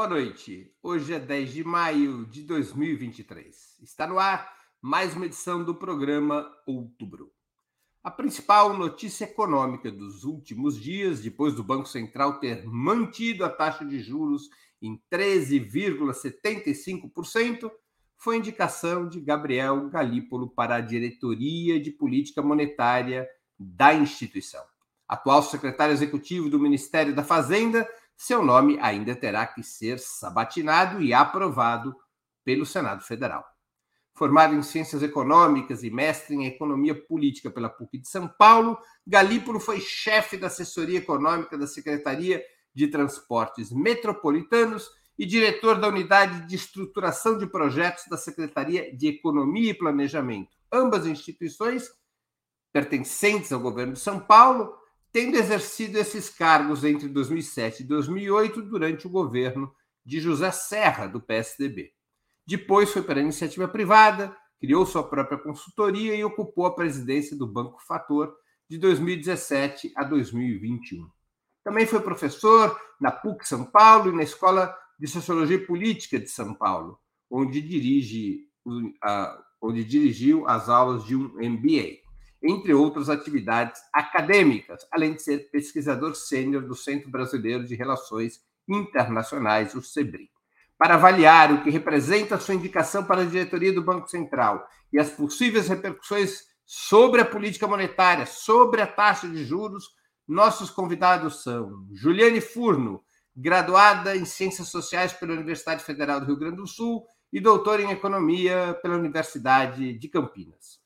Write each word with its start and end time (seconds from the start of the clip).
Boa 0.00 0.08
noite. 0.08 0.72
Hoje 0.82 1.12
é 1.12 1.20
10 1.20 1.52
de 1.52 1.62
maio 1.62 2.24
de 2.24 2.42
2023. 2.44 3.76
Está 3.82 4.06
no 4.06 4.18
ar 4.18 4.50
mais 4.80 5.14
uma 5.14 5.26
edição 5.26 5.62
do 5.62 5.74
programa 5.74 6.50
Outubro. 6.66 7.30
A 8.02 8.10
principal 8.10 8.72
notícia 8.72 9.24
econômica 9.24 9.92
dos 9.92 10.24
últimos 10.24 10.80
dias, 10.80 11.20
depois 11.20 11.54
do 11.54 11.62
Banco 11.62 11.86
Central 11.86 12.40
ter 12.40 12.64
mantido 12.64 13.44
a 13.44 13.50
taxa 13.50 13.84
de 13.84 14.00
juros 14.00 14.48
em 14.80 14.98
13,75%, 15.12 17.70
foi 18.16 18.36
a 18.36 18.38
indicação 18.38 19.06
de 19.06 19.20
Gabriel 19.20 19.90
Galípolo 19.90 20.48
para 20.48 20.76
a 20.76 20.80
diretoria 20.80 21.78
de 21.78 21.90
política 21.90 22.40
monetária 22.40 23.28
da 23.58 23.92
instituição. 23.92 24.64
Atual 25.06 25.42
secretário 25.42 25.92
executivo 25.92 26.48
do 26.48 26.58
Ministério 26.58 27.14
da 27.14 27.22
Fazenda 27.22 27.86
seu 28.20 28.44
nome 28.44 28.78
ainda 28.82 29.16
terá 29.16 29.46
que 29.46 29.62
ser 29.62 29.98
sabatinado 29.98 31.00
e 31.00 31.14
aprovado 31.14 31.96
pelo 32.44 32.66
Senado 32.66 33.02
Federal. 33.02 33.42
Formado 34.12 34.54
em 34.54 34.62
Ciências 34.62 35.02
Econômicas 35.02 35.82
e 35.82 35.90
mestre 35.90 36.34
em 36.34 36.44
Economia 36.44 36.94
Política 36.94 37.50
pela 37.50 37.70
PUC 37.70 37.96
de 37.96 38.06
São 38.06 38.28
Paulo, 38.28 38.78
Galípolo 39.06 39.58
foi 39.58 39.80
chefe 39.80 40.36
da 40.36 40.48
assessoria 40.48 40.98
econômica 40.98 41.56
da 41.56 41.66
Secretaria 41.66 42.44
de 42.74 42.88
Transportes 42.88 43.72
Metropolitanos 43.72 44.90
e 45.18 45.24
diretor 45.24 45.80
da 45.80 45.88
Unidade 45.88 46.46
de 46.46 46.56
Estruturação 46.56 47.38
de 47.38 47.46
Projetos 47.46 48.04
da 48.10 48.18
Secretaria 48.18 48.94
de 48.94 49.08
Economia 49.08 49.70
e 49.70 49.74
Planejamento. 49.74 50.50
Ambas 50.70 51.06
instituições 51.06 51.88
pertencentes 52.70 53.50
ao 53.50 53.60
governo 53.60 53.94
de 53.94 54.00
São 54.00 54.20
Paulo 54.20 54.78
tendo 55.12 55.36
exercido 55.36 55.98
esses 55.98 56.28
cargos 56.28 56.84
entre 56.84 57.08
2007 57.08 57.82
e 57.82 57.86
2008 57.86 58.62
durante 58.62 59.06
o 59.06 59.10
governo 59.10 59.72
de 60.04 60.20
José 60.20 60.50
Serra, 60.50 61.06
do 61.06 61.20
PSDB. 61.20 61.92
Depois 62.46 62.90
foi 62.92 63.02
para 63.02 63.18
a 63.18 63.22
iniciativa 63.22 63.68
privada, 63.68 64.34
criou 64.60 64.86
sua 64.86 65.02
própria 65.02 65.38
consultoria 65.38 66.14
e 66.14 66.24
ocupou 66.24 66.66
a 66.66 66.74
presidência 66.74 67.36
do 67.36 67.46
Banco 67.46 67.80
Fator 67.86 68.34
de 68.68 68.78
2017 68.78 69.92
a 69.96 70.04
2021. 70.04 71.08
Também 71.64 71.86
foi 71.86 72.00
professor 72.00 72.78
na 73.00 73.10
PUC 73.10 73.46
São 73.46 73.64
Paulo 73.64 74.10
e 74.10 74.16
na 74.16 74.22
Escola 74.22 74.74
de 74.98 75.06
Sociologia 75.06 75.56
e 75.56 75.66
Política 75.66 76.18
de 76.18 76.28
São 76.28 76.54
Paulo, 76.54 76.98
onde, 77.30 77.60
dirige, 77.60 78.46
onde 79.62 79.84
dirigiu 79.84 80.46
as 80.46 80.68
aulas 80.68 81.04
de 81.04 81.16
um 81.16 81.34
MBA 81.34 82.09
entre 82.42 82.72
outras 82.72 83.10
atividades 83.10 83.80
acadêmicas, 83.92 84.86
além 84.90 85.14
de 85.14 85.22
ser 85.22 85.50
pesquisador 85.50 86.14
sênior 86.14 86.62
do 86.62 86.74
Centro 86.74 87.10
Brasileiro 87.10 87.64
de 87.64 87.74
Relações 87.74 88.40
Internacionais, 88.68 89.74
o 89.74 89.82
CEBRI. 89.82 90.30
Para 90.78 90.94
avaliar 90.94 91.52
o 91.52 91.62
que 91.62 91.70
representa 91.70 92.36
a 92.36 92.38
sua 92.38 92.54
indicação 92.54 93.04
para 93.04 93.22
a 93.22 93.26
diretoria 93.26 93.72
do 93.72 93.82
Banco 93.82 94.08
Central 94.08 94.66
e 94.92 94.98
as 94.98 95.10
possíveis 95.10 95.68
repercussões 95.68 96.44
sobre 96.64 97.20
a 97.20 97.24
política 97.24 97.66
monetária, 97.66 98.24
sobre 98.24 98.80
a 98.80 98.86
taxa 98.86 99.28
de 99.28 99.44
juros, 99.44 99.94
nossos 100.26 100.70
convidados 100.70 101.42
são 101.42 101.86
Juliane 101.92 102.40
Furno, 102.40 103.04
graduada 103.36 104.16
em 104.16 104.24
Ciências 104.24 104.68
Sociais 104.68 105.12
pela 105.12 105.34
Universidade 105.34 105.84
Federal 105.84 106.20
do 106.20 106.26
Rio 106.26 106.38
Grande 106.38 106.56
do 106.56 106.66
Sul 106.66 107.04
e 107.32 107.40
doutora 107.40 107.82
em 107.82 107.90
Economia 107.90 108.78
pela 108.82 108.96
Universidade 108.96 109.92
de 109.98 110.08
Campinas. 110.08 110.79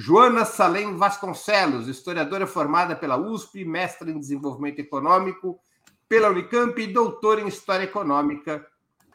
Joana 0.00 0.44
Salem 0.44 0.96
Vasconcelos, 0.96 1.88
historiadora 1.88 2.46
formada 2.46 2.94
pela 2.94 3.16
USP, 3.16 3.64
mestra 3.64 4.08
em 4.08 4.16
desenvolvimento 4.16 4.78
econômico 4.78 5.58
pela 6.08 6.30
Unicamp 6.30 6.80
e 6.80 6.86
doutora 6.86 7.40
em 7.40 7.48
História 7.48 7.82
Econômica 7.82 8.64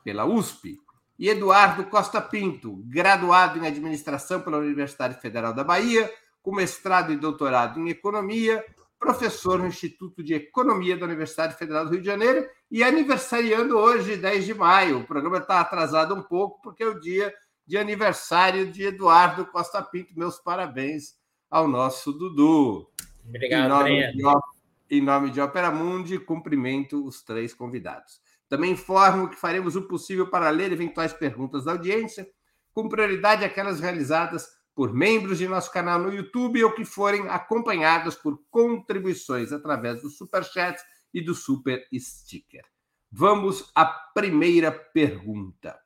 pela 0.03 0.25
USP. 0.25 0.77
E 1.17 1.29
Eduardo 1.29 1.85
Costa 1.85 2.19
Pinto, 2.19 2.83
graduado 2.85 3.59
em 3.59 3.66
administração 3.66 4.41
pela 4.41 4.57
Universidade 4.57 5.21
Federal 5.21 5.53
da 5.53 5.63
Bahia, 5.63 6.13
com 6.41 6.53
mestrado 6.53 7.13
e 7.13 7.15
doutorado 7.15 7.79
em 7.79 7.88
economia, 7.88 8.61
professor 9.00 9.59
no 9.59 9.67
Instituto 9.67 10.21
de 10.21 10.33
Economia 10.33 10.97
da 10.97 11.05
Universidade 11.05 11.57
Federal 11.57 11.85
do 11.85 11.91
Rio 11.91 12.01
de 12.01 12.07
Janeiro 12.07 12.45
e 12.69 12.83
aniversariando 12.83 13.77
hoje, 13.77 14.17
10 14.17 14.45
de 14.45 14.53
maio. 14.53 15.00
O 15.00 15.07
programa 15.07 15.38
está 15.38 15.61
atrasado 15.61 16.13
um 16.13 16.21
pouco 16.21 16.61
porque 16.61 16.83
é 16.83 16.88
o 16.88 17.00
dia 17.00 17.33
de 17.66 17.78
aniversário 17.78 18.72
de 18.72 18.84
Eduardo 18.84 19.46
Costa 19.46 19.81
Pinto. 19.81 20.18
Meus 20.18 20.40
parabéns 20.40 21.16
ao 21.50 21.68
nosso 21.68 22.12
Dudu. 22.12 22.90
Obrigado, 23.28 23.66
em 23.66 23.69
nome, 23.69 24.12
de, 24.12 24.97
em 24.97 25.01
nome 25.01 25.31
de 25.31 25.40
Opera 25.40 25.72
Mundi, 25.72 26.19
cumprimento 26.19 27.06
os 27.06 27.24
três 27.24 27.53
convidados. 27.53 28.22
Também 28.50 28.72
informo 28.72 29.29
que 29.29 29.35
faremos 29.35 29.75
o 29.75 29.88
possível 29.88 30.29
para 30.29 30.50
ler 30.50 30.72
eventuais 30.72 31.13
perguntas 31.13 31.66
da 31.66 31.72
audiência, 31.72 32.28
com 32.74 32.90
prioridade 32.90 33.46
aquelas 33.46 33.80
realizadas 33.80 34.47
por 34.75 34.94
membros 34.94 35.38
de 35.38 35.47
nosso 35.47 35.72
canal 35.72 36.00
no 36.00 36.13
YouTube 36.13 36.63
ou 36.63 36.72
que 36.72 36.84
forem 36.84 37.28
acompanhadas 37.30 38.16
por 38.16 38.40
contribuições 38.50 39.51
através 39.51 40.01
do 40.01 40.09
Super 40.09 40.44
Chat 40.44 40.81
e 41.13 41.22
do 41.22 41.35
Super 41.35 41.88
Sticker. 41.94 42.66
Vamos 43.12 43.72
à 43.75 43.85
primeira 43.85 44.72
pergunta. 44.72 45.80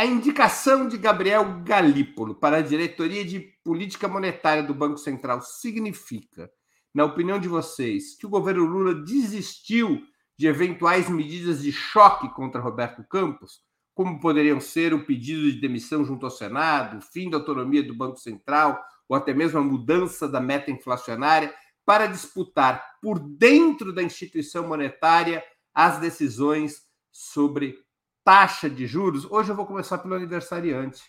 A 0.00 0.06
indicação 0.06 0.86
de 0.86 0.96
Gabriel 0.96 1.60
Galípolo 1.64 2.32
para 2.32 2.58
a 2.58 2.62
diretoria 2.62 3.24
de 3.24 3.40
política 3.64 4.06
monetária 4.06 4.62
do 4.62 4.72
Banco 4.72 4.96
Central 4.96 5.42
significa, 5.42 6.48
na 6.94 7.04
opinião 7.04 7.36
de 7.36 7.48
vocês, 7.48 8.16
que 8.16 8.24
o 8.24 8.28
governo 8.28 8.64
Lula 8.64 8.94
desistiu 8.94 10.00
de 10.38 10.46
eventuais 10.46 11.08
medidas 11.08 11.62
de 11.62 11.72
choque 11.72 12.32
contra 12.32 12.60
Roberto 12.60 13.02
Campos, 13.10 13.60
como 13.92 14.20
poderiam 14.20 14.60
ser 14.60 14.94
o 14.94 15.04
pedido 15.04 15.50
de 15.50 15.60
demissão 15.60 16.04
junto 16.04 16.24
ao 16.24 16.30
Senado, 16.30 16.98
o 16.98 17.02
fim 17.02 17.28
da 17.28 17.38
autonomia 17.38 17.82
do 17.82 17.92
Banco 17.92 18.18
Central 18.18 18.80
ou 19.08 19.16
até 19.16 19.34
mesmo 19.34 19.58
a 19.58 19.64
mudança 19.64 20.28
da 20.28 20.40
meta 20.40 20.70
inflacionária, 20.70 21.52
para 21.84 22.06
disputar 22.06 22.84
por 23.02 23.18
dentro 23.18 23.92
da 23.92 24.04
instituição 24.04 24.68
monetária 24.68 25.42
as 25.74 25.98
decisões 25.98 26.82
sobre 27.10 27.87
taxa 28.28 28.68
de 28.68 28.86
juros. 28.86 29.24
Hoje 29.24 29.50
eu 29.50 29.56
vou 29.56 29.64
começar 29.64 29.96
pelo 29.96 30.14
aniversariante, 30.14 31.02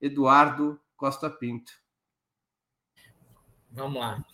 Eduardo 0.00 0.80
Costa 0.96 1.28
Pinto. 1.28 1.70
Vamos 3.70 4.00
lá. 4.00 4.24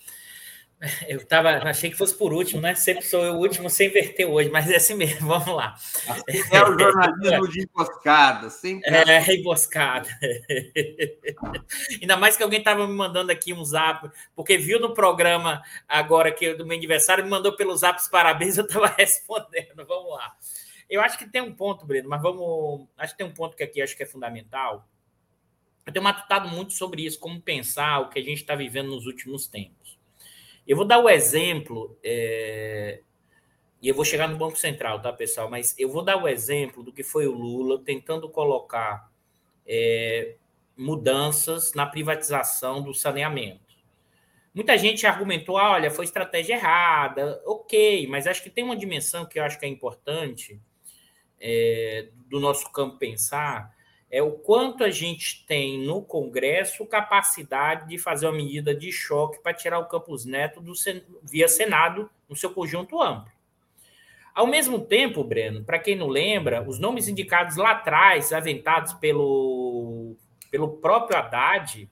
Eu 1.09 1.27
tava, 1.27 1.49
achei 1.69 1.91
que 1.91 1.97
fosse 1.97 2.17
por 2.17 2.33
último, 2.33 2.61
né? 2.61 2.77
Sempre 2.77 3.05
sou 3.05 3.25
eu 3.25 3.35
o 3.35 3.39
último 3.39 3.69
sem 3.69 3.89
inverter 3.89 4.25
hoje, 4.25 4.51
mas 4.51 4.71
é 4.71 4.77
assim 4.77 4.95
mesmo, 4.95 5.27
vamos 5.27 5.49
lá. 5.49 5.75
Assim 5.75 6.55
é 6.55 6.63
o 6.63 6.79
jornalismo 6.79 7.49
de 7.49 7.63
emboscada, 7.65 8.51
sempre. 8.51 8.89
É, 8.89 9.15
é 9.15 9.35
emboscada. 9.35 10.09
Ainda 12.01 12.17
mais 12.17 12.37
que 12.37 12.45
alguém 12.45 12.61
estava 12.61 12.87
me 12.87 12.95
mandando 12.95 13.33
aqui 13.33 13.53
um 13.53 13.65
zap, 13.65 14.09
porque 14.37 14.57
viu 14.57 14.79
no 14.79 14.95
programa 14.95 15.61
agora 15.89 16.31
que 16.31 16.55
do 16.55 16.65
meu 16.65 16.77
aniversário, 16.77 17.25
me 17.25 17.31
mandou 17.31 17.57
pelo 17.57 17.77
zap 17.77 18.01
os 18.01 18.07
parabéns, 18.07 18.57
eu 18.57 18.65
estava 18.65 18.87
respondendo. 18.97 19.85
Vamos 19.85 20.13
lá. 20.13 20.37
Eu 20.89 21.01
acho 21.03 21.19
que 21.19 21.29
tem 21.29 21.43
um 21.43 21.55
ponto, 21.55 21.85
Breno, 21.85 22.09
mas 22.09 22.23
vamos. 22.23 22.89
Acho 22.97 23.13
que 23.13 23.19
tem 23.19 23.27
um 23.27 23.35
ponto 23.35 23.57
que 23.57 23.63
aqui 23.63 23.83
acho 23.83 23.97
que 23.97 24.03
é 24.03 24.07
fundamental. 24.07 24.89
Eu 25.85 25.93
tenho 25.93 26.05
matutado 26.05 26.49
muito 26.49 26.73
sobre 26.75 27.05
isso, 27.05 27.19
como 27.19 27.41
pensar 27.41 28.01
o 28.01 28.09
que 28.11 28.19
a 28.19 28.23
gente 28.23 28.39
está 28.39 28.55
vivendo 28.55 28.89
nos 28.89 29.07
últimos 29.07 29.47
tempos. 29.47 29.99
Eu 30.67 30.77
vou 30.77 30.85
dar 30.85 30.99
o 30.99 31.09
exemplo, 31.09 31.99
é... 32.05 33.01
e 33.81 33.89
eu 33.89 33.95
vou 33.95 34.05
chegar 34.05 34.29
no 34.29 34.37
Banco 34.37 34.59
Central, 34.59 35.01
tá, 35.01 35.11
pessoal? 35.13 35.49
Mas 35.49 35.75
eu 35.79 35.91
vou 35.91 36.03
dar 36.05 36.23
o 36.23 36.29
exemplo 36.29 36.83
do 36.83 36.93
que 36.93 37.03
foi 37.03 37.27
o 37.27 37.33
Lula 37.33 37.83
tentando 37.83 38.29
colocar 38.29 39.11
é... 39.67 40.37
mudanças 40.77 41.73
na 41.73 41.87
privatização 41.87 42.83
do 42.83 42.93
saneamento. 42.93 43.69
Muita 44.55 44.77
gente 44.77 45.07
argumentou, 45.07 45.57
ah, 45.57 45.73
olha, 45.73 45.91
foi 45.91 46.05
estratégia 46.05 46.55
errada, 46.55 47.41
ok, 47.47 48.07
mas 48.09 48.27
acho 48.27 48.43
que 48.43 48.51
tem 48.51 48.65
uma 48.65 48.77
dimensão 48.77 49.25
que 49.25 49.39
eu 49.39 49.45
acho 49.45 49.59
que 49.59 49.65
é 49.65 49.69
importante, 49.69 50.61
é, 51.41 52.09
do 52.27 52.41
nosso 52.41 52.71
campo 52.73 52.99
pensar 52.99 53.77
é 54.11 54.23
o 54.23 54.33
quanto 54.33 54.85
a 54.85 54.91
gente 54.91 55.45
tem 55.47 55.79
no 55.79 56.01
Congresso 56.03 56.87
capacidade 56.87 57.89
de 57.89 57.99
fazer 57.99 58.27
uma 58.27 58.37
medida 58.37 58.75
de 58.75 58.91
choque 58.91 59.39
para 59.43 59.53
tirar 59.53 59.79
o 59.79 59.87
Campos 59.87 60.25
Neto 60.25 60.61
do, 60.61 60.73
via 61.23 61.47
Senado 61.47 62.11
no 62.29 62.35
seu 62.35 62.51
conjunto 62.51 63.03
amplo. 63.03 63.31
Ao 64.35 64.47
mesmo 64.47 64.81
tempo, 64.81 65.25
Breno, 65.25 65.65
para 65.65 65.79
quem 65.79 65.97
não 65.97 66.07
lembra, 66.07 66.67
os 66.67 66.79
nomes 66.79 67.09
indicados 67.09 67.57
lá 67.57 67.73
atrás, 67.73 68.33
aventados 68.33 68.95
pelo, 68.95 70.15
pelo 70.51 70.77
próprio 70.77 71.19
Haddad, 71.19 71.91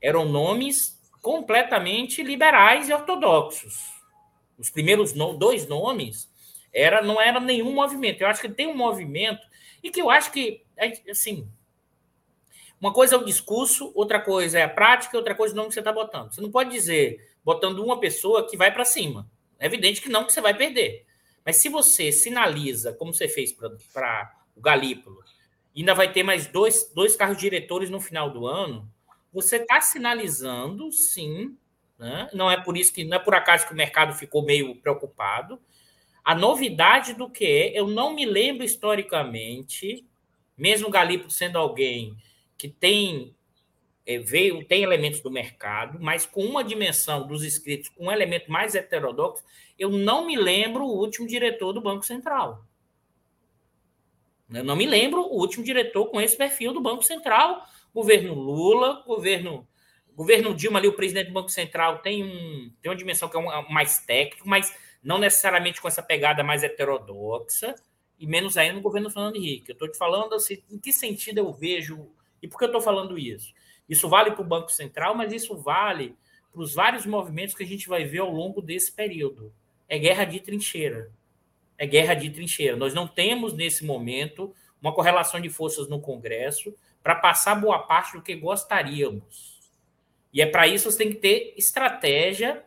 eram 0.00 0.26
nomes 0.26 1.00
completamente 1.22 2.22
liberais 2.22 2.88
e 2.88 2.92
ortodoxos. 2.92 3.94
Os 4.58 4.68
primeiros 4.70 5.14
no, 5.14 5.32
dois 5.36 5.66
nomes 5.66 6.30
era, 6.74 7.00
não 7.00 7.20
era 7.20 7.38
nenhum 7.38 7.72
movimento. 7.72 8.20
Eu 8.20 8.26
acho 8.26 8.40
que 8.40 8.48
tem 8.48 8.66
um 8.66 8.76
movimento 8.76 9.46
e 9.82 9.90
que 9.90 10.00
eu 10.02 10.10
acho 10.10 10.32
que, 10.32 10.62
é, 10.76 10.92
assim, 11.10 11.48
uma 12.80 12.92
coisa 12.92 13.14
é 13.14 13.18
o 13.18 13.24
discurso, 13.24 13.92
outra 13.94 14.20
coisa 14.20 14.58
é 14.58 14.62
a 14.64 14.68
prática, 14.68 15.16
outra 15.16 15.34
coisa 15.34 15.52
é 15.52 15.54
o 15.54 15.56
nome 15.56 15.68
que 15.68 15.74
você 15.74 15.80
está 15.80 15.92
botando. 15.92 16.34
Você 16.34 16.40
não 16.40 16.50
pode 16.50 16.70
dizer, 16.70 17.34
botando 17.44 17.78
uma 17.78 18.00
pessoa 18.00 18.48
que 18.48 18.56
vai 18.56 18.72
para 18.72 18.84
cima. 18.84 19.30
É 19.58 19.66
evidente 19.66 20.02
que 20.02 20.08
não, 20.08 20.24
que 20.24 20.32
você 20.32 20.40
vai 20.40 20.54
perder. 20.54 21.06
Mas 21.44 21.56
se 21.56 21.68
você 21.68 22.10
sinaliza, 22.10 22.92
como 22.94 23.14
você 23.14 23.28
fez 23.28 23.52
para 23.52 24.34
o 24.56 24.60
Galípolo, 24.60 25.22
ainda 25.76 25.94
vai 25.94 26.12
ter 26.12 26.22
mais 26.22 26.46
dois, 26.46 26.90
dois 26.94 27.16
carros 27.16 27.38
diretores 27.38 27.90
no 27.90 28.00
final 28.00 28.30
do 28.30 28.46
ano, 28.46 28.90
você 29.32 29.56
está 29.56 29.80
sinalizando, 29.80 30.90
sim, 30.92 31.56
né? 31.98 32.28
não 32.32 32.50
é 32.50 32.60
por 32.60 32.76
isso 32.76 32.92
que 32.92 33.04
não 33.04 33.16
é 33.16 33.20
por 33.20 33.34
acaso 33.34 33.66
que 33.66 33.72
o 33.72 33.76
mercado 33.76 34.14
ficou 34.14 34.44
meio 34.44 34.76
preocupado. 34.76 35.60
A 36.24 36.34
novidade 36.34 37.14
do 37.14 37.28
que 37.28 37.44
é, 37.44 37.78
eu 37.78 37.86
não 37.86 38.14
me 38.14 38.24
lembro 38.24 38.64
historicamente, 38.64 40.06
mesmo 40.56 40.88
o 40.88 40.90
Galípolo 40.90 41.30
sendo 41.30 41.58
alguém 41.58 42.16
que 42.56 42.68
tem 42.68 43.34
é, 44.06 44.18
veio 44.18 44.64
tem 44.64 44.82
elementos 44.82 45.20
do 45.20 45.30
mercado, 45.30 45.98
mas 46.00 46.26
com 46.26 46.44
uma 46.44 46.62
dimensão 46.62 47.26
dos 47.26 47.44
inscritos, 47.44 47.88
com 47.90 48.06
um 48.06 48.12
elemento 48.12 48.50
mais 48.50 48.74
heterodoxo, 48.74 49.44
eu 49.78 49.90
não 49.90 50.26
me 50.26 50.36
lembro 50.36 50.84
o 50.84 50.98
último 50.98 51.26
diretor 51.26 51.72
do 51.72 51.80
Banco 51.80 52.04
Central. 52.04 52.64
Eu 54.52 54.62
não 54.62 54.76
me 54.76 54.86
lembro 54.86 55.22
o 55.22 55.38
último 55.38 55.64
diretor 55.64 56.06
com 56.06 56.20
esse 56.20 56.36
perfil 56.36 56.72
do 56.72 56.80
Banco 56.80 57.02
Central. 57.02 57.66
Governo 57.94 58.34
Lula, 58.34 59.02
governo 59.06 59.66
governo 60.14 60.54
Dilma 60.54 60.78
ali, 60.78 60.86
o 60.86 60.92
presidente 60.92 61.26
do 61.28 61.32
Banco 61.32 61.48
Central 61.48 61.98
tem, 61.98 62.22
um, 62.22 62.72
tem 62.80 62.90
uma 62.90 62.96
dimensão 62.96 63.28
que 63.28 63.36
é 63.36 63.40
um, 63.40 63.68
mais 63.68 63.98
técnico, 63.98 64.48
mas 64.48 64.72
não 65.04 65.18
necessariamente 65.18 65.80
com 65.80 65.86
essa 65.86 66.02
pegada 66.02 66.42
mais 66.42 66.62
heterodoxa, 66.62 67.74
e 68.18 68.26
menos 68.26 68.56
ainda 68.56 68.74
no 68.74 68.80
governo 68.80 69.10
Fernando 69.10 69.36
Henrique. 69.36 69.70
Eu 69.70 69.74
estou 69.74 69.88
te 69.88 69.98
falando 69.98 70.34
assim, 70.34 70.62
em 70.70 70.78
que 70.78 70.92
sentido 70.92 71.38
eu 71.38 71.52
vejo, 71.52 72.08
e 72.42 72.48
por 72.48 72.58
que 72.58 72.64
eu 72.64 72.68
estou 72.68 72.80
falando 72.80 73.18
isso? 73.18 73.52
Isso 73.88 74.08
vale 74.08 74.30
para 74.30 74.40
o 74.40 74.46
Banco 74.46 74.72
Central, 74.72 75.14
mas 75.14 75.32
isso 75.32 75.56
vale 75.56 76.16
para 76.50 76.62
os 76.62 76.74
vários 76.74 77.04
movimentos 77.04 77.54
que 77.54 77.62
a 77.62 77.66
gente 77.66 77.88
vai 77.88 78.04
ver 78.04 78.20
ao 78.20 78.30
longo 78.30 78.62
desse 78.62 78.90
período. 78.92 79.52
É 79.88 79.98
guerra 79.98 80.24
de 80.24 80.40
trincheira. 80.40 81.10
É 81.76 81.86
guerra 81.86 82.14
de 82.14 82.30
trincheira. 82.30 82.76
Nós 82.76 82.94
não 82.94 83.06
temos, 83.06 83.52
nesse 83.52 83.84
momento, 83.84 84.54
uma 84.80 84.94
correlação 84.94 85.40
de 85.40 85.50
forças 85.50 85.88
no 85.88 86.00
Congresso 86.00 86.74
para 87.02 87.16
passar 87.16 87.56
boa 87.56 87.80
parte 87.80 88.14
do 88.14 88.22
que 88.22 88.34
gostaríamos. 88.34 89.60
E 90.32 90.40
é 90.40 90.46
para 90.46 90.66
isso 90.66 90.86
que 90.86 90.92
você 90.92 90.98
tem 90.98 91.10
que 91.10 91.18
ter 91.18 91.54
estratégia, 91.56 92.64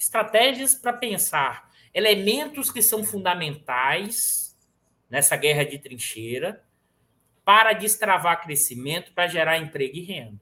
estratégias 0.00 0.74
para 0.74 0.94
pensar 0.94 1.70
elementos 1.92 2.70
que 2.70 2.80
são 2.80 3.04
fundamentais 3.04 4.58
nessa 5.10 5.36
guerra 5.36 5.64
de 5.64 5.78
trincheira 5.78 6.64
para 7.44 7.74
destravar 7.74 8.42
crescimento, 8.42 9.12
para 9.12 9.28
gerar 9.28 9.58
emprego 9.58 9.96
e 9.96 10.02
renda. 10.02 10.40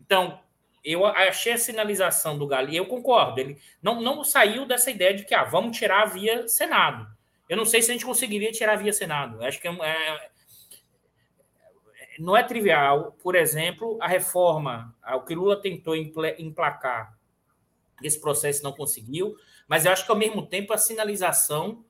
Então, 0.00 0.40
eu 0.84 1.06
achei 1.06 1.52
a 1.52 1.58
sinalização 1.58 2.36
do 2.36 2.46
Gali, 2.46 2.76
eu 2.76 2.86
concordo, 2.86 3.40
ele 3.40 3.58
não, 3.80 4.00
não 4.02 4.24
saiu 4.24 4.66
dessa 4.66 4.90
ideia 4.90 5.14
de 5.14 5.24
que 5.24 5.34
ah, 5.34 5.44
vamos 5.44 5.78
tirar 5.78 6.04
via 6.06 6.46
Senado. 6.48 7.06
Eu 7.48 7.56
não 7.56 7.64
sei 7.64 7.80
se 7.80 7.90
a 7.90 7.94
gente 7.94 8.04
conseguiria 8.04 8.50
tirar 8.50 8.76
via 8.76 8.92
Senado. 8.92 9.42
Acho 9.44 9.60
que 9.60 9.68
é, 9.68 9.70
é, 9.70 10.30
não 12.18 12.36
é 12.36 12.42
trivial, 12.42 13.12
por 13.22 13.36
exemplo, 13.36 13.96
a 14.02 14.08
reforma, 14.08 14.94
o 15.14 15.20
que 15.20 15.34
Lula 15.34 15.60
tentou 15.60 15.94
emplacar, 15.94 17.16
esse 18.06 18.20
processo 18.20 18.62
não 18.62 18.72
conseguiu, 18.72 19.36
mas 19.68 19.84
eu 19.84 19.92
acho 19.92 20.04
que 20.04 20.10
ao 20.10 20.18
mesmo 20.18 20.46
tempo 20.46 20.72
a 20.72 20.78
sinalização 20.78 21.84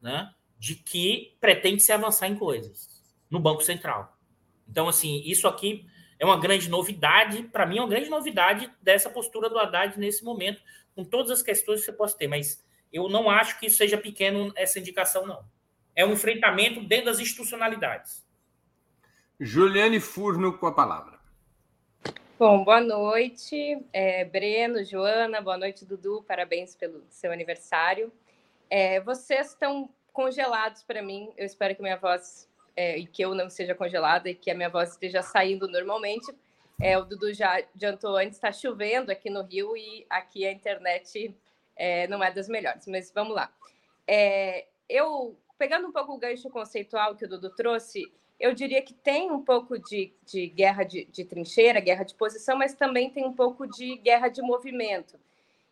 né, 0.00 0.32
de 0.58 0.74
que 0.74 1.36
pretende 1.40 1.82
se 1.82 1.92
avançar 1.92 2.28
em 2.28 2.36
coisas 2.36 3.02
no 3.30 3.40
Banco 3.40 3.62
Central. 3.62 4.16
Então, 4.68 4.88
assim, 4.88 5.22
isso 5.24 5.46
aqui 5.46 5.86
é 6.18 6.24
uma 6.24 6.38
grande 6.38 6.68
novidade, 6.68 7.42
para 7.44 7.66
mim 7.66 7.78
é 7.78 7.80
uma 7.80 7.88
grande 7.88 8.08
novidade 8.08 8.70
dessa 8.82 9.10
postura 9.10 9.48
do 9.48 9.58
Haddad 9.58 9.98
nesse 9.98 10.24
momento, 10.24 10.62
com 10.94 11.04
todas 11.04 11.30
as 11.30 11.42
questões 11.42 11.80
que 11.80 11.86
você 11.86 11.92
possa 11.92 12.16
ter, 12.16 12.26
mas 12.26 12.64
eu 12.92 13.08
não 13.08 13.28
acho 13.28 13.60
que 13.60 13.68
seja 13.68 13.98
pequeno 13.98 14.52
essa 14.56 14.78
indicação, 14.78 15.26
não. 15.26 15.44
É 15.94 16.04
um 16.04 16.12
enfrentamento 16.12 16.82
dentro 16.82 17.06
das 17.06 17.20
institucionalidades. 17.20 18.26
Juliane 19.38 20.00
Furno 20.00 20.56
com 20.56 20.66
a 20.66 20.72
palavra. 20.72 21.15
Bom, 22.38 22.62
boa 22.64 22.82
noite, 22.82 23.82
é, 23.94 24.22
Breno, 24.22 24.84
Joana, 24.84 25.40
boa 25.40 25.56
noite, 25.56 25.86
Dudu, 25.86 26.22
parabéns 26.28 26.76
pelo 26.76 27.02
seu 27.08 27.32
aniversário. 27.32 28.12
É, 28.68 29.00
vocês 29.00 29.52
estão 29.52 29.88
congelados 30.12 30.82
para 30.82 31.00
mim, 31.00 31.32
eu 31.34 31.46
espero 31.46 31.74
que 31.74 31.80
minha 31.80 31.96
voz 31.96 32.46
é, 32.76 32.98
e 32.98 33.06
que 33.06 33.22
eu 33.22 33.34
não 33.34 33.48
seja 33.48 33.74
congelada 33.74 34.28
e 34.28 34.34
que 34.34 34.50
a 34.50 34.54
minha 34.54 34.68
voz 34.68 34.90
esteja 34.90 35.22
saindo 35.22 35.66
normalmente. 35.66 36.30
É, 36.78 36.98
o 36.98 37.06
Dudu 37.06 37.32
já 37.32 37.56
adiantou 37.56 38.18
antes, 38.18 38.34
está 38.34 38.52
chovendo 38.52 39.10
aqui 39.10 39.30
no 39.30 39.42
Rio 39.42 39.74
e 39.74 40.04
aqui 40.10 40.46
a 40.46 40.52
internet 40.52 41.34
é, 41.74 42.06
não 42.06 42.22
é 42.22 42.30
das 42.30 42.50
melhores, 42.50 42.86
mas 42.86 43.10
vamos 43.14 43.34
lá. 43.34 43.50
É, 44.06 44.66
eu, 44.90 45.38
pegando 45.56 45.88
um 45.88 45.92
pouco 45.92 46.12
o 46.12 46.18
gancho 46.18 46.50
conceitual 46.50 47.16
que 47.16 47.24
o 47.24 47.28
Dudu 47.28 47.48
trouxe, 47.48 48.12
eu 48.38 48.52
diria 48.52 48.82
que 48.82 48.92
tem 48.92 49.30
um 49.30 49.42
pouco 49.42 49.78
de, 49.78 50.12
de 50.24 50.48
guerra 50.48 50.84
de, 50.84 51.06
de 51.06 51.24
trincheira, 51.24 51.80
guerra 51.80 52.04
de 52.04 52.14
posição, 52.14 52.56
mas 52.56 52.74
também 52.74 53.10
tem 53.10 53.24
um 53.24 53.32
pouco 53.32 53.66
de 53.66 53.96
guerra 53.96 54.28
de 54.28 54.42
movimento. 54.42 55.18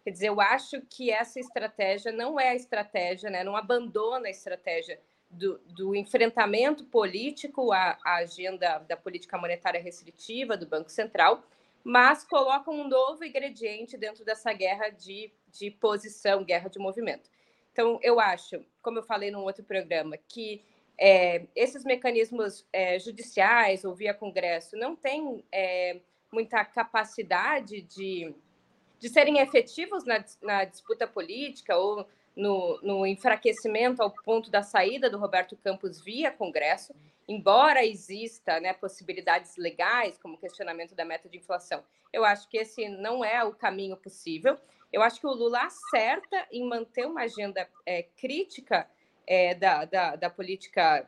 Quer 0.02 0.10
dizer, 0.10 0.28
eu 0.28 0.40
acho 0.40 0.80
que 0.82 1.10
essa 1.10 1.38
estratégia 1.40 2.12
não 2.12 2.38
é 2.38 2.50
a 2.50 2.54
estratégia, 2.54 3.30
né? 3.30 3.42
não 3.42 3.56
abandona 3.56 4.28
a 4.28 4.30
estratégia 4.30 4.98
do, 5.30 5.58
do 5.66 5.94
enfrentamento 5.94 6.84
político 6.84 7.72
à, 7.72 7.98
à, 8.04 8.16
agenda 8.16 8.78
da 8.78 8.96
política 8.96 9.36
monetária 9.36 9.82
restritiva 9.82 10.56
do 10.56 10.66
Banco 10.66 10.90
Central, 10.90 11.42
mas 11.82 12.24
coloca 12.24 12.70
um 12.70 12.88
novo 12.88 13.24
ingrediente 13.24 13.96
dentro 13.96 14.24
dessa 14.24 14.52
guerra 14.52 14.88
de, 14.88 15.30
de 15.52 15.70
posição, 15.70 16.44
guerra 16.44 16.68
de 16.68 16.78
movimento. 16.78 17.28
Então, 17.72 17.98
eu 18.02 18.20
acho, 18.20 18.64
como 18.80 18.98
eu 18.98 19.02
falei 19.02 19.30
num 19.30 19.42
outro 19.42 19.64
programa, 19.64 20.16
que 20.16 20.62
é, 20.98 21.46
esses 21.54 21.84
mecanismos 21.84 22.66
é, 22.72 22.98
judiciais 22.98 23.84
ou 23.84 23.94
via 23.94 24.14
Congresso 24.14 24.76
não 24.76 24.94
têm 24.94 25.44
é, 25.50 26.00
muita 26.32 26.64
capacidade 26.64 27.82
de, 27.82 28.34
de 28.98 29.08
serem 29.08 29.38
efetivos 29.38 30.04
na, 30.04 30.24
na 30.42 30.64
disputa 30.64 31.06
política 31.06 31.76
ou 31.76 32.06
no, 32.36 32.80
no, 32.82 33.06
enfraquecimento 33.06 34.02
ao 34.02 34.10
ponto 34.10 34.50
da 34.50 34.62
saída 34.62 35.08
do 35.08 35.18
Roberto 35.18 35.56
Campos 35.56 36.00
via 36.00 36.32
Congresso, 36.32 36.94
embora 37.28 37.84
exista 37.84 38.58
né, 38.60 38.72
possibilidades 38.72 39.56
legais, 39.56 40.18
como 40.18 40.38
questionamento 40.38 40.94
da 40.94 41.04
meta 41.04 41.28
de 41.28 41.38
inflação. 41.38 41.84
Eu 42.12 42.24
acho 42.24 42.48
que 42.48 42.58
esse 42.58 42.88
não 42.88 43.24
é 43.24 43.42
o 43.44 43.52
caminho 43.52 43.96
possível. 43.96 44.58
Eu 44.92 45.02
acho 45.02 45.20
que 45.20 45.26
o 45.26 45.32
Lula 45.32 45.64
acerta 45.64 46.46
em 46.52 46.68
manter 46.68 47.06
uma 47.06 47.22
agenda 47.22 47.68
é, 47.86 48.04
crítica 48.16 48.88
é, 49.26 49.54
da, 49.54 49.84
da, 49.84 50.16
da, 50.16 50.30
política 50.30 51.06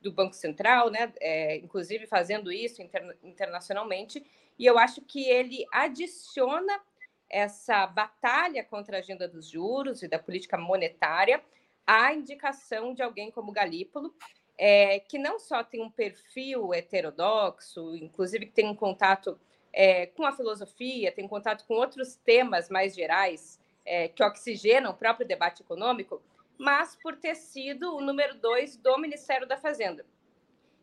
do 0.00 0.12
Banco 0.12 0.34
Central, 0.34 0.90
né, 0.90 1.12
é, 1.20 1.56
inclusive 1.56 2.06
fazendo 2.06 2.52
isso 2.52 2.82
interna 2.82 3.14
internacionalmente, 3.22 4.24
e 4.58 4.66
eu 4.66 4.78
acho 4.78 5.00
que 5.02 5.28
ele 5.28 5.64
adiciona 5.72 6.80
essa 7.28 7.86
batalha 7.86 8.62
contra 8.62 8.96
a 8.96 9.00
agenda 9.00 9.26
dos 9.26 9.48
juros 9.48 10.02
e 10.02 10.08
da 10.08 10.18
política 10.18 10.56
monetária 10.56 11.42
a 11.86 12.14
indicação 12.14 12.94
de 12.94 13.02
alguém 13.02 13.30
como 13.30 13.52
Galípolo, 13.52 14.14
é, 14.56 15.00
que 15.00 15.18
não 15.18 15.38
só 15.38 15.62
tem 15.62 15.82
um 15.82 15.90
perfil 15.90 16.72
heterodoxo, 16.72 17.94
inclusive 17.96 18.46
que 18.46 18.52
tem 18.52 18.68
um 18.68 18.74
contato 18.74 19.38
é, 19.72 20.06
com 20.06 20.24
a 20.24 20.32
filosofia, 20.32 21.12
tem 21.12 21.24
um 21.24 21.28
contato 21.28 21.66
com 21.66 21.74
outros 21.74 22.14
temas 22.16 22.70
mais 22.70 22.94
gerais 22.94 23.60
é, 23.84 24.08
que 24.08 24.22
oxigenam 24.22 24.92
o 24.92 24.96
próprio 24.96 25.26
debate 25.26 25.62
econômico, 25.62 26.22
mas 26.58 26.96
por 26.96 27.16
ter 27.16 27.34
sido 27.34 27.96
o 27.96 28.00
número 28.00 28.34
dois 28.34 28.76
do 28.76 28.96
Ministério 28.98 29.46
da 29.46 29.56
Fazenda. 29.56 30.04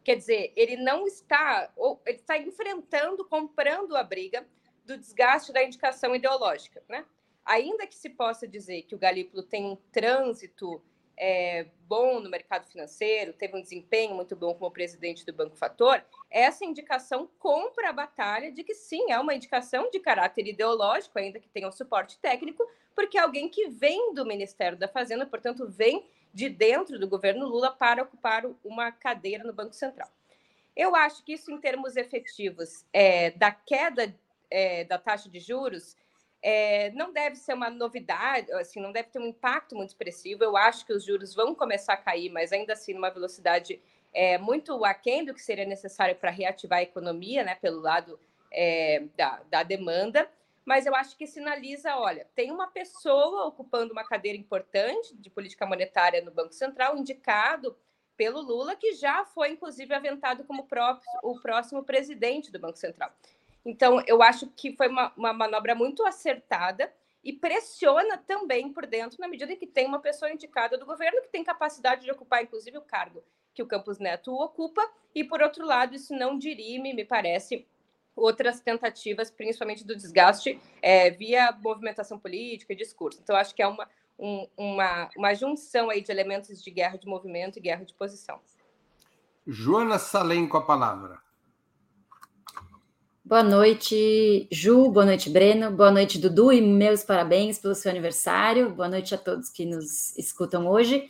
Quer 0.03 0.15
dizer, 0.15 0.51
ele 0.55 0.77
não 0.77 1.05
está, 1.05 1.71
ele 2.05 2.17
está 2.17 2.37
enfrentando, 2.37 3.23
comprando 3.25 3.95
a 3.95 4.03
briga 4.03 4.47
do 4.83 4.97
desgaste 4.97 5.53
da 5.53 5.63
indicação 5.63 6.15
ideológica. 6.15 6.83
Né? 6.89 7.05
Ainda 7.45 7.85
que 7.85 7.95
se 7.95 8.09
possa 8.09 8.47
dizer 8.47 8.83
que 8.83 8.95
o 8.95 8.99
Galípolo 8.99 9.43
tem 9.43 9.65
um 9.65 9.75
trânsito 9.91 10.81
é, 11.17 11.65
bom 11.87 12.19
no 12.19 12.29
mercado 12.29 12.65
financeiro, 12.67 13.33
teve 13.33 13.55
um 13.55 13.61
desempenho 13.61 14.15
muito 14.15 14.35
bom 14.35 14.53
como 14.53 14.71
presidente 14.71 15.25
do 15.25 15.33
Banco 15.33 15.55
Fator, 15.55 16.03
essa 16.29 16.65
indicação 16.65 17.29
compra 17.39 17.89
a 17.89 17.93
batalha 17.93 18.51
de 18.51 18.63
que 18.63 18.73
sim, 18.73 19.11
é 19.11 19.19
uma 19.19 19.33
indicação 19.33 19.89
de 19.89 19.99
caráter 19.99 20.47
ideológico, 20.47 21.19
ainda 21.19 21.39
que 21.39 21.49
tenha 21.49 21.67
um 21.67 21.71
suporte 21.71 22.17
técnico, 22.19 22.65
porque 22.95 23.17
é 23.17 23.21
alguém 23.21 23.49
que 23.49 23.69
vem 23.69 24.13
do 24.13 24.25
Ministério 24.25 24.77
da 24.77 24.87
Fazenda, 24.87 25.25
portanto, 25.25 25.67
vem 25.67 26.05
de 26.33 26.49
dentro 26.49 26.97
do 26.97 27.07
governo 27.07 27.47
Lula 27.47 27.71
para 27.71 28.03
ocupar 28.03 28.43
uma 28.63 28.91
cadeira 28.91 29.43
no 29.43 29.53
Banco 29.53 29.73
Central. 29.73 30.09
Eu 30.75 30.95
acho 30.95 31.23
que 31.23 31.33
isso, 31.33 31.51
em 31.51 31.59
termos 31.59 31.97
efetivos, 31.97 32.85
é, 32.93 33.31
da 33.31 33.51
queda 33.51 34.15
é, 34.51 34.83
da 34.83 34.97
taxa 34.97 35.29
de 35.29 35.39
juros 35.39 35.95
é, 36.41 36.89
não 36.91 37.13
deve 37.13 37.35
ser 37.35 37.53
uma 37.53 37.69
novidade, 37.69 38.51
assim, 38.53 38.79
não 38.81 38.91
deve 38.91 39.09
ter 39.09 39.19
um 39.19 39.27
impacto 39.27 39.75
muito 39.75 39.89
expressivo. 39.89 40.43
Eu 40.43 40.57
acho 40.57 40.85
que 40.85 40.93
os 40.93 41.03
juros 41.03 41.35
vão 41.35 41.53
começar 41.53 41.93
a 41.93 41.97
cair, 41.97 42.29
mas 42.29 42.51
ainda 42.51 42.73
assim 42.73 42.93
numa 42.93 43.11
velocidade 43.11 43.79
é, 44.13 44.37
muito 44.37 44.83
aquém 44.83 45.23
do 45.23 45.33
que 45.33 45.41
seria 45.41 45.65
necessário 45.65 46.15
para 46.15 46.31
reativar 46.31 46.79
a 46.79 46.83
economia, 46.83 47.43
né, 47.43 47.55
pelo 47.55 47.79
lado 47.79 48.19
é, 48.51 49.03
da, 49.15 49.41
da 49.49 49.63
demanda. 49.63 50.29
mas 50.65 50.85
eu 50.85 50.95
acho 50.95 51.15
que 51.17 51.25
sinaliza, 51.25 51.95
olha, 51.97 52.27
tem 52.35 52.51
uma 52.51 52.67
pessoa 52.67 53.45
ocupando 53.45 53.93
uma 53.93 54.03
cadeira 54.03 54.37
importante 54.37 55.15
de 55.15 55.29
política 55.29 55.65
monetária 55.65 56.21
no 56.21 56.31
Banco 56.31 56.53
Central, 56.53 56.97
indicado 56.97 57.75
pelo 58.17 58.41
Lula, 58.41 58.75
que 58.75 58.93
já 58.93 59.25
foi, 59.25 59.49
inclusive, 59.49 59.93
aventado 59.93 60.43
como 60.43 60.67
próprio, 60.67 61.09
o 61.23 61.39
próximo 61.39 61.83
presidente 61.83 62.51
do 62.51 62.59
Banco 62.59 62.77
Central. 62.77 63.11
Então, 63.65 64.01
eu 64.07 64.21
acho 64.23 64.47
que 64.55 64.75
foi 64.75 64.87
uma, 64.87 65.13
uma 65.15 65.33
manobra 65.33 65.75
muito 65.75 66.05
acertada 66.05 66.91
e 67.23 67.31
pressiona 67.31 68.17
também 68.17 68.73
por 68.73 68.87
dentro, 68.87 69.17
na 69.19 69.27
medida 69.27 69.53
em 69.53 69.55
que 69.55 69.67
tem 69.67 69.85
uma 69.85 69.99
pessoa 69.99 70.31
indicada 70.31 70.77
do 70.77 70.85
governo 70.85 71.21
que 71.21 71.29
tem 71.29 71.43
capacidade 71.43 72.03
de 72.03 72.11
ocupar, 72.11 72.43
inclusive, 72.43 72.77
o 72.77 72.81
cargo 72.81 73.23
que 73.53 73.61
o 73.61 73.67
Campos 73.67 73.99
Neto 73.99 74.33
ocupa, 74.33 74.81
e, 75.13 75.23
por 75.23 75.41
outro 75.41 75.65
lado, 75.65 75.93
isso 75.93 76.15
não 76.15 76.37
dirime, 76.37 76.93
me 76.93 77.05
parece, 77.05 77.67
outras 78.15 78.61
tentativas, 78.61 79.29
principalmente 79.29 79.85
do 79.85 79.95
desgaste 79.95 80.59
é, 80.81 81.11
via 81.11 81.51
movimentação 81.51 82.17
política 82.17 82.73
e 82.73 82.75
discurso. 82.75 83.19
Então, 83.21 83.35
acho 83.35 83.53
que 83.53 83.61
é 83.61 83.67
uma, 83.67 83.87
um, 84.17 84.47
uma, 84.57 85.09
uma 85.15 85.33
junção 85.33 85.89
aí 85.89 86.01
de 86.01 86.11
elementos 86.11 86.63
de 86.63 86.71
guerra 86.71 86.97
de 86.97 87.07
movimento 87.07 87.57
e 87.57 87.61
guerra 87.61 87.83
de 87.83 87.93
posição. 87.93 88.39
Joana 89.45 89.99
Salem 89.99 90.47
com 90.47 90.57
a 90.57 90.61
palavra. 90.61 91.19
Boa 93.31 93.43
noite, 93.43 94.45
Ju. 94.51 94.91
Boa 94.91 95.05
noite, 95.05 95.29
Breno. 95.29 95.71
Boa 95.71 95.89
noite, 95.89 96.19
Dudu. 96.19 96.51
E 96.51 96.59
meus 96.59 97.01
parabéns 97.01 97.57
pelo 97.57 97.73
seu 97.73 97.89
aniversário. 97.89 98.71
Boa 98.71 98.89
noite 98.89 99.15
a 99.15 99.17
todos 99.17 99.47
que 99.47 99.65
nos 99.65 100.17
escutam 100.17 100.67
hoje. 100.67 101.09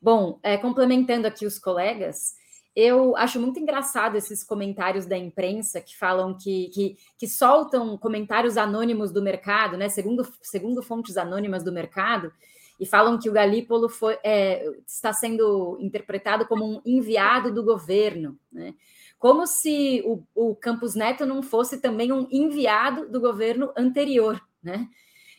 Bom, 0.00 0.40
é, 0.42 0.56
complementando 0.56 1.24
aqui 1.24 1.46
os 1.46 1.60
colegas, 1.60 2.34
eu 2.74 3.16
acho 3.16 3.38
muito 3.38 3.60
engraçado 3.60 4.16
esses 4.16 4.42
comentários 4.42 5.06
da 5.06 5.16
imprensa 5.16 5.80
que 5.80 5.96
falam 5.96 6.36
que, 6.36 6.66
que, 6.70 6.96
que 7.16 7.28
soltam 7.28 7.96
comentários 7.96 8.56
anônimos 8.56 9.12
do 9.12 9.22
mercado, 9.22 9.76
né? 9.76 9.88
Segundo, 9.88 10.26
segundo 10.42 10.82
fontes 10.82 11.16
anônimas 11.16 11.62
do 11.62 11.70
mercado, 11.70 12.32
e 12.80 12.84
falam 12.84 13.16
que 13.16 13.30
o 13.30 13.32
Galípolo 13.32 13.88
foi, 13.88 14.18
é, 14.24 14.68
está 14.84 15.12
sendo 15.12 15.78
interpretado 15.80 16.44
como 16.44 16.64
um 16.64 16.82
enviado 16.84 17.54
do 17.54 17.62
governo, 17.62 18.36
né? 18.50 18.74
Como 19.22 19.46
se 19.46 20.02
o, 20.04 20.20
o 20.34 20.56
Campos 20.56 20.96
Neto 20.96 21.24
não 21.24 21.44
fosse 21.44 21.80
também 21.80 22.10
um 22.10 22.26
enviado 22.28 23.08
do 23.08 23.20
governo 23.20 23.72
anterior, 23.76 24.42
né? 24.60 24.88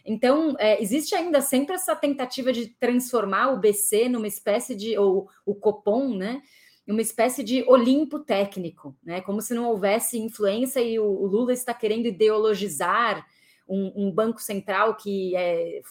Então, 0.06 0.56
é, 0.58 0.82
existe 0.82 1.14
ainda 1.14 1.42
sempre 1.42 1.76
essa 1.76 1.94
tentativa 1.94 2.54
de 2.54 2.68
transformar 2.68 3.50
o 3.50 3.60
BC 3.60 4.08
numa 4.08 4.26
espécie 4.26 4.74
de, 4.74 4.98
ou 4.98 5.30
o 5.46 5.54
Copom, 5.54 6.16
né? 6.16 6.42
Uma 6.88 7.02
espécie 7.02 7.44
de 7.44 7.62
Olimpo 7.64 8.20
técnico, 8.20 8.96
né? 9.04 9.20
Como 9.20 9.42
se 9.42 9.54
não 9.54 9.66
houvesse 9.66 10.18
influência 10.18 10.80
e 10.80 10.98
o, 10.98 11.04
o 11.04 11.28
Lula 11.28 11.52
está 11.52 11.74
querendo 11.74 12.06
ideologizar 12.06 13.28
um, 13.68 14.06
um 14.08 14.10
banco 14.10 14.42
central 14.42 14.96
que 14.96 15.36
é 15.36 15.82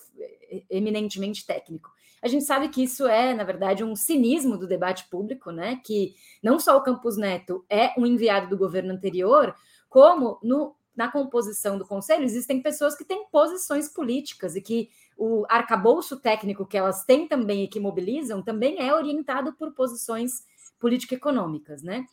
eminentemente 0.70 1.44
técnico. 1.44 1.90
A 2.22 2.28
gente 2.28 2.44
sabe 2.44 2.68
que 2.68 2.84
isso 2.84 3.06
é, 3.06 3.34
na 3.34 3.42
verdade, 3.42 3.82
um 3.82 3.96
cinismo 3.96 4.56
do 4.56 4.68
debate 4.68 5.08
público, 5.10 5.50
né? 5.50 5.80
Que 5.84 6.14
não 6.42 6.58
só 6.60 6.76
o 6.76 6.82
Campos 6.82 7.16
Neto 7.16 7.64
é 7.68 7.92
um 7.98 8.06
enviado 8.06 8.48
do 8.48 8.56
governo 8.56 8.92
anterior, 8.92 9.54
como 9.88 10.38
no, 10.42 10.76
na 10.94 11.10
composição 11.10 11.76
do 11.76 11.86
conselho 11.86 12.22
existem 12.22 12.62
pessoas 12.62 12.94
que 12.94 13.04
têm 13.04 13.26
posições 13.28 13.88
políticas 13.88 14.54
e 14.54 14.60
que 14.60 14.88
o 15.16 15.44
arcabouço 15.48 16.20
técnico 16.20 16.64
que 16.64 16.76
elas 16.76 17.04
têm 17.04 17.26
também 17.26 17.64
e 17.64 17.68
que 17.68 17.80
mobilizam 17.80 18.40
também 18.40 18.80
é 18.80 18.94
orientado 18.94 19.52
por 19.54 19.72
posições 19.72 20.44
político-econômicas, 20.78 21.82
né? 21.82 22.06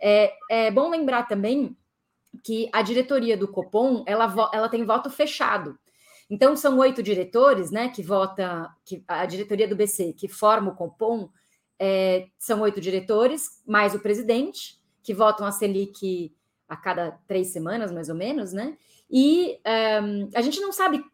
É, 0.00 0.32
é 0.50 0.70
bom 0.70 0.90
lembrar 0.90 1.24
também 1.24 1.76
que 2.42 2.68
a 2.72 2.82
diretoria 2.82 3.36
do 3.36 3.48
Copom 3.48 4.04
ela, 4.06 4.50
ela 4.52 4.68
tem 4.68 4.84
voto 4.84 5.10
fechado. 5.10 5.78
Então, 6.28 6.56
são 6.56 6.78
oito 6.78 7.02
diretores, 7.02 7.70
né, 7.70 7.88
que 7.88 8.02
vota, 8.02 8.68
que 8.84 9.02
a 9.06 9.24
diretoria 9.26 9.68
do 9.68 9.76
BC, 9.76 10.12
que 10.12 10.28
forma 10.28 10.72
o 10.72 10.74
Compom, 10.74 11.28
é, 11.78 12.28
são 12.38 12.60
oito 12.62 12.80
diretores, 12.80 13.62
mais 13.66 13.94
o 13.94 14.00
presidente, 14.00 14.80
que 15.02 15.14
votam 15.14 15.46
a 15.46 15.52
Selic 15.52 16.34
a 16.68 16.76
cada 16.76 17.12
três 17.28 17.48
semanas, 17.48 17.92
mais 17.92 18.08
ou 18.08 18.14
menos, 18.14 18.52
né? 18.52 18.76
E 19.10 19.58
um, 20.02 20.28
a 20.34 20.42
gente 20.42 20.60
não 20.60 20.72
sabe 20.72 21.04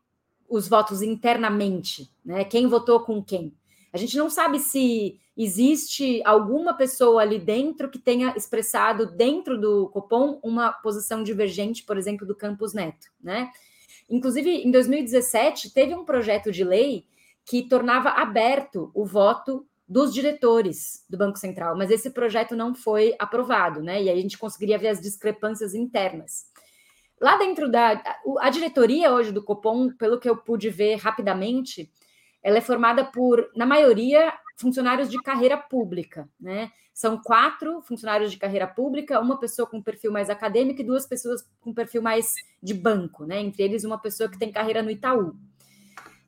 os 0.48 0.66
votos 0.66 1.02
internamente, 1.02 2.10
né? 2.24 2.44
Quem 2.44 2.66
votou 2.66 3.00
com 3.00 3.22
quem. 3.22 3.54
A 3.92 3.98
gente 3.98 4.16
não 4.16 4.30
sabe 4.30 4.58
se 4.58 5.20
existe 5.36 6.22
alguma 6.24 6.74
pessoa 6.74 7.22
ali 7.22 7.38
dentro 7.38 7.90
que 7.90 7.98
tenha 7.98 8.34
expressado 8.36 9.06
dentro 9.06 9.60
do 9.60 9.88
Copom 9.90 10.40
uma 10.42 10.72
posição 10.72 11.22
divergente, 11.22 11.84
por 11.84 11.96
exemplo, 11.98 12.26
do 12.26 12.34
Campos 12.34 12.72
Neto, 12.72 13.08
né? 13.20 13.50
Inclusive, 14.08 14.50
em 14.50 14.70
2017, 14.70 15.72
teve 15.72 15.94
um 15.94 16.04
projeto 16.04 16.50
de 16.50 16.64
lei 16.64 17.04
que 17.44 17.68
tornava 17.68 18.10
aberto 18.10 18.90
o 18.94 19.04
voto 19.04 19.66
dos 19.88 20.14
diretores 20.14 21.04
do 21.08 21.18
Banco 21.18 21.38
Central, 21.38 21.76
mas 21.76 21.90
esse 21.90 22.10
projeto 22.10 22.56
não 22.56 22.74
foi 22.74 23.14
aprovado, 23.18 23.82
né? 23.82 24.02
E 24.02 24.08
aí 24.08 24.18
a 24.18 24.22
gente 24.22 24.38
conseguiria 24.38 24.78
ver 24.78 24.88
as 24.88 25.00
discrepâncias 25.00 25.74
internas. 25.74 26.46
Lá 27.20 27.36
dentro 27.36 27.70
da 27.70 28.02
a 28.40 28.50
diretoria 28.50 29.12
hoje 29.12 29.32
do 29.32 29.44
Copom, 29.44 29.90
pelo 29.90 30.18
que 30.18 30.28
eu 30.28 30.36
pude 30.36 30.70
ver 30.70 30.96
rapidamente, 30.96 31.90
ela 32.42 32.58
é 32.58 32.60
formada 32.60 33.04
por, 33.04 33.50
na 33.54 33.66
maioria, 33.66 34.32
funcionários 34.62 35.10
de 35.10 35.20
carreira 35.20 35.58
pública, 35.58 36.26
né? 36.40 36.70
São 36.94 37.18
quatro 37.18 37.82
funcionários 37.82 38.30
de 38.30 38.38
carreira 38.38 38.66
pública, 38.66 39.20
uma 39.20 39.38
pessoa 39.38 39.68
com 39.68 39.82
perfil 39.82 40.10
mais 40.10 40.30
acadêmico 40.30 40.80
e 40.80 40.84
duas 40.84 41.06
pessoas 41.06 41.46
com 41.60 41.74
perfil 41.74 42.00
mais 42.00 42.34
de 42.62 42.72
banco, 42.72 43.26
né? 43.26 43.40
Entre 43.40 43.62
eles, 43.62 43.84
uma 43.84 43.98
pessoa 43.98 44.30
que 44.30 44.38
tem 44.38 44.50
carreira 44.50 44.82
no 44.82 44.90
Itaú. 44.90 45.34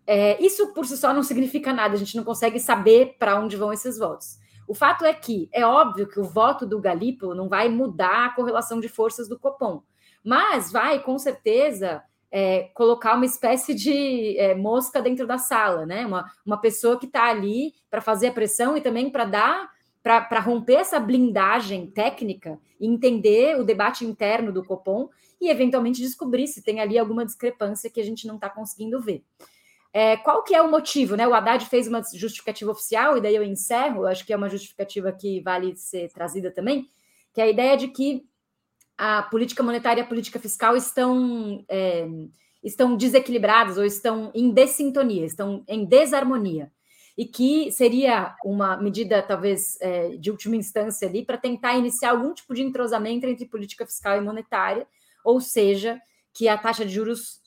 É, 0.06 0.42
isso 0.44 0.74
por 0.74 0.84
si 0.84 0.96
só 0.98 1.14
não 1.14 1.22
significa 1.22 1.72
nada, 1.72 1.94
a 1.94 1.98
gente 1.98 2.16
não 2.16 2.24
consegue 2.24 2.60
saber 2.60 3.16
para 3.18 3.40
onde 3.40 3.56
vão 3.56 3.72
esses 3.72 3.96
votos. 3.98 4.38
O 4.66 4.74
fato 4.74 5.04
é 5.04 5.14
que 5.14 5.48
é 5.52 5.64
óbvio 5.64 6.08
que 6.08 6.20
o 6.20 6.24
voto 6.24 6.66
do 6.66 6.80
Galípolo 6.80 7.34
não 7.34 7.48
vai 7.48 7.68
mudar 7.68 8.26
a 8.26 8.34
correlação 8.34 8.80
de 8.80 8.88
forças 8.88 9.28
do 9.28 9.38
Copom, 9.38 9.82
mas 10.22 10.72
vai, 10.72 11.02
com 11.02 11.18
certeza, 11.18 12.02
é, 12.36 12.68
colocar 12.74 13.14
uma 13.14 13.24
espécie 13.24 13.72
de 13.72 14.36
é, 14.36 14.56
mosca 14.56 15.00
dentro 15.00 15.24
da 15.24 15.38
sala, 15.38 15.86
né? 15.86 16.04
Uma, 16.04 16.28
uma 16.44 16.60
pessoa 16.60 16.98
que 16.98 17.06
está 17.06 17.26
ali 17.30 17.72
para 17.88 18.00
fazer 18.00 18.26
a 18.26 18.32
pressão 18.32 18.76
e 18.76 18.80
também 18.80 19.08
para 19.08 19.24
dar 19.24 19.72
para 20.02 20.40
romper 20.40 20.74
essa 20.74 21.00
blindagem 21.00 21.86
técnica 21.86 22.58
e 22.78 22.86
entender 22.86 23.58
o 23.58 23.64
debate 23.64 24.04
interno 24.04 24.52
do 24.52 24.62
Copom 24.62 25.08
e 25.40 25.48
eventualmente 25.48 26.02
descobrir 26.02 26.46
se 26.46 26.60
tem 26.60 26.78
ali 26.78 26.98
alguma 26.98 27.24
discrepância 27.24 27.88
que 27.88 28.00
a 28.00 28.04
gente 28.04 28.26
não 28.26 28.34
está 28.34 28.50
conseguindo 28.50 29.00
ver. 29.00 29.24
É, 29.94 30.18
qual 30.18 30.42
que 30.42 30.54
é 30.54 30.60
o 30.60 30.70
motivo? 30.70 31.16
Né? 31.16 31.26
O 31.26 31.32
Haddad 31.32 31.64
fez 31.66 31.88
uma 31.88 32.02
justificativa 32.12 32.70
oficial, 32.70 33.16
e 33.16 33.20
daí 33.22 33.34
eu 33.34 33.42
encerro, 33.42 34.04
acho 34.04 34.26
que 34.26 34.32
é 34.32 34.36
uma 34.36 34.50
justificativa 34.50 35.10
que 35.10 35.40
vale 35.40 35.74
ser 35.74 36.10
trazida 36.12 36.50
também, 36.50 36.86
que 37.32 37.40
é 37.40 37.44
a 37.44 37.48
ideia 37.48 37.74
de 37.74 37.88
que 37.88 38.26
a 38.96 39.22
política 39.22 39.62
monetária 39.62 40.00
e 40.00 40.04
a 40.04 40.08
política 40.08 40.38
fiscal 40.38 40.76
estão, 40.76 41.64
é, 41.68 42.06
estão 42.62 42.96
desequilibradas 42.96 43.76
ou 43.76 43.84
estão 43.84 44.30
em 44.34 44.50
dessintonia, 44.50 45.24
estão 45.24 45.64
em 45.68 45.84
desarmonia 45.84 46.70
e 47.16 47.24
que 47.24 47.70
seria 47.70 48.34
uma 48.44 48.76
medida, 48.76 49.22
talvez, 49.22 49.78
é, 49.80 50.16
de 50.16 50.30
última 50.30 50.56
instância 50.56 51.08
ali, 51.08 51.24
para 51.24 51.38
tentar 51.38 51.76
iniciar 51.76 52.10
algum 52.10 52.34
tipo 52.34 52.52
de 52.54 52.62
entrosamento 52.62 53.26
entre 53.26 53.46
política 53.46 53.86
fiscal 53.86 54.16
e 54.16 54.20
monetária, 54.20 54.86
ou 55.24 55.40
seja, 55.40 56.00
que 56.32 56.48
a 56.48 56.58
taxa 56.58 56.84
de 56.84 56.92
juros 56.92 57.40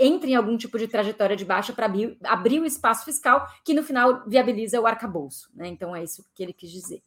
entre 0.00 0.32
em 0.32 0.34
algum 0.34 0.56
tipo 0.56 0.78
de 0.78 0.88
trajetória 0.88 1.36
de 1.36 1.44
baixa 1.44 1.72
para 1.72 1.86
abrir, 1.86 2.16
abrir, 2.24 2.60
o 2.60 2.64
espaço 2.64 3.04
fiscal, 3.04 3.46
que 3.64 3.74
no 3.74 3.82
final 3.82 4.24
viabiliza 4.26 4.80
o 4.80 4.86
arcabouço. 4.86 5.50
Né? 5.54 5.68
Então 5.68 5.94
é 5.94 6.02
isso 6.02 6.24
que 6.34 6.42
ele 6.42 6.52
quis 6.52 6.70
dizer. 6.70 7.02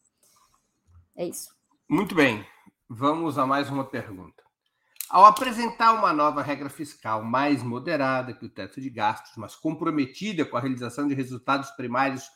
É 1.16 1.25
isso. 1.25 1.50
Muito 1.89 2.16
bem. 2.16 2.46
Vamos 2.91 3.38
a 3.38 3.46
mais 3.46 3.69
uma 3.69 3.86
pergunta. 3.86 4.43
Ao 5.08 5.24
apresentar 5.24 5.93
uma 5.93 6.12
nova 6.12 6.41
regra 6.41 6.72
fiscal 6.72 7.24
mais 7.24 7.62
moderada 7.62 8.34
que 8.34 8.48
o 8.48 8.50
teto 8.50 8.81
de 8.81 8.89
gastos, 8.89 9.34
mas 9.38 9.55
comprometida 9.55 10.43
com 10.43 10.58
a 10.58 10.60
realização 10.60 11.08
de 11.08 11.13
resultados 11.13 11.69
primários 11.69 12.27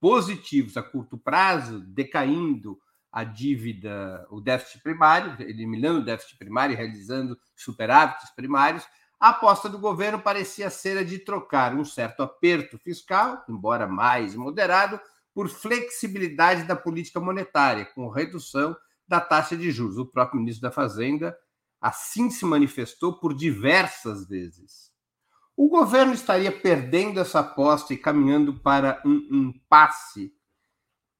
positivos 0.00 0.78
a 0.78 0.82
curto 0.82 1.18
prazo, 1.18 1.80
decaindo 1.80 2.78
a 3.12 3.22
dívida, 3.22 4.26
o 4.30 4.40
déficit 4.40 4.82
primário, 4.82 5.36
eliminando 5.40 6.00
o 6.00 6.04
déficit 6.04 6.38
primário 6.38 6.72
e 6.72 6.76
realizando 6.76 7.38
superávites 7.54 8.30
primários, 8.30 8.88
a 9.20 9.28
aposta 9.28 9.68
do 9.68 9.78
governo 9.78 10.18
parecia 10.18 10.70
ser 10.70 10.96
a 10.96 11.04
de 11.04 11.18
trocar 11.18 11.74
um 11.74 11.84
certo 11.84 12.22
aperto 12.22 12.78
fiscal, 12.78 13.44
embora 13.46 13.86
mais 13.86 14.34
moderado, 14.34 14.98
por 15.34 15.50
flexibilidade 15.50 16.64
da 16.64 16.74
política 16.74 17.20
monetária, 17.20 17.84
com 17.94 18.08
redução 18.08 18.74
da 19.08 19.20
taxa 19.20 19.56
de 19.56 19.70
juros. 19.70 19.98
O 19.98 20.06
próprio 20.06 20.38
ministro 20.38 20.62
da 20.62 20.70
Fazenda 20.70 21.36
assim 21.80 22.28
se 22.30 22.44
manifestou 22.44 23.18
por 23.18 23.34
diversas 23.34 24.26
vezes. 24.26 24.92
O 25.56 25.68
governo 25.68 26.12
estaria 26.12 26.52
perdendo 26.52 27.18
essa 27.18 27.40
aposta 27.40 27.92
e 27.92 27.98
caminhando 27.98 28.60
para 28.60 29.02
um 29.04 29.26
impasse, 29.30 30.32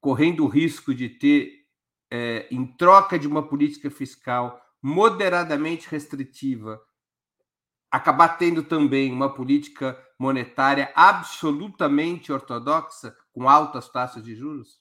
correndo 0.01 0.45
o 0.45 0.49
risco 0.49 0.95
de 0.95 1.09
ter, 1.09 1.67
é, 2.11 2.47
em 2.51 2.67
troca 2.77 3.19
de 3.19 3.27
uma 3.27 3.49
política 3.49 3.91
fiscal 3.91 4.61
moderadamente 4.81 5.89
restritiva, 5.89 6.81
acabar 7.91 8.29
tendo 8.39 8.63
também 8.63 9.13
uma 9.13 9.35
política 9.35 9.99
monetária 10.19 10.93
absolutamente 10.95 12.33
ortodoxa, 12.33 13.17
com 13.33 13.49
altas 13.49 13.89
taxas 13.89 14.23
de 14.23 14.37
juros? 14.37 14.81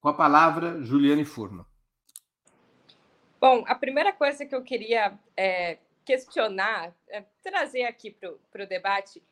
Com 0.00 0.08
a 0.08 0.14
palavra, 0.14 0.82
Juliane 0.82 1.24
Furno. 1.24 1.69
Bom, 3.40 3.64
a 3.66 3.74
primeira 3.74 4.12
coisa 4.12 4.44
que 4.44 4.54
eu 4.54 4.62
queria 4.62 5.18
é, 5.34 5.78
questionar, 6.04 6.94
é, 7.08 7.24
trazer 7.42 7.84
aqui 7.84 8.10
para 8.10 8.62
o 8.62 8.66
debate, 8.66 9.22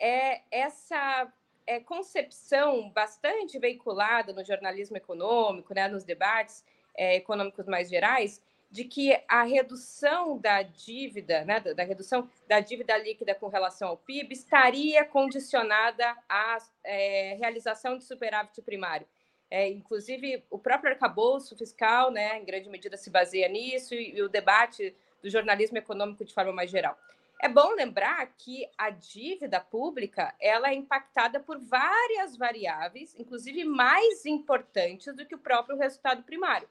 é 0.00 0.40
essa 0.50 1.30
é, 1.66 1.78
concepção 1.78 2.88
bastante 2.88 3.58
veiculada 3.58 4.32
no 4.32 4.42
jornalismo 4.42 4.96
econômico, 4.96 5.74
né, 5.74 5.86
nos 5.86 6.02
debates 6.02 6.64
é, 6.96 7.16
econômicos 7.16 7.66
mais 7.66 7.90
gerais, 7.90 8.40
de 8.70 8.84
que 8.84 9.14
a 9.28 9.42
redução 9.42 10.38
da 10.38 10.62
dívida, 10.62 11.44
né, 11.44 11.60
da, 11.60 11.74
da, 11.74 11.82
redução 11.82 12.30
da 12.46 12.60
dívida 12.60 12.96
líquida 12.96 13.34
com 13.34 13.48
relação 13.48 13.88
ao 13.88 13.98
PIB 13.98 14.32
estaria 14.32 15.04
condicionada 15.04 16.16
à 16.26 16.56
é, 16.82 17.36
realização 17.38 17.98
de 17.98 18.04
superávit 18.04 18.62
primário. 18.62 19.06
É, 19.50 19.68
inclusive, 19.68 20.44
o 20.50 20.58
próprio 20.58 20.92
arcabouço 20.92 21.56
fiscal, 21.56 22.10
né, 22.10 22.38
em 22.38 22.44
grande 22.44 22.68
medida, 22.68 22.96
se 22.96 23.10
baseia 23.10 23.48
nisso, 23.48 23.94
e, 23.94 24.16
e 24.16 24.22
o 24.22 24.28
debate 24.28 24.94
do 25.22 25.30
jornalismo 25.30 25.78
econômico 25.78 26.24
de 26.24 26.34
forma 26.34 26.52
mais 26.52 26.70
geral. 26.70 26.98
É 27.40 27.48
bom 27.48 27.72
lembrar 27.74 28.26
que 28.36 28.68
a 28.76 28.90
dívida 28.90 29.60
pública 29.60 30.34
ela 30.40 30.70
é 30.70 30.74
impactada 30.74 31.38
por 31.38 31.58
várias 31.58 32.36
variáveis, 32.36 33.14
inclusive 33.16 33.64
mais 33.64 34.26
importantes 34.26 35.14
do 35.14 35.24
que 35.24 35.36
o 35.36 35.38
próprio 35.38 35.78
resultado 35.78 36.24
primário. 36.24 36.68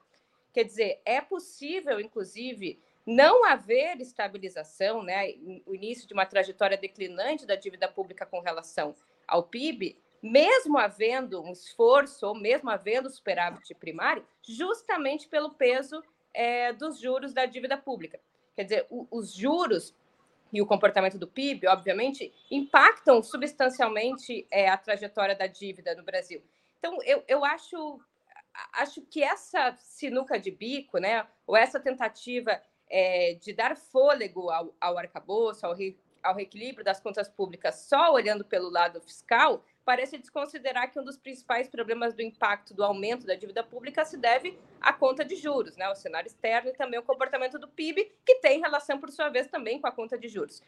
Quer 0.54 0.66
dizer, 0.66 1.02
é 1.06 1.22
possível, 1.22 2.02
inclusive, 2.02 2.82
não 3.06 3.46
haver 3.46 4.02
estabilização, 4.02 5.02
né, 5.02 5.30
o 5.66 5.74
início 5.74 6.06
de 6.06 6.14
uma 6.14 6.26
trajetória 6.26 6.78
declinante 6.78 7.46
da 7.46 7.56
dívida 7.56 7.88
pública 7.88 8.26
com 8.26 8.42
relação 8.42 8.94
ao 9.26 9.44
PIB, 9.44 9.98
mesmo 10.22 10.78
havendo 10.78 11.42
um 11.42 11.52
esforço, 11.52 12.26
ou 12.28 12.36
mesmo 12.36 12.70
havendo 12.70 13.10
superávit 13.10 13.74
primário, 13.76 14.26
justamente 14.42 15.28
pelo 15.28 15.52
peso 15.52 16.04
é, 16.34 16.74
dos 16.74 17.00
juros 17.00 17.34
da 17.34 17.46
dívida 17.46 17.78
pública. 17.78 18.20
Quer 18.56 18.64
dizer, 18.64 18.88
o, 18.90 19.08
os 19.12 19.34
juros 19.34 19.96
e 20.52 20.62
o 20.62 20.66
comportamento 20.66 21.18
do 21.18 21.28
PIB, 21.28 21.68
obviamente, 21.68 22.34
impactam 22.50 23.22
substancialmente 23.22 24.48
é, 24.50 24.70
a 24.70 24.78
trajetória 24.78 25.36
da 25.36 25.48
dívida 25.48 25.94
no 25.96 26.04
Brasil. 26.04 26.42
Então, 26.80 26.98
eu, 27.04 27.24
eu 27.28 27.44
acho 27.44 28.00
acho 28.74 29.02
que 29.02 29.24
essa 29.24 29.76
sinuca 29.78 30.40
de 30.40 30.52
bico, 30.52 30.98
né, 30.98 31.28
ou 31.46 31.56
essa 31.56 31.80
tentativa 31.80 32.60
é, 32.90 33.36
de 33.36 33.54
dar 33.54 33.76
fôlego 33.76 34.50
ao, 34.50 34.74
ao 34.80 34.98
arcabouço, 34.98 35.66
ao, 35.66 35.74
re, 35.74 35.98
ao 36.24 36.36
reequilíbrio 36.36 36.84
das 36.84 37.00
contas 37.00 37.30
públicas, 37.30 37.88
só 37.88 38.12
olhando 38.12 38.44
pelo 38.44 38.70
lado 38.70 39.02
fiscal, 39.02 39.64
parece 39.88 40.18
desconsiderar 40.18 40.92
que 40.92 41.00
um 41.00 41.04
dos 41.04 41.16
principais 41.16 41.70
problemas 41.70 42.14
do 42.14 42.22
impacto 42.22 42.74
do 42.74 42.84
aumento 42.84 43.26
da 43.26 43.36
dívida 43.36 43.64
pública 43.64 44.04
se 44.04 44.18
deve 44.18 44.60
à 44.82 44.92
conta 44.92 45.24
de 45.24 45.38
juros, 45.38 45.78
né, 45.78 45.88
o 45.88 45.96
cenário 45.96 46.28
externo 46.28 46.72
e 46.72 46.74
também 46.74 47.00
o 47.00 47.04
comportamento 47.04 47.58
do 47.58 47.70
PIB, 47.70 48.12
que 48.26 48.36
tem 48.36 48.60
relação, 48.60 49.00
por 49.00 49.10
sua 49.10 49.30
vez, 49.30 49.48
também 49.48 49.80
com 49.80 49.88
a 49.88 49.92
conta 49.94 50.18
de 50.18 50.28
juros. 50.28 50.62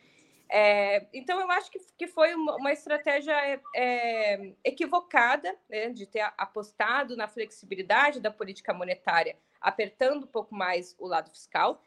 É, 0.50 1.06
então, 1.14 1.38
eu 1.38 1.52
acho 1.52 1.70
que, 1.70 1.80
que 1.98 2.08
foi 2.08 2.34
uma, 2.34 2.56
uma 2.56 2.72
estratégia 2.72 3.34
é, 3.34 3.60
é, 3.76 4.54
equivocada 4.64 5.54
né, 5.70 5.90
de 5.90 6.06
ter 6.06 6.22
apostado 6.38 7.18
na 7.18 7.28
flexibilidade 7.28 8.22
da 8.22 8.32
política 8.32 8.74
monetária, 8.74 9.36
apertando 9.60 10.24
um 10.24 10.28
pouco 10.28 10.56
mais 10.56 10.96
o 10.98 11.06
lado 11.06 11.30
fiscal. 11.30 11.84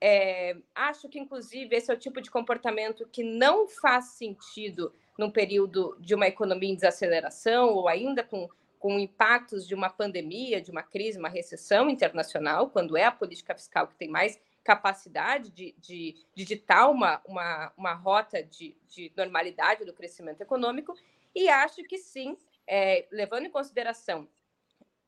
É, 0.00 0.56
acho 0.76 1.08
que, 1.08 1.18
inclusive, 1.18 1.74
esse 1.74 1.90
é 1.90 1.94
o 1.94 1.98
tipo 1.98 2.20
de 2.20 2.30
comportamento 2.30 3.04
que 3.08 3.24
não 3.24 3.66
faz 3.66 4.12
sentido 4.12 4.94
num 5.18 5.30
período 5.30 5.96
de 5.98 6.14
uma 6.14 6.28
economia 6.28 6.70
em 6.70 6.76
desaceleração 6.76 7.70
ou 7.74 7.88
ainda 7.88 8.22
com, 8.22 8.48
com 8.78 8.98
impactos 8.98 9.66
de 9.66 9.74
uma 9.74 9.90
pandemia, 9.90 10.60
de 10.60 10.70
uma 10.70 10.82
crise, 10.82 11.18
uma 11.18 11.28
recessão 11.28 11.90
internacional, 11.90 12.70
quando 12.70 12.96
é 12.96 13.04
a 13.04 13.10
política 13.10 13.54
fiscal 13.54 13.88
que 13.88 13.96
tem 13.96 14.08
mais 14.08 14.40
capacidade 14.62 15.50
de, 15.50 15.74
de, 15.78 16.14
de 16.34 16.44
ditar 16.44 16.88
uma, 16.88 17.20
uma, 17.24 17.72
uma 17.76 17.94
rota 17.94 18.42
de, 18.42 18.76
de 18.88 19.10
normalidade 19.16 19.84
do 19.84 19.92
crescimento 19.92 20.40
econômico, 20.40 20.94
e 21.34 21.48
acho 21.48 21.82
que 21.84 21.98
sim, 21.98 22.36
é, 22.66 23.06
levando 23.10 23.46
em 23.46 23.50
consideração 23.50 24.28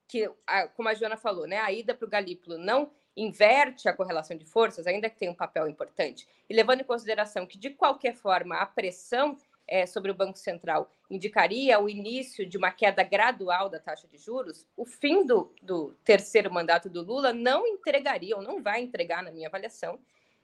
que, 0.08 0.28
como 0.74 0.88
a 0.88 0.94
Joana 0.94 1.16
falou, 1.16 1.46
né, 1.46 1.58
a 1.58 1.70
ida 1.70 1.94
para 1.94 2.06
o 2.06 2.10
Galípolo 2.10 2.58
não 2.58 2.90
inverte 3.16 3.88
a 3.88 3.92
correlação 3.92 4.36
de 4.36 4.44
forças, 4.44 4.86
ainda 4.86 5.10
que 5.10 5.16
tenha 5.16 5.30
um 5.30 5.36
papel 5.36 5.68
importante, 5.68 6.26
e 6.48 6.54
levando 6.54 6.80
em 6.80 6.84
consideração 6.84 7.46
que, 7.46 7.58
de 7.58 7.70
qualquer 7.70 8.14
forma, 8.14 8.56
a 8.56 8.66
pressão 8.66 9.36
é, 9.70 9.86
sobre 9.86 10.10
o 10.10 10.14
Banco 10.14 10.36
Central 10.36 10.90
indicaria 11.08 11.78
o 11.78 11.88
início 11.88 12.44
de 12.44 12.58
uma 12.58 12.72
queda 12.72 13.04
gradual 13.04 13.68
da 13.68 13.78
taxa 13.78 14.08
de 14.08 14.18
juros, 14.18 14.66
o 14.76 14.84
fim 14.84 15.24
do, 15.24 15.54
do 15.62 15.94
terceiro 16.04 16.52
mandato 16.52 16.90
do 16.90 17.02
Lula 17.02 17.32
não 17.32 17.66
entregaria, 17.66 18.36
ou 18.36 18.42
não 18.42 18.60
vai 18.60 18.82
entregar, 18.82 19.22
na 19.22 19.30
minha 19.30 19.48
avaliação, 19.48 19.98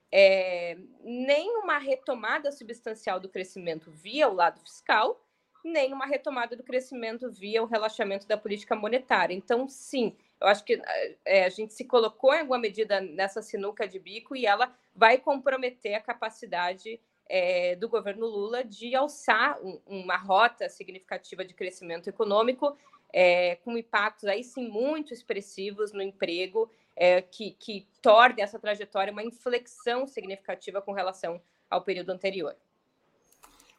é, 0.09 0.77
nem 1.03 1.57
uma 1.57 1.77
retomada 1.77 2.51
substancial 2.51 3.19
do 3.19 3.27
crescimento 3.27 3.91
via 3.91 4.29
o 4.29 4.33
lado 4.33 4.61
fiscal, 4.61 5.21
nem 5.63 5.91
uma 5.91 6.05
retomada 6.05 6.55
do 6.55 6.63
crescimento 6.63 7.29
via 7.29 7.61
o 7.61 7.65
relaxamento 7.65 8.25
da 8.25 8.37
política 8.37 8.75
monetária. 8.75 9.33
Então, 9.33 9.67
sim, 9.67 10.15
eu 10.39 10.47
acho 10.47 10.63
que 10.63 10.81
é, 11.25 11.43
a 11.43 11.49
gente 11.49 11.73
se 11.73 11.83
colocou 11.83 12.33
em 12.33 12.39
alguma 12.39 12.59
medida 12.59 13.01
nessa 13.01 13.41
sinuca 13.41 13.85
de 13.85 13.99
bico 13.99 14.35
e 14.35 14.45
ela 14.45 14.73
vai 14.95 15.17
comprometer 15.17 15.95
a 15.95 16.01
capacidade 16.01 17.01
é, 17.29 17.75
do 17.75 17.89
governo 17.89 18.25
Lula 18.25 18.63
de 18.63 18.95
alçar 18.95 19.59
um, 19.61 19.79
uma 19.85 20.17
rota 20.17 20.69
significativa 20.69 21.43
de 21.43 21.53
crescimento 21.53 22.07
econômico, 22.07 22.75
é, 23.11 23.55
com 23.57 23.77
impactos 23.77 24.25
aí 24.25 24.43
sim 24.43 24.67
muito 24.67 25.13
expressivos 25.13 25.91
no 25.91 26.01
emprego, 26.01 26.69
é, 26.95 27.21
que, 27.21 27.51
que 27.51 27.87
torne 28.01 28.41
essa 28.41 28.59
trajetória 28.59 29.13
uma 29.13 29.23
inflexão 29.23 30.07
significativa 30.07 30.81
com 30.81 30.91
relação 30.91 31.41
ao 31.69 31.81
período 31.81 32.09
anterior. 32.09 32.55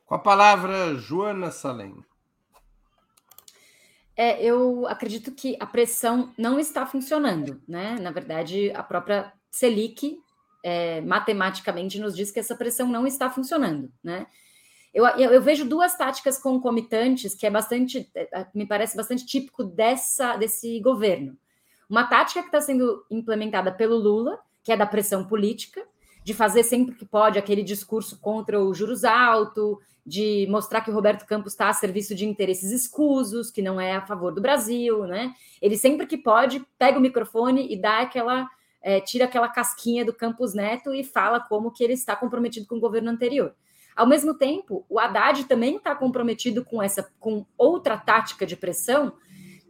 Com 0.07 0.15
a 0.15 0.19
palavra, 0.19 0.95
Joana 0.95 1.51
Salem. 1.51 2.03
É, 4.17 4.43
eu 4.43 4.87
acredito 4.89 5.31
que 5.33 5.57
a 5.61 5.67
pressão 5.67 6.33
não 6.37 6.59
está 6.59 6.85
funcionando, 6.87 7.63
né? 7.69 7.97
Na 8.01 8.11
verdade, 8.11 8.71
a 8.73 8.83
própria 8.83 9.33
Selic 9.51 10.21
é, 10.65 11.01
matematicamente 11.01 11.99
nos 11.99 12.15
diz 12.17 12.31
que 12.31 12.41
essa 12.41 12.57
pressão 12.57 12.89
não 12.89 13.07
está 13.07 13.31
funcionando, 13.31 13.91
né? 14.03 14.27
Eu, 14.93 15.07
eu, 15.07 15.33
eu, 15.33 15.43
vejo 15.43 15.65
duas 15.65 15.97
táticas 15.97 16.39
concomitantes 16.39 17.35
que 17.35 17.47
é 17.47 17.51
bastante, 17.51 18.11
é, 18.15 18.41
é, 18.41 18.47
me 18.55 18.67
parece 18.67 18.97
bastante 18.97 19.27
típico 19.27 19.63
dessa 19.63 20.37
desse 20.37 20.81
governo. 20.81 21.37
Uma 21.89 22.05
tática 22.05 22.41
que 22.41 22.49
está 22.49 22.61
sendo 22.61 23.05
implementada 23.11 23.71
pelo 23.71 23.97
Lula, 23.97 24.39
que 24.63 24.73
é 24.73 24.77
da 24.77 24.87
pressão 24.87 25.25
política, 25.25 25.87
de 26.25 26.35
fazer 26.35 26.63
sempre 26.63 26.95
que 26.95 27.05
pode 27.05 27.39
aquele 27.39 27.63
discurso 27.63 28.19
contra 28.21 28.61
os 28.61 28.77
juros 28.77 29.05
altos, 29.05 29.79
de 30.05 30.47
mostrar 30.51 30.81
que 30.81 30.91
o 30.91 30.95
Roberto 30.95 31.27
Campos 31.27 31.53
está 31.53 31.69
a 31.69 31.73
serviço 31.73 32.15
de 32.15 32.27
interesses 32.27 32.71
escusos, 32.71 33.51
que 33.51 33.63
não 33.63 33.81
é 33.81 33.93
a 33.97 34.07
favor 34.07 34.33
do 34.33 34.41
Brasil, 34.41 35.07
né? 35.07 35.33
Ele 35.61 35.77
sempre 35.77 36.07
que 36.07 36.17
pode 36.17 36.65
pega 36.79 36.99
o 36.99 37.01
microfone 37.01 37.73
e 37.73 37.81
dá 37.81 38.01
aquela 38.01 38.49
é, 38.89 39.03
tira 39.03 39.27
aquela 39.27 39.49
casquinha 39.49 40.03
do 40.03 40.15
Campos 40.15 40.55
Neto 40.55 40.95
e 40.95 41.05
fala 41.05 41.39
como 41.39 41.71
que 41.71 41.85
ele 41.85 41.93
está 41.93 42.17
comprometido 42.17 42.67
com 42.67 42.77
o 42.77 42.81
governo 42.81 43.11
anterior. 43.11 43.55
Ao 43.95 44.07
mesmo 44.07 44.33
tempo, 44.33 44.87
o 44.89 44.99
Haddad 44.99 45.45
também 45.45 45.77
está 45.77 45.95
comprometido 45.95 46.65
com 46.65 46.83
essa, 46.83 47.13
com 47.21 47.45
outra 47.59 47.99
tática 47.99 48.47
de 48.47 48.57
pressão, 48.57 49.13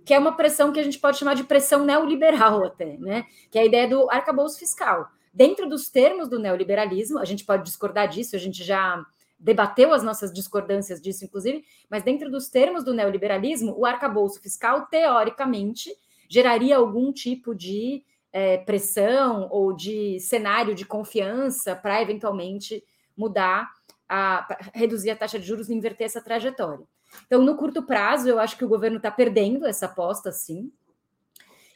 que 0.04 0.14
é 0.14 0.18
uma 0.20 0.36
pressão 0.36 0.70
que 0.70 0.78
a 0.78 0.84
gente 0.84 1.00
pode 1.00 1.18
chamar 1.18 1.34
de 1.34 1.42
pressão 1.42 1.84
neoliberal 1.84 2.64
até, 2.64 2.96
né? 2.96 3.26
Que 3.50 3.58
é 3.58 3.62
a 3.62 3.64
ideia 3.64 3.88
do 3.88 4.08
arcabouço 4.08 4.56
fiscal. 4.56 5.08
Dentro 5.34 5.68
dos 5.68 5.90
termos 5.90 6.28
do 6.28 6.38
neoliberalismo, 6.38 7.18
a 7.18 7.24
gente 7.24 7.44
pode 7.44 7.64
discordar 7.64 8.06
disso, 8.06 8.36
a 8.36 8.38
gente 8.38 8.62
já 8.62 9.04
debateu 9.36 9.92
as 9.92 10.04
nossas 10.04 10.32
discordâncias 10.32 11.02
disso, 11.02 11.24
inclusive, 11.24 11.64
mas 11.90 12.04
dentro 12.04 12.30
dos 12.30 12.48
termos 12.48 12.84
do 12.84 12.94
neoliberalismo, 12.94 13.74
o 13.76 13.84
arcabouço 13.84 14.40
fiscal, 14.40 14.86
teoricamente, 14.86 15.92
geraria 16.28 16.76
algum 16.76 17.12
tipo 17.12 17.52
de 17.52 18.04
é, 18.32 18.58
pressão 18.58 19.48
ou 19.50 19.72
de 19.72 20.20
cenário 20.20 20.74
de 20.74 20.84
confiança 20.84 21.74
para 21.74 22.02
eventualmente 22.02 22.84
mudar, 23.16 23.70
a, 24.08 24.46
reduzir 24.74 25.10
a 25.10 25.16
taxa 25.16 25.38
de 25.38 25.46
juros 25.46 25.68
e 25.68 25.74
inverter 25.74 26.06
essa 26.06 26.22
trajetória. 26.22 26.86
Então, 27.26 27.42
no 27.42 27.56
curto 27.56 27.82
prazo, 27.82 28.28
eu 28.28 28.38
acho 28.38 28.56
que 28.56 28.64
o 28.64 28.68
governo 28.68 28.98
está 28.98 29.10
perdendo 29.10 29.66
essa 29.66 29.86
aposta, 29.86 30.30
sim. 30.30 30.70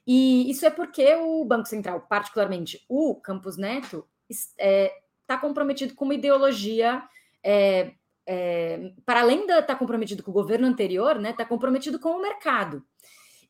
E 0.07 0.51
isso 0.51 0.67
é 0.67 0.71
porque 0.71 1.15
o 1.15 1.45
Banco 1.45 1.69
Central, 1.69 2.07
particularmente 2.09 2.85
o 2.89 3.15
Campos 3.15 3.57
Neto, 3.57 4.07
está 4.29 4.55
é, 4.59 4.93
tá 5.27 5.39
comprometido 5.39 5.95
com 5.95 6.05
uma 6.05 6.15
ideologia. 6.15 7.03
É, 7.43 7.93
é, 8.27 8.93
para 9.05 9.21
além 9.21 9.47
de 9.47 9.53
estar 9.53 9.63
tá 9.63 9.77
comprometido 9.77 10.23
com 10.23 10.31
o 10.31 10.35
governo 10.35 10.67
anterior, 10.67 11.19
né, 11.19 11.31
está 11.31 11.45
comprometido 11.45 11.99
com 11.99 12.11
o 12.11 12.23
mercado. 12.23 12.85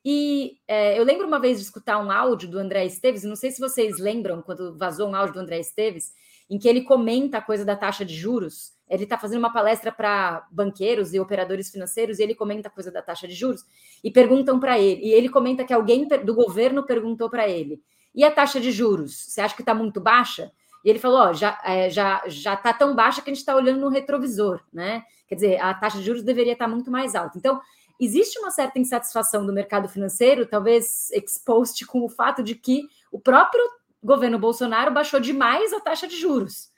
E 0.04 0.58
é, 0.66 0.98
eu 0.98 1.04
lembro 1.04 1.26
uma 1.26 1.38
vez 1.38 1.58
de 1.58 1.64
escutar 1.64 1.98
um 1.98 2.10
áudio 2.10 2.50
do 2.50 2.58
André 2.58 2.84
Esteves, 2.84 3.22
não 3.22 3.36
sei 3.36 3.50
se 3.50 3.60
vocês 3.60 3.98
lembram 3.98 4.42
quando 4.42 4.76
vazou 4.76 5.08
um 5.08 5.14
áudio 5.14 5.34
do 5.34 5.40
André 5.40 5.60
Esteves, 5.60 6.12
em 6.50 6.58
que 6.58 6.68
ele 6.68 6.82
comenta 6.82 7.38
a 7.38 7.42
coisa 7.42 7.64
da 7.64 7.76
taxa 7.76 8.04
de 8.04 8.14
juros. 8.14 8.72
Ele 8.88 9.04
está 9.04 9.16
fazendo 9.16 9.38
uma 9.38 9.52
palestra 9.52 9.90
para 9.90 10.46
banqueiros 10.50 11.14
e 11.14 11.20
operadores 11.20 11.70
financeiros 11.70 12.18
e 12.18 12.22
ele 12.22 12.34
comenta 12.34 12.68
a 12.68 12.70
coisa 12.70 12.90
da 12.90 13.00
taxa 13.00 13.26
de 13.26 13.34
juros 13.34 13.64
e 14.02 14.10
perguntam 14.10 14.60
para 14.60 14.78
ele. 14.78 15.02
E 15.02 15.12
ele 15.12 15.28
comenta 15.28 15.64
que 15.64 15.72
alguém 15.72 16.06
do 16.06 16.34
governo 16.34 16.84
perguntou 16.84 17.30
para 17.30 17.48
ele: 17.48 17.80
e 18.14 18.24
a 18.24 18.30
taxa 18.30 18.60
de 18.60 18.70
juros? 18.70 19.16
Você 19.28 19.40
acha 19.40 19.54
que 19.54 19.62
está 19.62 19.74
muito 19.74 20.00
baixa? 20.00 20.52
E 20.84 20.90
ele 20.90 20.98
falou: 20.98 21.20
ó, 21.20 21.32
já 21.32 21.58
é, 21.64 21.88
já 21.88 22.22
já 22.26 22.54
está 22.54 22.72
tão 22.72 22.94
baixa 22.94 23.22
que 23.22 23.30
a 23.30 23.32
gente 23.32 23.40
está 23.40 23.56
olhando 23.56 23.80
no 23.80 23.88
retrovisor, 23.88 24.62
né? 24.72 25.04
Quer 25.26 25.36
dizer, 25.36 25.60
a 25.62 25.72
taxa 25.72 25.98
de 25.98 26.04
juros 26.04 26.22
deveria 26.22 26.52
estar 26.52 26.66
tá 26.66 26.70
muito 26.70 26.90
mais 26.90 27.14
alta. 27.14 27.38
Então, 27.38 27.58
existe 28.00 28.38
uma 28.38 28.50
certa 28.50 28.78
insatisfação 28.78 29.46
do 29.46 29.52
mercado 29.52 29.88
financeiro, 29.88 30.46
talvez 30.46 31.10
exposto 31.10 31.86
com 31.86 32.04
o 32.04 32.08
fato 32.08 32.42
de 32.42 32.54
que 32.54 32.88
o 33.10 33.18
próprio 33.18 33.62
governo 34.02 34.38
Bolsonaro 34.38 34.92
baixou 34.92 35.20
demais 35.20 35.72
a 35.72 35.80
taxa 35.80 36.08
de 36.08 36.16
juros. 36.16 36.70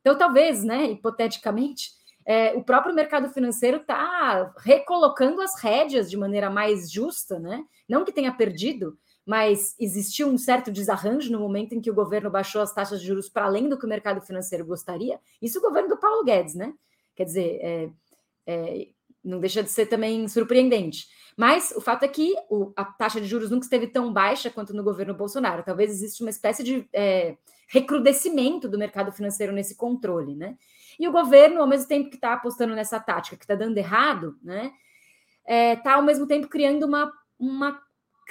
Então, 0.00 0.18
talvez, 0.18 0.64
né, 0.64 0.90
hipoteticamente, 0.90 1.90
é, 2.24 2.54
o 2.54 2.62
próprio 2.62 2.94
mercado 2.94 3.28
financeiro 3.30 3.78
está 3.78 4.52
recolocando 4.58 5.40
as 5.40 5.58
rédeas 5.58 6.10
de 6.10 6.16
maneira 6.16 6.50
mais 6.50 6.90
justa, 6.90 7.38
né? 7.38 7.64
Não 7.88 8.04
que 8.04 8.12
tenha 8.12 8.32
perdido, 8.32 8.96
mas 9.24 9.74
existiu 9.78 10.28
um 10.28 10.38
certo 10.38 10.70
desarranjo 10.70 11.30
no 11.30 11.38
momento 11.38 11.74
em 11.74 11.80
que 11.80 11.90
o 11.90 11.94
governo 11.94 12.30
baixou 12.30 12.60
as 12.60 12.72
taxas 12.72 13.00
de 13.00 13.06
juros 13.06 13.28
para 13.28 13.44
além 13.44 13.68
do 13.68 13.78
que 13.78 13.86
o 13.86 13.88
mercado 13.88 14.20
financeiro 14.20 14.64
gostaria. 14.64 15.20
Isso 15.40 15.58
o 15.58 15.62
governo 15.62 15.88
do 15.88 15.96
Paulo 15.96 16.24
Guedes, 16.24 16.54
né? 16.54 16.74
Quer 17.14 17.24
dizer, 17.24 17.58
é, 17.60 17.90
é, 18.46 18.88
não 19.24 19.40
deixa 19.40 19.62
de 19.62 19.70
ser 19.70 19.86
também 19.86 20.26
surpreendente. 20.28 21.06
Mas 21.36 21.72
o 21.76 21.80
fato 21.80 22.04
é 22.04 22.08
que 22.08 22.34
o, 22.50 22.72
a 22.76 22.84
taxa 22.84 23.20
de 23.20 23.26
juros 23.26 23.50
nunca 23.50 23.64
esteve 23.64 23.86
tão 23.86 24.12
baixa 24.12 24.50
quanto 24.50 24.74
no 24.74 24.84
governo 24.84 25.14
Bolsonaro. 25.14 25.62
Talvez 25.62 25.90
exista 25.90 26.22
uma 26.22 26.30
espécie 26.30 26.62
de 26.62 26.88
é, 26.92 27.36
recrudescimento 27.68 28.68
do 28.68 28.78
mercado 28.78 29.12
financeiro 29.12 29.52
nesse 29.52 29.76
controle, 29.76 30.34
né? 30.34 30.56
E 30.98 31.08
o 31.08 31.12
governo, 31.12 31.60
ao 31.60 31.66
mesmo 31.66 31.88
tempo 31.88 32.10
que 32.10 32.16
está 32.16 32.34
apostando 32.34 32.74
nessa 32.74 33.00
tática 33.00 33.36
que 33.36 33.44
está 33.44 33.54
dando 33.54 33.78
errado, 33.78 34.36
né? 34.42 34.72
Está 35.46 35.92
é, 35.92 35.94
ao 35.94 36.02
mesmo 36.02 36.26
tempo 36.26 36.48
criando 36.48 36.84
uma, 36.84 37.10
uma, 37.38 37.80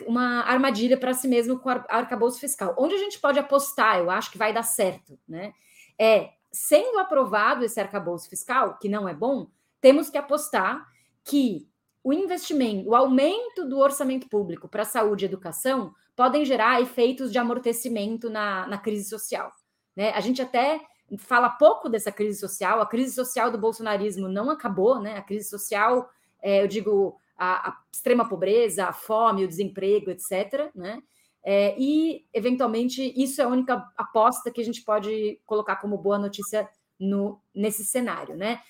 uma 0.06 0.41
armadilha 0.43 0.95
para 0.95 1.13
si 1.13 1.27
mesmo 1.27 1.60
com 1.60 1.69
o 1.69 1.71
arcabouço 1.89 2.39
fiscal. 2.39 2.75
Onde 2.77 2.93
a 2.93 2.99
gente 2.99 3.19
pode 3.19 3.39
apostar, 3.39 3.97
eu 3.97 4.12
acho 4.12 4.32
que 4.32 4.38
vai 4.38 4.54
dar 4.54 4.63
certo, 4.63 5.19
né? 5.27 5.54
É 5.99 6.30
sendo 6.51 6.99
aprovado 6.99 7.63
esse 7.63 7.80
arcabouço 7.80 8.30
fiscal, 8.30 8.77
que 8.77 8.89
não 8.89 9.08
é 9.08 9.13
bom, 9.13 9.49
temos 9.82 10.10
que 10.10 10.17
apostar 10.17 10.88
que 11.24 11.67
o 12.04 12.13
investimento, 12.13 12.89
o 12.89 12.96
aumento 12.96 13.67
do 13.67 13.78
orçamento 13.80 14.28
público 14.30 14.67
para 14.67 14.86
saúde 14.86 15.26
e 15.26 15.28
educação 15.28 15.94
podem 16.15 16.46
gerar 16.46 16.82
efeitos 16.82 17.32
de 17.32 17.38
amortecimento 17.38 18.30
na, 18.30 18.67
na 18.67 18.78
crise 18.78 19.10
social. 19.10 19.52
Né? 19.96 20.12
A 20.12 20.20
gente 20.20 20.41
até 20.41 20.80
fala 21.17 21.50
pouco 21.50 21.89
dessa 21.89 22.12
crise 22.12 22.39
social, 22.39 22.82
a 22.82 22.86
crise 22.86 23.13
social 23.13 23.52
do 23.52 23.58
bolsonarismo 23.58 24.28
não 24.28 24.50
acabou, 24.50 25.00
né? 25.00 25.17
A 25.17 25.22
crise 25.22 25.50
social, 25.50 26.10
é, 26.41 26.63
eu 26.63 26.67
digo, 26.67 27.17
a, 27.38 27.70
a, 27.70 27.78
extrema 27.91 28.28
pobreza, 28.28 28.86
a 28.86 28.94
fome, 28.94 29.44
o 29.44 29.48
desemprego, 29.48 30.10
etc. 30.10 30.72
Né? 30.74 31.02
É, 31.44 31.76
e, 31.78 32.26
eventualmente, 32.34 33.13
isso 33.22 33.41
é 33.41 33.44
a 33.44 33.50
única 33.50 33.86
aposta 33.98 34.52
que 34.52 34.62
a 34.62 34.63
gente 34.63 34.84
pode 34.84 35.39
colocar 35.46 35.78
como 35.78 35.98
boa 35.98 36.17
notícia 36.17 36.70
no, 37.00 37.41
nesse 37.54 37.84
cenário. 37.84 38.38
Né? 38.38 38.62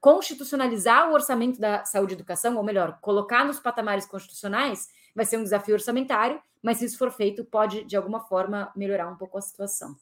Constitucionalizar 0.00 1.10
o 1.10 1.14
orçamento 1.14 1.60
da 1.60 1.84
saúde 1.84 2.12
e 2.12 2.16
educação, 2.16 2.56
ou 2.56 2.62
melhor, 2.62 2.98
colocar 3.00 3.44
nos 3.44 3.60
patamares 3.60 4.06
constitucionais, 4.06 4.88
vai 5.14 5.24
ser 5.24 5.36
um 5.36 5.42
desafio 5.42 5.74
orçamentário, 5.74 6.40
mas 6.62 6.78
se 6.78 6.84
isso 6.84 6.98
for 6.98 7.10
feito, 7.10 7.44
pode, 7.44 7.84
de 7.84 7.96
alguma 7.96 8.20
forma, 8.20 8.72
melhorar 8.74 9.08
um 9.08 9.16
pouco 9.16 9.36
a 9.36 9.42
situação. 9.42 9.96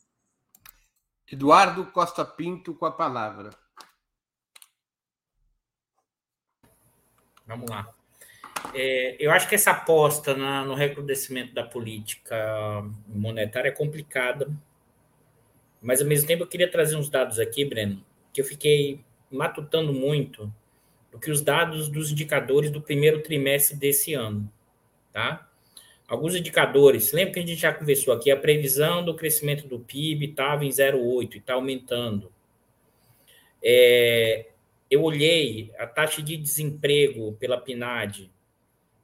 Eduardo 1.30 1.86
Costa 1.86 2.24
Pinto 2.24 2.74
com 2.74 2.86
a 2.86 2.92
palavra. 2.92 3.50
Vamos 7.46 7.68
lá. 7.70 7.92
É, 8.74 9.16
eu 9.18 9.30
acho 9.32 9.48
que 9.48 9.54
essa 9.54 9.70
aposta 9.70 10.34
na, 10.34 10.64
no 10.64 10.74
recrudescimento 10.74 11.54
da 11.54 11.64
política 11.64 12.36
monetária 13.08 13.68
é 13.68 13.72
complicada, 13.72 14.50
mas 15.80 16.00
ao 16.00 16.06
mesmo 16.06 16.26
tempo 16.26 16.42
eu 16.42 16.48
queria 16.48 16.70
trazer 16.70 16.96
uns 16.96 17.08
dados 17.08 17.38
aqui, 17.38 17.64
Breno, 17.64 18.04
que 18.32 18.40
eu 18.40 18.44
fiquei 18.44 19.04
matutando 19.30 19.92
muito 19.92 20.52
do 21.10 21.18
que 21.18 21.30
os 21.30 21.40
dados 21.40 21.88
dos 21.88 22.10
indicadores 22.10 22.70
do 22.70 22.80
primeiro 22.80 23.22
trimestre 23.22 23.76
desse 23.76 24.14
ano, 24.14 24.50
tá? 25.12 25.48
Alguns 26.06 26.34
indicadores, 26.34 27.12
lembra 27.12 27.34
que 27.34 27.38
a 27.38 27.46
gente 27.46 27.60
já 27.60 27.72
conversou 27.72 28.12
aqui, 28.12 28.30
a 28.30 28.36
previsão 28.36 29.04
do 29.04 29.14
crescimento 29.14 29.68
do 29.68 29.78
PIB 29.78 30.30
estava 30.30 30.64
em 30.64 30.68
0,8 30.68 31.34
e 31.34 31.38
está 31.38 31.54
aumentando. 31.54 32.32
É, 33.62 34.48
eu 34.90 35.02
olhei 35.02 35.72
a 35.78 35.86
taxa 35.86 36.20
de 36.20 36.36
desemprego 36.36 37.34
pela 37.34 37.56
PNAD, 37.56 38.30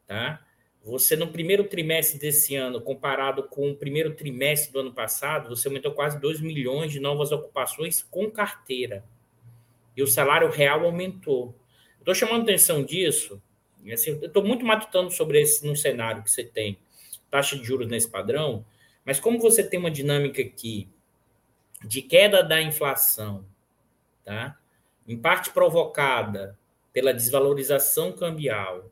tá? 0.06 0.44
Você, 0.82 1.16
no 1.16 1.28
primeiro 1.28 1.64
trimestre 1.64 2.18
desse 2.18 2.54
ano, 2.54 2.80
comparado 2.80 3.42
com 3.44 3.70
o 3.70 3.76
primeiro 3.76 4.14
trimestre 4.14 4.72
do 4.72 4.80
ano 4.80 4.92
passado, 4.92 5.48
você 5.48 5.66
aumentou 5.66 5.92
quase 5.92 6.20
2 6.20 6.40
milhões 6.40 6.92
de 6.92 7.00
novas 7.00 7.32
ocupações 7.32 8.02
com 8.02 8.30
carteira 8.30 9.04
e 9.96 10.02
o 10.02 10.06
salário 10.06 10.50
real 10.50 10.84
aumentou. 10.84 11.54
Estou 11.98 12.14
chamando 12.14 12.42
atenção 12.42 12.84
disso, 12.84 13.40
assim, 13.92 14.18
estou 14.22 14.44
muito 14.44 14.64
matutando 14.64 15.10
sobre 15.10 15.40
esse 15.40 15.66
num 15.66 15.74
cenário 15.74 16.22
que 16.22 16.30
você 16.30 16.44
tem 16.44 16.78
taxa 17.30 17.56
de 17.56 17.64
juros 17.64 17.88
nesse 17.88 18.08
padrão, 18.08 18.64
mas 19.04 19.18
como 19.18 19.38
você 19.38 19.62
tem 19.62 19.78
uma 19.78 19.90
dinâmica 19.90 20.42
aqui 20.42 20.88
de 21.84 22.02
queda 22.02 22.42
da 22.42 22.60
inflação, 22.60 23.44
tá? 24.24 24.58
em 25.06 25.16
parte 25.16 25.50
provocada 25.50 26.58
pela 26.92 27.14
desvalorização 27.14 28.12
cambial, 28.12 28.90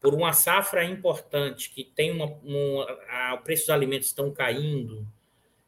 por 0.00 0.12
uma 0.12 0.32
safra 0.32 0.84
importante 0.84 1.70
que 1.70 1.84
tem 1.84 2.10
uma, 2.10 2.26
uma 2.42 2.84
a, 3.08 3.36
dos 3.36 3.70
alimentos 3.70 4.08
estão 4.08 4.30
caindo, 4.30 5.06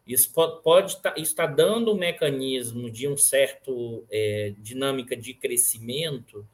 isso 0.07 0.33
pode, 0.33 0.63
pode 0.63 1.03
tá, 1.03 1.15
estar 1.17 1.47
dando 1.47 1.93
um 1.93 1.97
mecanismo 1.97 2.91
de 2.91 3.09
um 3.09 3.17
certo 3.17 4.05
é, 4.11 4.55
dinâmica 4.59 5.17
de 5.17 5.35
crescimento 5.35 6.47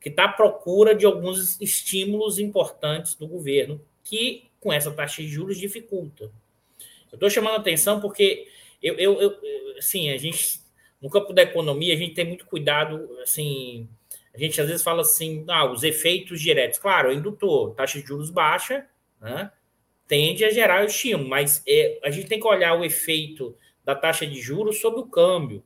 que 0.00 0.08
está 0.08 0.24
à 0.24 0.32
procura 0.32 0.94
de 0.94 1.04
alguns 1.04 1.60
estímulos 1.60 2.38
importantes 2.38 3.14
do 3.14 3.26
governo, 3.26 3.80
que 4.02 4.48
com 4.60 4.72
essa 4.72 4.90
taxa 4.90 5.22
de 5.22 5.28
juros 5.28 5.58
dificulta. 5.58 6.30
Eu 7.10 7.16
estou 7.16 7.28
chamando 7.28 7.56
atenção 7.56 8.00
porque 8.00 8.46
eu, 8.82 8.94
eu, 8.94 9.20
eu, 9.20 9.38
assim, 9.76 10.10
a 10.10 10.16
gente 10.16 10.60
no 11.00 11.08
campo 11.08 11.32
da 11.32 11.42
economia 11.42 11.94
a 11.94 11.96
gente 11.96 12.14
tem 12.14 12.26
muito 12.26 12.46
cuidado, 12.46 13.18
assim, 13.22 13.88
a 14.34 14.38
gente 14.38 14.60
às 14.60 14.68
vezes 14.68 14.82
fala 14.82 15.00
assim, 15.00 15.44
ah, 15.48 15.70
os 15.70 15.82
efeitos 15.82 16.40
diretos. 16.40 16.78
Claro, 16.78 17.12
indutor, 17.12 17.74
taxa 17.74 18.00
de 18.00 18.06
juros 18.06 18.30
baixa, 18.30 18.86
né? 19.20 19.50
Tende 20.10 20.44
a 20.44 20.50
gerar 20.50 20.82
o 20.82 20.86
estímulo, 20.86 21.28
mas 21.28 21.62
é, 21.68 22.00
a 22.02 22.10
gente 22.10 22.26
tem 22.26 22.40
que 22.40 22.46
olhar 22.46 22.74
o 22.74 22.84
efeito 22.84 23.56
da 23.84 23.94
taxa 23.94 24.26
de 24.26 24.40
juros 24.40 24.80
sobre 24.80 24.98
o 24.98 25.06
câmbio 25.06 25.62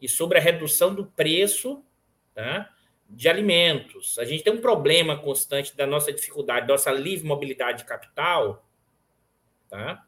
e 0.00 0.08
sobre 0.08 0.38
a 0.38 0.40
redução 0.40 0.94
do 0.94 1.04
preço 1.04 1.84
tá, 2.34 2.70
de 3.06 3.28
alimentos. 3.28 4.18
A 4.18 4.24
gente 4.24 4.42
tem 4.42 4.50
um 4.50 4.62
problema 4.62 5.18
constante 5.18 5.76
da 5.76 5.86
nossa 5.86 6.10
dificuldade, 6.10 6.66
da 6.66 6.72
nossa 6.72 6.90
livre 6.90 7.28
mobilidade 7.28 7.80
de 7.80 7.84
capital. 7.84 8.66
Tá? 9.68 10.06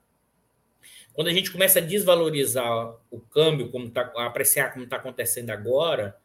Quando 1.13 1.29
a 1.29 1.33
gente 1.35 1.53
começa 1.53 1.79
a 1.79 1.83
desvalorizar 1.83 2.97
o 3.11 3.21
câmbio, 3.21 3.71
como 3.71 3.91
tá, 3.91 4.11
a 4.17 4.25
apreciar 4.25 4.73
como 4.73 4.85
está 4.85 4.97
acontecendo 4.97 5.51
agora, 5.51 6.17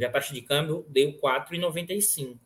a 0.00 0.08
taxa 0.08 0.32
de 0.32 0.42
câmbio 0.42 0.86
deu 0.88 1.14
4,95. 1.14 2.38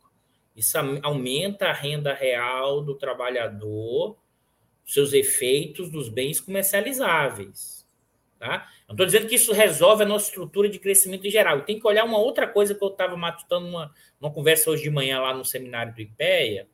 Isso 0.55 0.79
aumenta 1.03 1.67
a 1.67 1.73
renda 1.73 2.15
real 2.15 2.83
do 2.83 2.95
trabalhador, 2.95 4.17
seus 4.85 5.13
efeitos 5.13 5.91
dos 5.91 6.09
bens 6.09 6.41
comercializáveis. 6.41 7.85
Tá? 8.39 8.69
Não 8.87 8.95
estou 8.95 9.07
dizendo 9.07 9.27
que 9.27 9.37
isso 9.37 9.53
resolve 9.53 10.03
a 10.03 10.07
nossa 10.07 10.27
estrutura 10.27 10.69
de 10.69 10.79
crescimento 10.79 11.27
em 11.27 11.31
geral. 11.31 11.63
Tem 11.63 11.79
que 11.79 11.87
olhar 11.87 12.05
uma 12.05 12.19
outra 12.19 12.47
coisa 12.47 12.75
que 12.75 12.85
eu 12.85 12.89
estava 12.89 13.17
matutando 13.17 13.67
numa, 13.67 13.93
numa 14.21 14.33
conversa 14.33 14.71
hoje 14.71 14.83
de 14.83 14.91
manhã 14.91 15.21
lá 15.21 15.35
no 15.35 15.45
seminário 15.45 15.95
do 15.95 16.01
IPEA. 16.01 16.69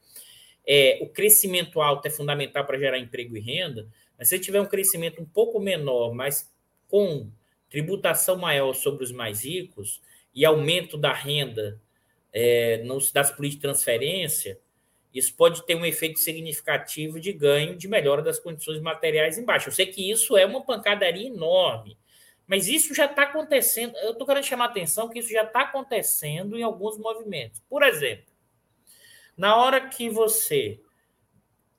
É, 0.66 0.98
o 1.00 1.08
crescimento 1.08 1.80
alto 1.80 2.06
é 2.06 2.10
fundamental 2.10 2.66
para 2.66 2.78
gerar 2.78 2.98
emprego 2.98 3.36
e 3.36 3.40
renda, 3.40 3.88
mas 4.18 4.28
se 4.28 4.38
tiver 4.38 4.60
um 4.60 4.66
crescimento 4.66 5.22
um 5.22 5.24
pouco 5.24 5.58
menor, 5.58 6.12
mas 6.12 6.52
com 6.88 7.30
tributação 7.70 8.36
maior 8.36 8.74
sobre 8.74 9.04
os 9.04 9.12
mais 9.12 9.44
ricos 9.44 10.02
e 10.34 10.44
aumento 10.44 10.98
da 10.98 11.12
renda 11.12 11.80
é, 12.32 12.78
nos, 12.84 13.12
das 13.12 13.30
políticas 13.30 13.60
de 13.60 13.62
transferência, 13.62 14.60
isso 15.12 15.34
pode 15.34 15.64
ter 15.66 15.74
um 15.74 15.84
efeito 15.84 16.20
significativo 16.20 17.18
de 17.18 17.32
ganho, 17.32 17.76
de 17.76 17.88
melhora 17.88 18.22
das 18.22 18.38
condições 18.38 18.80
materiais 18.80 19.36
embaixo. 19.36 19.68
Eu 19.68 19.72
sei 19.72 19.86
que 19.86 20.10
isso 20.10 20.36
é 20.36 20.46
uma 20.46 20.64
pancadaria 20.64 21.26
enorme, 21.26 21.98
mas 22.46 22.68
isso 22.68 22.94
já 22.94 23.06
está 23.06 23.24
acontecendo. 23.24 23.96
Eu 23.98 24.12
estou 24.12 24.26
querendo 24.26 24.44
chamar 24.44 24.66
a 24.66 24.68
atenção 24.68 25.08
que 25.08 25.18
isso 25.18 25.30
já 25.30 25.42
está 25.42 25.62
acontecendo 25.62 26.56
em 26.56 26.62
alguns 26.62 26.96
movimentos. 26.96 27.60
Por 27.68 27.82
exemplo, 27.82 28.26
na 29.36 29.56
hora 29.56 29.88
que 29.88 30.08
você 30.08 30.80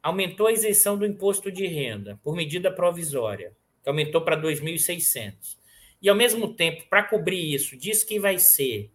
aumentou 0.03 0.47
a 0.47 0.51
isenção 0.51 0.97
do 0.97 1.05
imposto 1.05 1.51
de 1.51 1.67
renda 1.67 2.19
por 2.23 2.35
medida 2.35 2.71
provisória, 2.71 3.55
que 3.83 3.89
aumentou 3.89 4.21
para 4.21 4.35
2.600, 4.35 5.57
e, 6.01 6.09
ao 6.09 6.15
mesmo 6.15 6.55
tempo, 6.55 6.83
para 6.89 7.03
cobrir 7.03 7.53
isso, 7.53 7.77
diz 7.77 8.03
que 8.03 8.19
vai 8.19 8.39
ser 8.39 8.91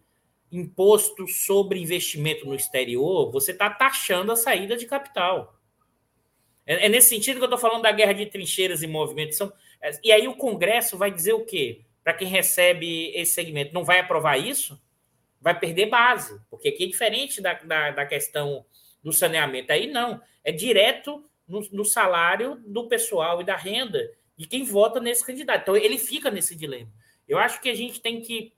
imposto 0.51 1.27
sobre 1.27 1.79
investimento 1.79 2.45
no 2.45 2.55
exterior, 2.55 3.31
você 3.31 3.51
está 3.51 3.69
taxando 3.69 4.31
a 4.31 4.35
saída 4.35 4.77
de 4.77 4.85
capital. 4.85 5.59
É, 6.65 6.85
é, 6.85 6.89
nesse 6.89 7.09
sentido 7.09 7.37
que 7.37 7.43
eu 7.43 7.47
estou 7.47 7.59
falando 7.59 7.83
da 7.83 7.91
guerra 7.91 8.13
de 8.13 8.25
trincheiras 8.25 8.83
e 8.83 8.87
movimentação. 8.87 9.51
É, 9.81 9.91
e 10.03 10.11
aí 10.11 10.27
o 10.27 10.35
Congresso 10.35 10.97
vai 10.97 11.09
dizer 11.09 11.33
o 11.33 11.45
quê? 11.45 11.81
Para 12.03 12.13
quem 12.13 12.27
recebe 12.27 13.11
esse 13.15 13.33
segmento, 13.33 13.73
não 13.73 13.83
vai 13.83 13.99
aprovar 13.99 14.37
isso? 14.37 14.81
Vai 15.39 15.57
perder 15.57 15.87
base, 15.87 16.39
porque 16.49 16.69
aqui 16.69 16.83
é 16.83 16.87
diferente 16.87 17.41
da, 17.41 17.53
da, 17.53 17.91
da 17.91 18.05
questão 18.05 18.65
do 19.03 19.13
saneamento. 19.13 19.71
Aí 19.71 19.87
não, 19.87 20.21
é 20.43 20.51
direto 20.51 21.23
no, 21.47 21.61
no, 21.71 21.85
salário 21.85 22.61
do 22.65 22.87
pessoal 22.87 23.39
e 23.39 23.45
da 23.45 23.55
renda 23.55 24.11
de 24.35 24.47
quem 24.47 24.63
vota 24.63 24.99
nesse 24.99 25.25
candidato. 25.25 25.61
Então 25.61 25.77
ele 25.77 25.97
fica 25.97 26.29
nesse 26.29 26.55
dilema. 26.55 26.91
Eu 27.27 27.37
acho 27.37 27.61
que 27.61 27.69
a 27.69 27.75
gente 27.75 28.01
tem 28.01 28.21
que 28.21 28.53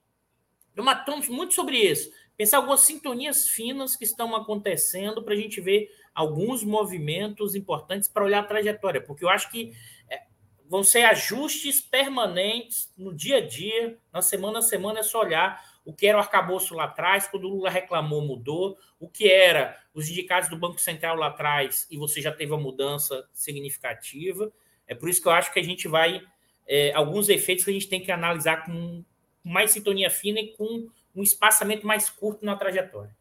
matamos 0.83 1.27
muito 1.27 1.53
sobre 1.53 1.77
isso. 1.77 2.11
Pensar 2.37 2.57
algumas 2.57 2.81
sintonias 2.81 3.47
finas 3.47 3.95
que 3.95 4.03
estão 4.03 4.35
acontecendo 4.35 5.21
para 5.21 5.33
a 5.33 5.37
gente 5.37 5.59
ver 5.59 5.91
alguns 6.13 6.63
movimentos 6.63 7.55
importantes 7.55 8.07
para 8.07 8.23
olhar 8.23 8.39
a 8.39 8.47
trajetória, 8.47 9.01
porque 9.01 9.23
eu 9.23 9.29
acho 9.29 9.51
que 9.51 9.73
é, 10.09 10.21
vão 10.67 10.83
ser 10.83 11.03
ajustes 11.03 11.81
permanentes 11.81 12.93
no 12.97 13.13
dia 13.13 13.37
a 13.37 13.45
dia, 13.45 13.97
na 14.11 14.21
semana 14.21 14.59
a 14.59 14.61
semana, 14.61 14.99
é 14.99 15.03
só 15.03 15.21
olhar 15.21 15.61
o 15.89 15.93
que 15.93 16.05
era 16.05 16.17
o 16.17 16.21
arcabouço 16.21 16.75
lá 16.75 16.83
atrás, 16.83 17.27
quando 17.27 17.45
o 17.45 17.49
Lula 17.49 17.69
reclamou, 17.69 18.21
mudou, 18.21 18.77
o 18.99 19.09
que 19.09 19.27
era 19.27 19.77
os 19.93 20.07
indicados 20.09 20.47
do 20.47 20.55
Banco 20.55 20.79
Central 20.79 21.15
lá 21.15 21.27
atrás, 21.27 21.87
e 21.89 21.97
você 21.97 22.21
já 22.21 22.31
teve 22.31 22.51
uma 22.51 22.61
mudança 22.61 23.27
significativa. 23.33 24.51
É 24.87 24.93
por 24.93 25.09
isso 25.09 25.21
que 25.21 25.27
eu 25.27 25.31
acho 25.31 25.51
que 25.51 25.59
a 25.59 25.63
gente 25.63 25.87
vai. 25.87 26.21
É, 26.67 26.93
alguns 26.93 27.27
efeitos 27.29 27.65
que 27.65 27.71
a 27.71 27.73
gente 27.73 27.89
tem 27.89 27.99
que 27.99 28.11
analisar 28.11 28.65
com 28.65 29.03
mais 29.43 29.71
sintonia 29.71 30.09
fina 30.09 30.39
e 30.39 30.53
com 30.55 30.89
um 31.15 31.23
espaçamento 31.23 31.85
mais 31.85 32.09
curto 32.09 32.45
na 32.45 32.55
trajetória. 32.55 33.15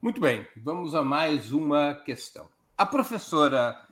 Muito 0.00 0.20
bem, 0.20 0.46
vamos 0.56 0.94
a 0.94 1.02
mais 1.02 1.52
uma 1.52 1.94
questão. 1.94 2.48
A 2.76 2.84
professora 2.84 3.86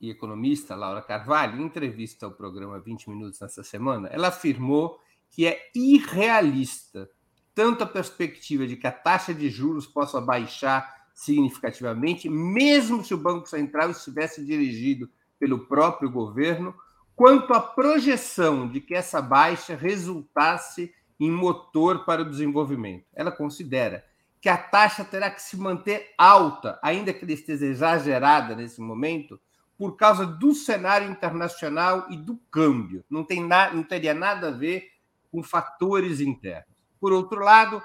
e 0.00 0.10
economista 0.10 0.74
Laura 0.74 1.02
Carvalho, 1.02 1.60
em 1.60 1.64
entrevista 1.64 2.26
ao 2.26 2.32
programa 2.32 2.78
20 2.78 3.10
Minutos 3.10 3.40
nessa 3.40 3.62
semana, 3.62 4.08
ela 4.08 4.28
afirmou 4.28 5.00
que 5.30 5.46
é 5.46 5.70
irrealista 5.74 7.10
tanto 7.54 7.84
a 7.84 7.86
perspectiva 7.86 8.66
de 8.66 8.76
que 8.76 8.86
a 8.86 8.92
taxa 8.92 9.32
de 9.32 9.48
juros 9.48 9.86
possa 9.86 10.20
baixar 10.20 11.08
significativamente, 11.14 12.28
mesmo 12.28 13.04
se 13.04 13.14
o 13.14 13.18
Banco 13.18 13.48
Central 13.48 13.90
estivesse 13.90 14.44
dirigido 14.44 15.08
pelo 15.38 15.66
próprio 15.66 16.10
governo, 16.10 16.74
quanto 17.16 17.52
à 17.54 17.60
projeção 17.60 18.68
de 18.68 18.80
que 18.80 18.94
essa 18.94 19.22
baixa 19.22 19.76
resultasse 19.76 20.92
em 21.18 21.30
motor 21.30 22.04
para 22.04 22.22
o 22.22 22.28
desenvolvimento. 22.28 23.06
Ela 23.14 23.30
considera 23.30 24.04
que 24.40 24.48
a 24.48 24.56
taxa 24.56 25.04
terá 25.04 25.30
que 25.30 25.40
se 25.40 25.56
manter 25.56 26.12
alta, 26.18 26.78
ainda 26.82 27.14
que 27.14 27.24
esteja 27.32 27.64
exagerada 27.64 28.54
nesse 28.54 28.80
momento, 28.80 29.40
por 29.78 29.96
causa 29.96 30.26
do 30.26 30.54
cenário 30.54 31.10
internacional 31.10 32.06
e 32.10 32.16
do 32.16 32.36
câmbio. 32.50 33.04
Não, 33.08 33.24
tem 33.24 33.42
na, 33.42 33.72
não 33.72 33.82
teria 33.82 34.12
nada 34.12 34.48
a 34.48 34.52
ver 34.52 34.90
com 35.32 35.42
fatores 35.42 36.20
internos. 36.20 36.68
Por 37.00 37.12
outro 37.12 37.40
lado, 37.40 37.82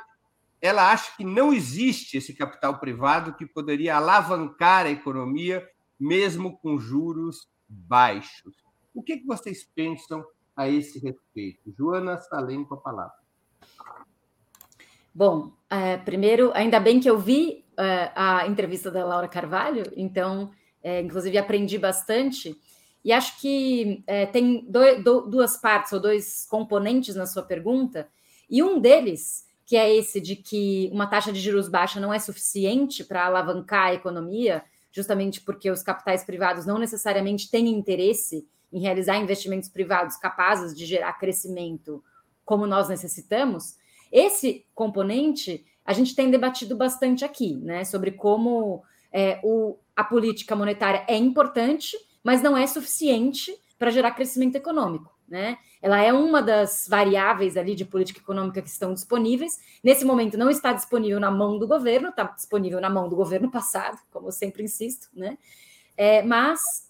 ela 0.62 0.92
acha 0.92 1.16
que 1.16 1.24
não 1.24 1.54
existe 1.54 2.18
esse 2.18 2.34
capital 2.34 2.80
privado 2.80 3.34
que 3.34 3.46
poderia 3.46 3.96
alavancar 3.96 4.86
a 4.86 4.92
economia, 4.92 5.68
mesmo 6.00 6.58
com 6.58 6.78
juros 6.78 7.48
baixos. 7.68 8.69
O 9.00 9.02
que, 9.02 9.16
que 9.16 9.26
vocês 9.26 9.64
pensam 9.64 10.26
a 10.54 10.68
esse 10.68 11.00
respeito? 11.00 11.74
Joana 11.78 12.18
Salem 12.18 12.66
com 12.66 12.74
a 12.74 12.78
palavra. 12.78 13.14
Bom, 15.16 15.54
é, 15.70 15.96
primeiro, 15.96 16.52
ainda 16.54 16.82
bem 16.82 17.00
que 17.00 17.10
eu 17.10 17.18
vi 17.18 17.64
é, 17.78 18.12
a 18.14 18.46
entrevista 18.46 18.92
da 18.92 19.06
Laura 19.06 19.30
Carvalho, 19.30 19.84
então, 19.96 20.52
é, 20.84 21.00
inclusive, 21.00 21.38
aprendi 21.38 21.78
bastante. 21.78 22.60
E 23.02 23.14
acho 23.14 23.40
que 23.40 24.04
é, 24.06 24.26
tem 24.26 24.66
do, 24.70 25.02
do, 25.02 25.22
duas 25.30 25.56
partes 25.56 25.94
ou 25.94 26.02
dois 26.02 26.46
componentes 26.50 27.16
na 27.16 27.26
sua 27.26 27.44
pergunta, 27.44 28.10
e 28.50 28.62
um 28.62 28.82
deles, 28.82 29.48
que 29.66 29.78
é 29.78 29.96
esse 29.96 30.20
de 30.20 30.36
que 30.36 30.90
uma 30.92 31.08
taxa 31.08 31.32
de 31.32 31.40
juros 31.40 31.70
baixa 31.70 32.02
não 32.02 32.14
é 32.14 32.20
suficiente 32.20 33.02
para 33.06 33.26
alavancar 33.26 33.88
a 33.88 33.94
economia, 33.94 34.62
justamente 34.92 35.40
porque 35.40 35.72
os 35.72 35.82
capitais 35.82 36.26
privados 36.26 36.66
não 36.66 36.78
necessariamente 36.78 37.50
têm 37.50 37.70
interesse 37.70 38.46
em 38.72 38.80
realizar 38.80 39.18
investimentos 39.18 39.70
privados 39.70 40.18
capazes 40.18 40.76
de 40.76 40.86
gerar 40.86 41.14
crescimento 41.14 42.04
como 42.46 42.66
nós 42.66 42.90
necessitamos, 42.90 43.78
esse 44.12 44.66
componente 44.74 45.66
a 45.86 45.94
gente 45.94 46.16
tem 46.16 46.30
debatido 46.30 46.76
bastante 46.76 47.26
aqui, 47.26 47.56
né? 47.56 47.84
Sobre 47.84 48.12
como 48.12 48.84
é, 49.12 49.40
o, 49.44 49.78
a 49.96 50.04
política 50.04 50.56
monetária 50.56 51.04
é 51.08 51.18
importante, 51.18 51.98
mas 52.24 52.42
não 52.44 52.56
é 52.56 52.68
suficiente 52.68 53.56
para 53.78 53.90
gerar 53.90 54.12
crescimento 54.12 54.56
econômico, 54.56 55.12
né? 55.28 55.58
Ela 55.82 56.02
é 56.02 56.12
uma 56.12 56.42
das 56.42 56.86
variáveis 56.88 57.56
ali 57.56 57.74
de 57.74 57.86
política 57.86 58.20
econômica 58.20 58.62
que 58.62 58.70
estão 58.70 58.94
disponíveis. 58.94 59.58
Nesse 59.84 60.04
momento 60.06 60.38
não 60.38 60.50
está 60.50 60.74
disponível 60.74 61.20
na 61.20 61.32
mão 61.32 61.58
do 61.58 61.68
governo, 61.68 62.10
está 62.10 62.24
disponível 62.24 62.82
na 62.82 62.90
mão 62.90 63.08
do 63.08 63.16
governo 63.16 63.50
passado, 63.50 63.98
como 64.12 64.28
eu 64.28 64.32
sempre 64.32 64.64
insisto, 64.64 65.08
né? 65.14 65.38
É, 65.96 66.22
mas 66.22 66.89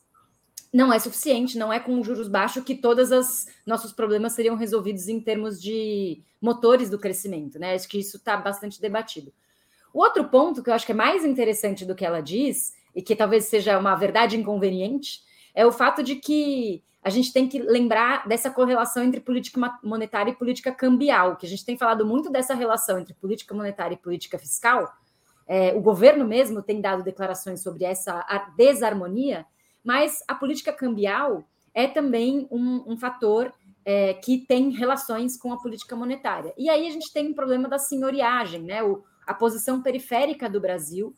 não 0.71 0.93
é 0.93 0.99
suficiente, 0.99 1.58
não 1.58 1.73
é 1.73 1.79
com 1.79 2.03
juros 2.03 2.27
baixos 2.27 2.63
que 2.63 2.75
todos 2.75 3.12
os 3.12 3.47
nossos 3.65 3.91
problemas 3.91 4.34
seriam 4.34 4.55
resolvidos 4.55 5.08
em 5.08 5.19
termos 5.19 5.62
de 5.62 6.21
motores 6.41 6.89
do 6.89 6.99
crescimento, 6.99 7.58
né? 7.58 7.73
Acho 7.73 7.88
que 7.88 7.99
isso 7.99 8.17
está 8.17 8.38
bastante 8.38 8.79
debatido. 8.79 9.34
O 9.93 9.99
outro 9.99 10.25
ponto 10.25 10.62
que 10.62 10.69
eu 10.69 10.73
acho 10.73 10.86
que 10.86 10.91
é 10.91 10.95
mais 10.95 11.25
interessante 11.25 11.86
do 11.86 11.95
que 11.95 12.05
ela 12.05 12.21
diz, 12.21 12.73
e 12.95 13.01
que 13.01 13.15
talvez 13.15 13.45
seja 13.45 13.77
uma 13.77 13.95
verdade 13.95 14.38
inconveniente, 14.38 15.21
é 15.53 15.65
o 15.65 15.71
fato 15.71 16.03
de 16.03 16.15
que 16.15 16.84
a 17.01 17.10
gente 17.10 17.32
tem 17.32 17.47
que 17.47 17.60
lembrar 17.60 18.27
dessa 18.27 18.49
correlação 18.49 19.03
entre 19.03 19.21
política 19.21 19.79
monetária 19.84 20.32
e 20.32 20.36
política 20.36 20.71
cambial, 20.71 21.38
que 21.38 21.45
a 21.45 21.49
gente 21.49 21.65
tem 21.65 21.77
falado 21.77 22.05
muito 22.05 22.29
dessa 22.29 22.53
relação 22.53 22.99
entre 22.99 23.13
política 23.13 23.55
monetária 23.55 23.95
e 23.95 23.97
política 23.97 24.38
fiscal. 24.38 24.91
É, 25.47 25.73
o 25.73 25.82
governo 25.82 26.27
mesmo 26.27 26.62
tem 26.62 26.82
dado 26.82 27.01
declarações 27.01 27.62
sobre 27.62 27.86
essa 27.86 28.23
desarmonia, 28.55 29.45
mas 29.89 30.23
a 30.28 30.36
política 30.36 30.71
cambial 30.71 31.43
é 31.73 31.88
também 31.88 32.47
um, 32.52 32.93
um 32.93 32.95
fator 32.95 33.52
é, 33.84 34.13
que 34.13 34.45
tem 34.45 34.69
relações 34.69 35.36
com 35.36 35.52
a 35.52 35.58
política 35.58 35.95
monetária. 35.95 36.54
E 36.56 36.69
aí 36.69 36.86
a 36.86 36.91
gente 36.91 37.12
tem 37.12 37.30
um 37.30 37.34
problema 37.34 37.67
da 37.67 37.80
senhoriagem, 37.80 38.62
né? 38.62 38.84
O, 38.84 39.04
a 39.25 39.34
posição 39.34 39.82
periférica 39.82 40.47
do 40.47 40.62
Brasil 40.62 41.12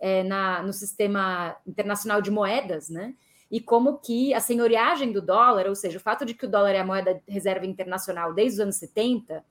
é, 0.00 0.22
na, 0.22 0.62
no 0.62 0.72
sistema 0.72 1.54
internacional 1.66 2.22
de 2.22 2.30
moedas, 2.30 2.88
né? 2.88 3.14
E 3.50 3.60
como 3.60 3.98
que 3.98 4.32
a 4.32 4.40
senhoriagem 4.40 5.12
do 5.12 5.20
dólar, 5.20 5.66
ou 5.66 5.74
seja, 5.74 5.98
o 5.98 6.00
fato 6.00 6.24
de 6.24 6.32
que 6.32 6.46
o 6.46 6.50
dólar 6.50 6.70
é 6.70 6.80
a 6.80 6.86
moeda 6.86 7.20
reserva 7.28 7.66
internacional 7.66 8.32
desde 8.32 8.54
os 8.54 8.60
anos 8.60 8.76
70, 8.76 9.44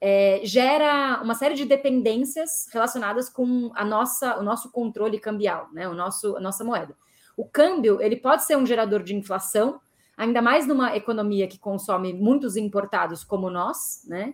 é, 0.00 0.42
gera 0.44 1.20
uma 1.24 1.34
série 1.34 1.56
de 1.56 1.64
dependências 1.64 2.68
relacionadas 2.72 3.28
com 3.28 3.72
a 3.74 3.84
nossa, 3.84 4.38
o 4.38 4.44
nosso 4.44 4.70
controle 4.70 5.18
cambial, 5.18 5.68
né? 5.72 5.88
O 5.88 5.94
nosso, 5.94 6.36
a 6.36 6.40
nossa 6.40 6.62
moeda. 6.62 6.94
O 7.36 7.44
câmbio 7.44 8.00
ele 8.00 8.16
pode 8.16 8.44
ser 8.44 8.56
um 8.56 8.66
gerador 8.66 9.02
de 9.02 9.14
inflação, 9.14 9.80
ainda 10.16 10.42
mais 10.42 10.66
numa 10.66 10.96
economia 10.96 11.48
que 11.48 11.58
consome 11.58 12.12
muitos 12.12 12.56
importados 12.56 13.24
como 13.24 13.50
nós, 13.50 14.04
né? 14.06 14.32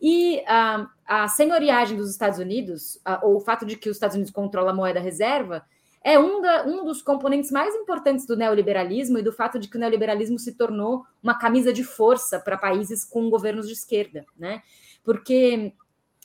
E 0.00 0.42
a, 0.46 0.88
a 1.06 1.28
senhoriagem 1.28 1.96
dos 1.96 2.10
Estados 2.10 2.38
Unidos, 2.38 2.98
a, 3.04 3.24
ou 3.24 3.36
o 3.36 3.40
fato 3.40 3.66
de 3.66 3.76
que 3.76 3.90
os 3.90 3.96
Estados 3.96 4.16
Unidos 4.16 4.32
controlam 4.32 4.70
a 4.70 4.76
moeda 4.76 4.98
reserva, 4.98 5.64
é 6.02 6.18
um, 6.18 6.40
da, 6.40 6.64
um 6.66 6.84
dos 6.84 7.02
componentes 7.02 7.50
mais 7.50 7.74
importantes 7.74 8.26
do 8.26 8.36
neoliberalismo 8.36 9.18
e 9.18 9.22
do 9.22 9.32
fato 9.32 9.58
de 9.58 9.68
que 9.68 9.76
o 9.76 9.80
neoliberalismo 9.80 10.38
se 10.38 10.54
tornou 10.54 11.04
uma 11.22 11.38
camisa 11.38 11.72
de 11.72 11.84
força 11.84 12.40
para 12.40 12.56
países 12.56 13.04
com 13.04 13.28
governos 13.28 13.66
de 13.66 13.74
esquerda, 13.74 14.24
né? 14.38 14.62
Porque 15.04 15.74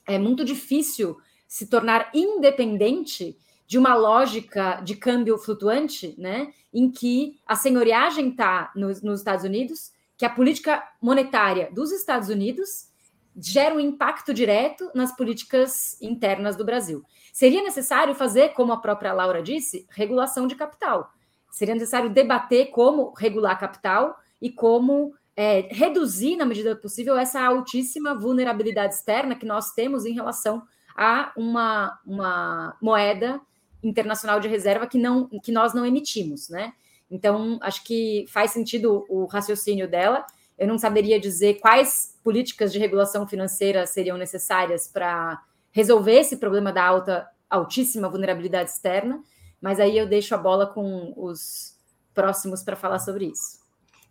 é 0.08 0.18
muito 0.18 0.46
difícil 0.46 1.18
se 1.46 1.68
tornar 1.68 2.10
independente 2.14 3.38
de 3.68 3.78
uma 3.78 3.96
lógica 3.96 4.82
de 4.82 4.96
câmbio 4.96 5.38
flutuante, 5.38 6.14
né, 6.18 6.54
em 6.74 6.92
que 6.92 7.40
a 7.46 7.56
senhoriagem 7.56 8.30
está 8.30 8.72
nos, 8.76 9.02
nos 9.02 9.20
Estados 9.20 9.44
Unidos, 9.44 9.92
que 10.18 10.26
a 10.26 10.30
política 10.30 10.84
monetária 11.02 11.70
dos 11.72 11.92
Estados 11.92 12.30
Unidos 12.30 12.90
gera 13.36 13.76
um 13.76 13.80
impacto 13.80 14.34
direto 14.34 14.90
nas 14.94 15.16
políticas 15.16 16.02
internas 16.02 16.56
do 16.56 16.64
Brasil. 16.64 17.04
Seria 17.34 17.62
necessário 17.62 18.16
fazer, 18.16 18.54
como 18.54 18.72
a 18.72 18.78
própria 18.78 19.12
Laura 19.12 19.42
disse, 19.42 19.86
regulação 19.90 20.48
de 20.48 20.56
capital. 20.56 21.12
Seria 21.52 21.74
necessário 21.74 22.10
debater 22.10 22.68
como 22.68 23.14
regular 23.18 23.60
capital 23.60 24.18
e 24.42 24.50
como 24.50 25.14
é, 25.36 25.68
reduzir, 25.72 26.38
na 26.38 26.46
medida 26.46 26.76
possível, 26.76 27.18
essa 27.18 27.42
altíssima 27.42 28.16
vulnerabilidade 28.16 28.94
externa 28.94 29.36
que 29.36 29.46
nós 29.46 29.72
temos 29.74 30.06
em 30.06 30.14
relação 30.14 30.64
a 30.96 31.34
uma, 31.36 32.00
uma 32.06 32.78
moeda 32.82 33.42
internacional 33.88 34.40
de 34.40 34.48
reserva 34.48 34.88
que, 34.88 34.98
não, 34.98 35.28
que 35.28 35.52
nós 35.52 35.74
não 35.74 35.86
emitimos, 35.86 36.50
né? 36.50 36.74
Então, 37.10 37.60
acho 37.62 37.84
que 37.84 38.26
faz 38.28 38.52
sentido 38.52 39.06
o 39.08 39.26
raciocínio 39.26 39.88
dela 39.88 40.26
eu 40.58 40.68
não 40.68 40.78
saberia 40.78 41.20
dizer 41.20 41.56
quais 41.56 42.18
políticas 42.24 42.72
de 42.72 42.80
regulação 42.80 43.28
financeira 43.28 43.86
seriam 43.86 44.18
necessárias 44.18 44.88
para 44.88 45.42
resolver 45.72 46.20
esse 46.20 46.38
problema 46.38 46.72
da 46.72 46.86
alta, 46.86 47.30
altíssima 47.50 48.10
vulnerabilidade 48.10 48.70
externa, 48.70 49.22
mas 49.62 49.80
aí 49.80 49.98
eu 49.98 50.08
deixo 50.08 50.34
a 50.34 50.38
bola 50.38 50.66
com 50.66 51.14
os 51.18 51.78
próximos 52.14 52.64
para 52.64 52.76
falar 52.76 53.00
sobre 53.00 53.26
isso. 53.26 53.60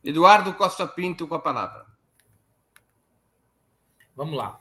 Eduardo 0.03 0.53
Costa 0.53 0.87
Pinto 0.87 1.27
com 1.27 1.35
a 1.35 1.41
palavra. 1.41 1.87
Vamos 4.15 4.37
lá. 4.37 4.61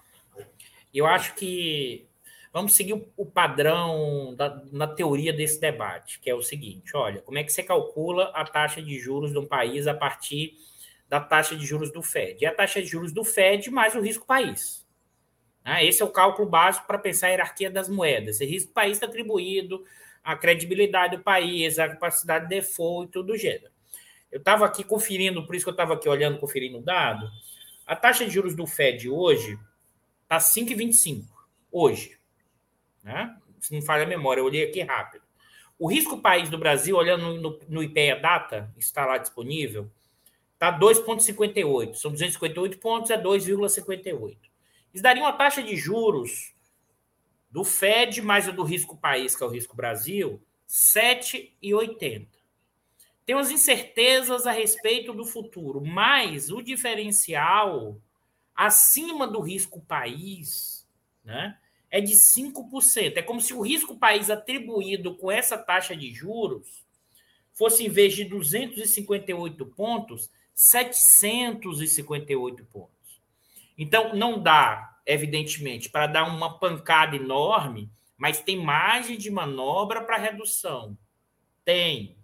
Eu 0.93 1.06
acho 1.06 1.36
que 1.36 2.08
vamos 2.54 2.76
seguir 2.76 2.94
o 3.18 3.26
padrão 3.26 4.36
da, 4.36 4.63
na 4.72 4.88
teoria 4.88 5.34
desse 5.34 5.60
debate, 5.60 6.20
que 6.20 6.30
é 6.30 6.36
o 6.36 6.42
seguinte: 6.44 6.96
olha, 6.96 7.22
como 7.24 7.39
é 7.39 7.44
que 7.44 7.52
você 7.52 7.63
calcula 7.63 8.26
a 8.36 8.46
taxa 8.46 8.82
de 8.82 9.00
juros 9.00 9.32
de 9.32 9.39
um 9.39 9.48
país 9.48 9.88
a 9.88 9.94
partir 9.94 10.56
da 11.10 11.20
taxa 11.20 11.56
de 11.56 11.66
juros 11.66 11.92
do 11.92 12.04
Fed? 12.04 12.38
E 12.39 12.46
a 12.46 12.54
taxa 12.54 12.80
de 12.80 12.88
juros 12.88 13.12
do 13.12 13.24
Fed 13.24 13.72
mais 13.72 13.96
o 13.96 14.00
risco 14.00 14.28
país. 14.28 14.86
Né? 15.66 15.84
Esse 15.84 16.04
é 16.04 16.06
o 16.06 16.12
cálculo 16.12 16.48
básico 16.48 16.86
para 16.86 17.00
pensar 17.00 17.28
a 17.28 17.30
hierarquia 17.32 17.72
das 17.72 17.89
moedas. 17.89 18.36
Esse 18.36 18.46
risco 18.46 18.72
país 18.72 18.94
está 18.94 19.08
atribuído 19.08 19.84
à 20.24 20.36
credibilidade 20.36 21.18
do 21.18 21.24
país, 21.24 21.80
à 21.80 21.89
capacidade 21.89 22.48
de 22.48 22.56
default 22.56 23.10
e 23.10 23.12
tudo 23.12 23.28
do 23.34 23.38
gênero. 23.38 23.74
Eu 24.32 24.39
estava 24.39 24.66
aqui 24.66 24.84
conferindo, 24.84 25.46
por 25.46 25.56
isso 25.56 25.66
que 25.66 25.70
eu 25.70 25.74
estava 25.74 25.94
aqui 25.94 26.08
olhando, 26.08 26.39
conferindo 26.39 26.78
o 26.78 26.82
dado. 26.82 27.30
A 27.86 27.96
taxa 27.96 28.26
de 28.26 28.32
juros 28.32 28.56
do 28.56 28.66
Fed 28.66 29.10
hoje 29.10 29.60
está 30.24 30.38
5,25. 30.38 31.26
Hoje. 31.72 32.22
Né? 33.04 33.36
Se 33.60 33.74
não 33.74 33.82
falha 33.82 34.04
a 34.04 34.08
memória, 34.08 34.42
eu 34.42 34.46
olhei 34.46 34.63
aqui 34.63 34.82
rápido. 34.82 35.24
O 35.78 35.88
risco 35.88 36.20
país 36.20 36.50
do 36.50 36.58
Brasil, 36.58 36.96
olhando 36.96 37.42
no, 37.42 37.60
no 37.68 37.84
IPEA 37.84 38.20
Data, 38.20 38.74
está 38.78 39.06
lá 39.06 39.18
disponível, 39.18 39.92
está 40.54 40.78
2,58. 40.78 41.96
São 41.96 42.12
258 42.12 42.78
pontos, 42.78 43.12
é 43.12 43.22
2,58. 43.22 44.38
Isso 44.94 45.04
daria 45.04 45.24
uma 45.24 45.34
taxa 45.34 45.62
de 45.62 45.76
juros 45.76 46.54
do 47.52 47.63
Fed 47.63 48.22
mais 48.22 48.48
o 48.48 48.54
do 48.54 48.63
risco 48.63 48.96
país, 48.96 49.36
que 49.36 49.44
é 49.44 49.46
o 49.46 49.50
risco 49.50 49.76
Brasil, 49.76 50.42
7,80 50.70 52.28
tem 53.26 53.36
umas 53.36 53.52
incertezas 53.52 54.46
a 54.46 54.52
respeito 54.52 55.13
do 55.13 55.26
futuro, 55.26 55.82
mas 55.82 56.52
o 56.52 56.62
diferencial 56.62 57.98
acima 58.56 59.26
do 59.26 59.39
risco 59.39 59.82
país 59.82 60.88
né, 61.24 61.58
é 61.93 62.01
de 62.01 62.15
5%. 62.15 63.17
É 63.17 63.21
como 63.21 63.39
se 63.39 63.53
o 63.53 63.62
risco 63.62 63.95
país 63.95 64.32
atribuído 64.32 65.15
com 65.15 65.32
essa 65.32 65.56
taxa 65.56 65.95
de 65.95 66.12
juros 66.12 66.84
fosse, 67.53 67.86
em 67.86 67.89
vez 67.89 68.15
de 68.15 68.25
258 68.25 69.63
pontos, 69.67 70.32
758 70.56 72.65
pontos. 72.65 73.21
Então, 73.77 74.15
não 74.15 74.41
dá, 74.41 74.97
evidentemente, 75.06 75.88
para 75.88 76.08
dar 76.08 76.23
uma 76.23 76.58
pancada 76.58 77.15
enorme, 77.15 77.91
mas 78.17 78.41
tem 78.41 78.58
margem 78.58 79.15
de 79.15 79.29
manobra 79.29 80.03
para 80.03 80.17
redução. 80.17 80.97
Tem. 81.63 82.17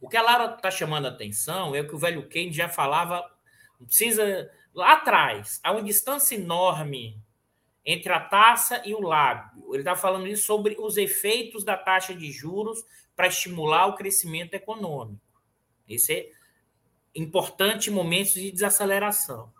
O 0.00 0.08
que 0.08 0.16
a 0.16 0.22
Lara 0.22 0.54
está 0.54 0.70
chamando 0.70 1.06
a 1.06 1.08
atenção 1.08 1.74
é 1.74 1.80
o 1.80 1.88
que 1.88 1.96
o 1.96 1.98
velho 1.98 2.28
Keynes 2.28 2.54
já 2.54 2.68
falava, 2.68 3.28
precisa 3.84 4.48
lá 4.72 4.92
atrás, 4.92 5.58
há 5.64 5.72
uma 5.72 5.82
distância 5.82 6.36
enorme 6.36 7.20
entre 7.84 8.12
a 8.12 8.20
taxa 8.20 8.82
e 8.84 8.94
o 8.94 9.00
lábio. 9.00 9.74
Ele 9.74 9.78
está 9.78 9.96
falando 9.96 10.28
isso 10.28 10.44
sobre 10.44 10.76
os 10.78 10.96
efeitos 10.96 11.64
da 11.64 11.76
taxa 11.76 12.14
de 12.14 12.30
juros 12.30 12.84
para 13.16 13.26
estimular 13.26 13.86
o 13.86 13.94
crescimento 13.94 14.54
econômico. 14.54 15.20
Esse 15.88 16.12
é 16.12 16.30
importante 17.14 17.90
momentos 17.90 18.34
de 18.34 18.50
desaceleração. 18.50 19.52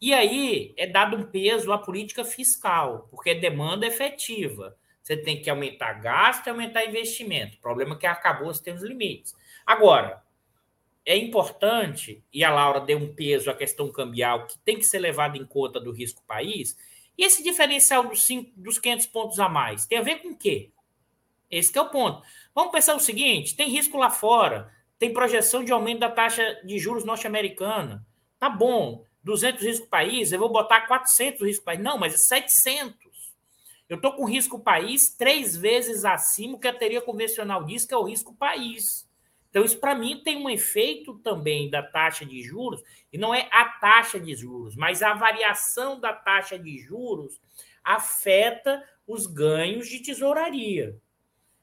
E 0.00 0.12
aí 0.12 0.74
é 0.76 0.86
dado 0.86 1.16
um 1.16 1.24
peso 1.24 1.72
à 1.72 1.78
política 1.78 2.24
fiscal, 2.24 3.08
porque 3.10 3.30
é 3.30 3.34
demanda 3.34 3.86
efetiva. 3.86 4.76
Você 5.02 5.16
tem 5.16 5.40
que 5.40 5.48
aumentar 5.48 5.94
gasto 5.94 6.46
e 6.46 6.50
aumentar 6.50 6.84
investimento. 6.84 7.56
O 7.56 7.60
problema 7.60 7.94
é 7.94 7.98
que 7.98 8.06
acabou, 8.06 8.52
você 8.52 8.62
tem 8.62 8.74
os 8.74 8.82
limites. 8.82 9.34
Agora, 9.64 10.22
é 11.04 11.16
importante, 11.16 12.22
e 12.32 12.42
a 12.42 12.52
Laura 12.52 12.80
deu 12.80 12.98
um 12.98 13.14
peso 13.14 13.48
à 13.48 13.54
questão 13.54 13.90
cambial 13.90 14.46
que 14.46 14.58
tem 14.58 14.76
que 14.76 14.82
ser 14.82 14.98
levado 14.98 15.36
em 15.36 15.46
conta 15.46 15.80
do 15.80 15.92
risco 15.92 16.22
país, 16.26 16.76
e 17.16 17.24
esse 17.24 17.42
diferencial 17.42 18.06
dos, 18.06 18.24
cinco, 18.24 18.50
dos 18.56 18.78
500 18.78 19.06
pontos 19.06 19.40
a 19.40 19.48
mais 19.48 19.86
tem 19.86 19.98
a 19.98 20.02
ver 20.02 20.16
com 20.16 20.28
o 20.28 20.36
quê? 20.36 20.70
Esse 21.50 21.76
é 21.76 21.80
o 21.80 21.90
ponto. 21.90 22.22
Vamos 22.54 22.72
pensar 22.72 22.94
o 22.94 23.00
seguinte: 23.00 23.56
tem 23.56 23.68
risco 23.68 23.96
lá 23.96 24.10
fora, 24.10 24.70
tem 24.98 25.12
projeção 25.12 25.64
de 25.64 25.72
aumento 25.72 26.00
da 26.00 26.10
taxa 26.10 26.60
de 26.64 26.78
juros 26.78 27.04
norte-americana. 27.04 28.04
Tá 28.38 28.50
bom, 28.50 29.04
200 29.22 29.62
risco 29.62 29.86
país, 29.86 30.32
eu 30.32 30.38
vou 30.38 30.48
botar 30.48 30.82
400 30.82 31.40
risco 31.42 31.64
país. 31.64 31.80
Não, 31.80 31.98
mas 31.98 32.14
é 32.14 32.16
700. 32.16 32.96
Eu 33.88 33.96
estou 33.96 34.12
com 34.12 34.24
risco 34.24 34.58
país 34.58 35.14
três 35.16 35.56
vezes 35.56 36.04
acima 36.04 36.54
do 36.54 36.58
que 36.58 36.66
a 36.66 36.76
teoria 36.76 37.00
convencional 37.00 37.64
diz, 37.64 37.84
que 37.84 37.94
é 37.94 37.96
o 37.96 38.02
risco 38.02 38.34
país. 38.34 39.05
Então, 39.56 39.64
isso 39.64 39.78
para 39.78 39.94
mim 39.94 40.20
tem 40.22 40.36
um 40.36 40.50
efeito 40.50 41.14
também 41.20 41.70
da 41.70 41.82
taxa 41.82 42.26
de 42.26 42.42
juros, 42.42 42.82
e 43.10 43.16
não 43.16 43.34
é 43.34 43.48
a 43.50 43.64
taxa 43.64 44.20
de 44.20 44.34
juros, 44.34 44.76
mas 44.76 45.02
a 45.02 45.14
variação 45.14 45.98
da 45.98 46.12
taxa 46.12 46.58
de 46.58 46.78
juros 46.78 47.40
afeta 47.82 48.86
os 49.06 49.26
ganhos 49.26 49.88
de 49.88 50.00
tesouraria. 50.00 51.00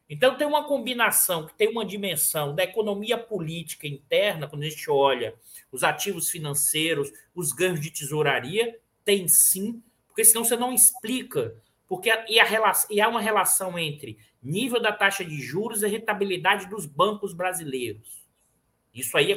Então, 0.09 0.35
tem 0.35 0.47
uma 0.47 0.63
combinação 0.63 1.45
que 1.45 1.53
tem 1.53 1.67
uma 1.67 1.85
dimensão 1.85 2.55
da 2.55 2.63
economia 2.63 3.15
política 3.15 3.85
interna, 3.85 4.47
quando 4.47 4.63
a 4.63 4.69
gente 4.69 4.89
olha 4.89 5.35
os 5.71 5.83
ativos 5.83 6.31
financeiros, 6.31 7.11
os 7.35 7.51
ganhos 7.51 7.79
de 7.79 7.91
tesouraria, 7.91 8.75
tem 9.05 9.27
sim, 9.27 9.83
porque 10.07 10.25
senão 10.25 10.43
você 10.43 10.55
não 10.55 10.73
explica. 10.73 11.55
Porque 11.87 12.09
e, 12.27 12.39
a, 12.39 12.73
e 12.89 13.01
há 13.01 13.07
uma 13.07 13.21
relação 13.21 13.77
entre 13.77 14.17
nível 14.41 14.81
da 14.81 14.91
taxa 14.91 15.23
de 15.23 15.39
juros 15.41 15.83
e 15.83 15.87
rentabilidade 15.87 16.69
dos 16.69 16.85
bancos 16.85 17.33
brasileiros. 17.33 18.23
Isso 18.93 19.17
aí, 19.17 19.35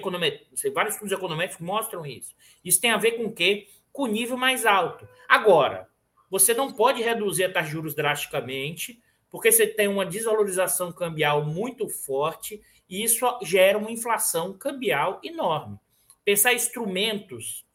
vários 0.74 0.94
estudos 0.94 1.12
econômicos 1.12 1.58
mostram 1.58 2.04
isso. 2.04 2.34
Isso 2.64 2.80
tem 2.80 2.90
a 2.90 2.98
ver 2.98 3.12
com 3.12 3.24
o 3.24 3.32
quê? 3.32 3.68
Com 3.92 4.02
o 4.02 4.06
nível 4.06 4.36
mais 4.36 4.66
alto. 4.66 5.08
Agora, 5.26 5.88
você 6.30 6.52
não 6.52 6.72
pode 6.72 7.02
reduzir 7.02 7.44
a 7.44 7.52
taxa 7.52 7.66
de 7.66 7.72
juros 7.72 7.94
drasticamente, 7.94 9.00
porque 9.30 9.50
você 9.50 9.66
tem 9.66 9.88
uma 9.88 10.04
desvalorização 10.04 10.92
cambial 10.92 11.44
muito 11.44 11.88
forte 11.88 12.60
e 12.88 13.02
isso 13.02 13.26
gera 13.42 13.78
uma 13.78 13.90
inflação 13.90 14.52
cambial 14.52 15.20
enorme. 15.22 15.78
Pensar 16.24 16.52
instrumentos, 16.52 17.66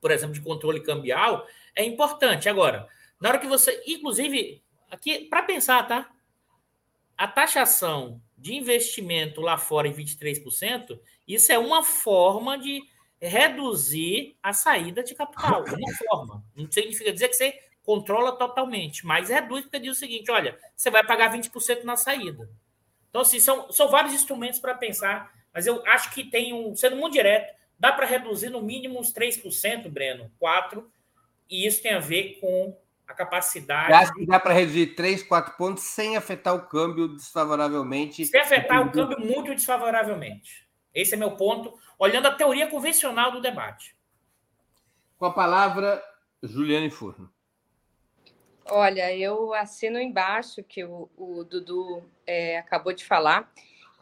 por 0.00 0.10
exemplo, 0.10 0.34
de 0.34 0.40
controle 0.40 0.80
cambial 0.80 1.46
é 1.74 1.84
importante. 1.84 2.48
Agora, 2.48 2.88
na 3.24 3.30
hora 3.30 3.38
que 3.38 3.46
você, 3.46 3.82
inclusive, 3.86 4.62
aqui 4.90 5.20
para 5.24 5.42
pensar, 5.42 5.88
tá? 5.88 6.14
a 7.16 7.26
taxação 7.26 8.20
de 8.36 8.54
investimento 8.54 9.40
lá 9.40 9.56
fora 9.56 9.88
em 9.88 9.94
23%, 9.94 11.00
isso 11.26 11.50
é 11.50 11.58
uma 11.58 11.82
forma 11.82 12.58
de 12.58 12.82
reduzir 13.18 14.36
a 14.42 14.52
saída 14.52 15.02
de 15.02 15.14
capital. 15.14 15.64
Uma 15.64 15.94
forma. 15.96 16.44
Não 16.54 16.70
significa 16.70 17.10
dizer 17.10 17.28
que 17.28 17.36
você 17.36 17.58
controla 17.82 18.36
totalmente, 18.36 19.06
mas 19.06 19.30
reduz 19.30 19.62
porque 19.62 19.78
diz 19.78 19.96
o 19.96 19.98
seguinte: 19.98 20.30
olha, 20.30 20.58
você 20.76 20.90
vai 20.90 21.02
pagar 21.02 21.32
20% 21.32 21.82
na 21.82 21.96
saída. 21.96 22.46
Então, 23.08 23.22
assim, 23.22 23.40
são, 23.40 23.72
são 23.72 23.88
vários 23.88 24.12
instrumentos 24.12 24.60
para 24.60 24.74
pensar, 24.74 25.32
mas 25.50 25.66
eu 25.66 25.82
acho 25.86 26.12
que 26.12 26.24
tem 26.24 26.52
um, 26.52 26.76
sendo 26.76 26.96
muito 26.96 27.14
direto, 27.14 27.54
dá 27.78 27.90
para 27.90 28.04
reduzir 28.04 28.50
no 28.50 28.60
mínimo 28.60 29.00
uns 29.00 29.14
3%, 29.14 29.88
Breno, 29.88 30.30
4%, 30.38 30.84
e 31.48 31.66
isso 31.66 31.80
tem 31.80 31.94
a 31.94 32.00
ver 32.00 32.38
com 32.38 32.76
a 33.06 33.14
capacidade. 33.14 33.90
Eu 33.90 33.96
acho 33.96 34.14
que 34.14 34.26
dá 34.26 34.40
para 34.40 34.54
reduzir 34.54 34.94
3, 34.94 35.22
4 35.22 35.56
pontos 35.56 35.84
sem 35.84 36.16
afetar 36.16 36.54
o 36.54 36.66
câmbio 36.66 37.08
desfavoravelmente. 37.08 38.24
Sem 38.26 38.40
afetar 38.40 38.86
o 38.86 38.90
câmbio 38.90 39.18
muito 39.20 39.54
desfavoravelmente. 39.54 40.66
Esse 40.94 41.14
é 41.14 41.16
meu 41.16 41.32
ponto, 41.32 41.76
olhando 41.98 42.26
a 42.26 42.34
teoria 42.34 42.68
convencional 42.68 43.32
do 43.32 43.40
debate. 43.40 43.96
Com 45.18 45.26
a 45.26 45.32
palavra, 45.32 46.02
Juliane 46.42 46.90
Furno. 46.90 47.32
Olha, 48.66 49.14
eu 49.14 49.52
assino 49.52 49.98
embaixo 49.98 50.62
que 50.62 50.84
o, 50.84 51.10
o 51.16 51.44
Dudu 51.44 52.02
é, 52.26 52.58
acabou 52.58 52.94
de 52.94 53.04
falar 53.04 53.52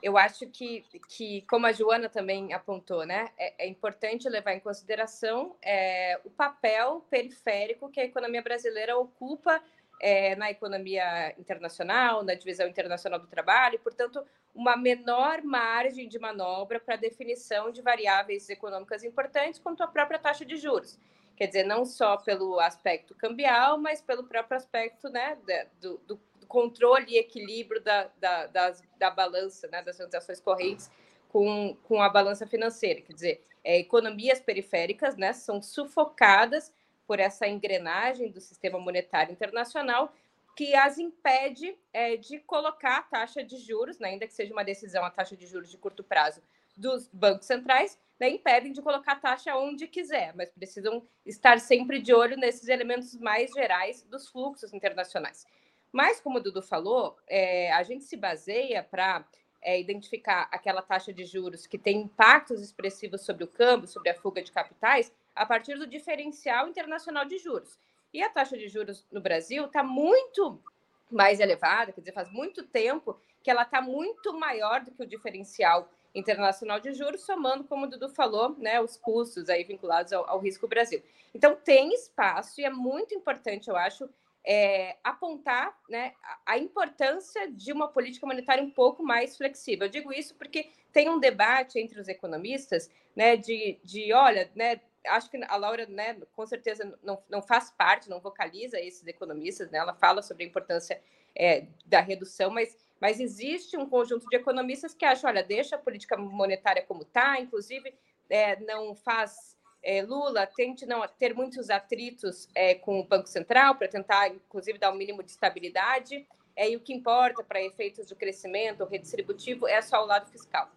eu 0.02 0.18
acho 0.18 0.46
que, 0.48 0.84
que, 1.08 1.42
como 1.42 1.66
a 1.66 1.72
Joana 1.72 2.08
também 2.08 2.52
apontou, 2.52 3.06
né, 3.06 3.30
é, 3.38 3.66
é 3.66 3.68
importante 3.68 4.28
levar 4.28 4.52
em 4.52 4.60
consideração 4.60 5.54
é, 5.62 6.18
o 6.24 6.30
papel 6.30 7.06
periférico 7.08 7.88
que 7.88 8.00
a 8.00 8.04
economia 8.04 8.42
brasileira 8.42 8.98
ocupa 8.98 9.62
é, 10.00 10.34
na 10.34 10.50
economia 10.50 11.32
internacional, 11.38 12.24
na 12.24 12.34
divisão 12.34 12.66
internacional 12.66 13.20
do 13.20 13.28
trabalho, 13.28 13.76
e, 13.76 13.78
portanto, 13.78 14.26
uma 14.52 14.76
menor 14.76 15.42
margem 15.42 16.08
de 16.08 16.18
manobra 16.18 16.80
para 16.80 16.96
definição 16.96 17.70
de 17.70 17.80
variáveis 17.80 18.50
econômicas 18.50 19.04
importantes, 19.04 19.60
quanto 19.60 19.84
a 19.84 19.86
própria 19.86 20.18
taxa 20.18 20.44
de 20.44 20.56
juros. 20.56 20.98
Quer 21.36 21.46
dizer, 21.46 21.64
não 21.64 21.84
só 21.84 22.16
pelo 22.16 22.58
aspecto 22.58 23.14
cambial, 23.14 23.78
mas 23.78 24.02
pelo 24.02 24.24
próprio 24.24 24.56
aspecto 24.56 25.08
né, 25.08 25.38
do, 25.80 25.98
do 25.98 26.20
controle 26.52 27.06
e 27.08 27.18
equilíbrio 27.18 27.80
da, 27.80 28.10
da, 28.18 28.74
da 28.98 29.10
balança, 29.10 29.66
né, 29.68 29.82
das 29.82 29.96
transações 29.96 30.38
correntes 30.38 30.90
com, 31.30 31.74
com 31.82 32.02
a 32.02 32.10
balança 32.10 32.46
financeira. 32.46 33.00
Quer 33.00 33.14
dizer, 33.14 33.44
é, 33.64 33.78
economias 33.78 34.38
periféricas 34.38 35.16
né, 35.16 35.32
são 35.32 35.62
sufocadas 35.62 36.70
por 37.06 37.18
essa 37.18 37.48
engrenagem 37.48 38.30
do 38.30 38.38
sistema 38.38 38.78
monetário 38.78 39.32
internacional 39.32 40.12
que 40.54 40.74
as 40.74 40.98
impede 40.98 41.74
é, 41.90 42.18
de 42.18 42.38
colocar 42.40 42.98
a 42.98 43.02
taxa 43.02 43.42
de 43.42 43.56
juros, 43.56 43.98
né, 43.98 44.10
ainda 44.10 44.26
que 44.26 44.34
seja 44.34 44.52
uma 44.52 44.62
decisão, 44.62 45.02
a 45.02 45.10
taxa 45.10 45.34
de 45.34 45.46
juros 45.46 45.70
de 45.70 45.78
curto 45.78 46.04
prazo 46.04 46.42
dos 46.76 47.08
bancos 47.10 47.46
centrais, 47.46 47.98
né, 48.20 48.28
impedem 48.28 48.72
de 48.72 48.82
colocar 48.82 49.12
a 49.12 49.16
taxa 49.16 49.56
onde 49.56 49.86
quiser, 49.86 50.34
mas 50.36 50.50
precisam 50.50 51.02
estar 51.24 51.58
sempre 51.58 51.98
de 51.98 52.12
olho 52.12 52.36
nesses 52.36 52.68
elementos 52.68 53.16
mais 53.16 53.50
gerais 53.52 54.02
dos 54.02 54.28
fluxos 54.28 54.74
internacionais. 54.74 55.46
Mas, 55.92 56.20
como 56.20 56.38
o 56.38 56.40
Dudu 56.40 56.62
falou, 56.62 57.16
é, 57.28 57.70
a 57.72 57.82
gente 57.82 58.04
se 58.04 58.16
baseia 58.16 58.82
para 58.82 59.24
é, 59.60 59.78
identificar 59.78 60.48
aquela 60.50 60.82
taxa 60.82 61.12
de 61.12 61.24
juros 61.24 61.66
que 61.66 61.78
tem 61.78 61.98
impactos 62.02 62.60
expressivos 62.60 63.20
sobre 63.20 63.44
o 63.44 63.48
câmbio, 63.48 63.86
sobre 63.86 64.08
a 64.08 64.14
fuga 64.14 64.42
de 64.42 64.50
capitais, 64.50 65.12
a 65.34 65.46
partir 65.46 65.78
do 65.78 65.86
diferencial 65.86 66.66
internacional 66.66 67.24
de 67.24 67.38
juros. 67.38 67.78
E 68.12 68.22
a 68.22 68.28
taxa 68.28 68.56
de 68.56 68.68
juros 68.68 69.06
no 69.12 69.20
Brasil 69.20 69.66
está 69.66 69.82
muito 69.82 70.62
mais 71.10 71.40
elevada, 71.40 71.92
quer 71.92 72.00
dizer, 72.00 72.12
faz 72.12 72.30
muito 72.30 72.66
tempo 72.66 73.18
que 73.42 73.50
ela 73.50 73.62
está 73.62 73.80
muito 73.80 74.32
maior 74.32 74.80
do 74.80 74.90
que 74.90 75.02
o 75.02 75.06
diferencial 75.06 75.88
internacional 76.14 76.78
de 76.78 76.92
juros, 76.92 77.22
somando, 77.22 77.64
como 77.64 77.86
o 77.86 77.88
Dudu 77.88 78.08
falou, 78.08 78.54
né, 78.58 78.80
os 78.80 78.96
custos 78.96 79.48
aí 79.48 79.64
vinculados 79.64 80.12
ao, 80.12 80.28
ao 80.28 80.38
risco 80.38 80.68
Brasil. 80.68 81.02
Então, 81.34 81.56
tem 81.56 81.92
espaço 81.94 82.60
e 82.60 82.64
é 82.64 82.70
muito 82.70 83.14
importante, 83.14 83.68
eu 83.68 83.76
acho, 83.76 84.08
é, 84.44 84.96
apontar 85.04 85.76
né, 85.88 86.12
a 86.44 86.58
importância 86.58 87.50
de 87.50 87.72
uma 87.72 87.88
política 87.88 88.26
monetária 88.26 88.62
um 88.62 88.70
pouco 88.70 89.02
mais 89.02 89.36
flexível. 89.36 89.86
Eu 89.86 89.90
digo 89.90 90.12
isso 90.12 90.34
porque 90.34 90.70
tem 90.92 91.08
um 91.08 91.20
debate 91.20 91.78
entre 91.78 92.00
os 92.00 92.08
economistas 92.08 92.90
né, 93.14 93.36
de, 93.36 93.78
de 93.84 94.12
olha, 94.12 94.50
né, 94.54 94.80
acho 95.06 95.30
que 95.30 95.40
a 95.42 95.56
Laura, 95.56 95.86
né, 95.86 96.16
com 96.34 96.46
certeza 96.46 96.98
não, 97.02 97.22
não 97.28 97.42
faz 97.42 97.70
parte, 97.70 98.10
não 98.10 98.20
vocaliza 98.20 98.80
esses 98.80 99.06
economistas, 99.06 99.70
né, 99.70 99.78
ela 99.78 99.94
fala 99.94 100.22
sobre 100.22 100.44
a 100.44 100.46
importância 100.46 101.00
é, 101.34 101.66
da 101.86 102.00
redução, 102.00 102.50
mas, 102.50 102.76
mas 103.00 103.20
existe 103.20 103.76
um 103.76 103.88
conjunto 103.88 104.26
de 104.28 104.36
economistas 104.36 104.94
que 104.94 105.04
acham, 105.04 105.30
olha, 105.30 105.42
deixa 105.42 105.76
a 105.76 105.78
política 105.78 106.16
monetária 106.16 106.82
como 106.82 107.02
está, 107.02 107.40
inclusive 107.40 107.94
é, 108.28 108.58
não 108.60 108.94
faz 108.94 109.56
é, 109.82 110.02
Lula 110.02 110.46
tente 110.46 110.86
não 110.86 111.06
ter 111.18 111.34
muitos 111.34 111.68
atritos 111.68 112.48
é, 112.54 112.74
com 112.74 113.00
o 113.00 113.04
Banco 113.04 113.28
Central 113.28 113.74
para 113.74 113.88
tentar, 113.88 114.28
inclusive, 114.28 114.78
dar 114.78 114.92
um 114.92 114.96
mínimo 114.96 115.22
de 115.22 115.30
estabilidade. 115.30 116.26
É, 116.54 116.70
e 116.70 116.76
o 116.76 116.80
que 116.80 116.92
importa 116.92 117.42
para 117.42 117.62
efeitos 117.62 118.06
de 118.06 118.14
crescimento 118.14 118.84
redistributivo 118.84 119.66
é 119.66 119.80
só 119.82 120.02
o 120.02 120.06
lado 120.06 120.30
fiscal. 120.30 120.70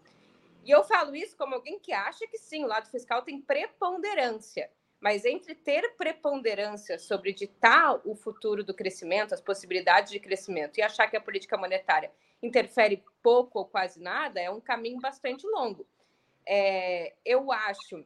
E 0.64 0.72
eu 0.72 0.84
falo 0.84 1.16
isso 1.16 1.38
como 1.38 1.54
alguém 1.54 1.78
que 1.78 1.94
acha 1.94 2.26
que 2.28 2.40
sim, 2.40 2.64
o 2.64 2.68
lado 2.68 2.90
fiscal 2.90 3.22
tem 3.22 3.40
preponderância. 3.40 4.72
Mas 5.00 5.24
entre 5.24 5.54
ter 5.54 5.96
preponderância 5.96 6.98
sobre 6.98 7.32
ditar 7.32 8.02
o 8.04 8.16
futuro 8.16 8.64
do 8.64 8.74
crescimento, 8.74 9.34
as 9.34 9.42
possibilidades 9.42 10.12
de 10.12 10.20
crescimento, 10.20 10.80
e 10.80 10.82
achar 10.82 11.08
que 11.08 11.18
a 11.18 11.22
política 11.22 11.58
monetária 11.58 12.12
interfere 12.42 13.04
pouco 13.22 13.60
ou 13.60 13.66
quase 13.66 14.02
nada, 14.02 14.42
é 14.42 14.50
um 14.50 14.60
caminho 14.60 15.00
bastante 15.00 15.46
longo. 15.46 15.86
É, 16.48 17.14
eu 17.24 17.52
acho 17.52 18.04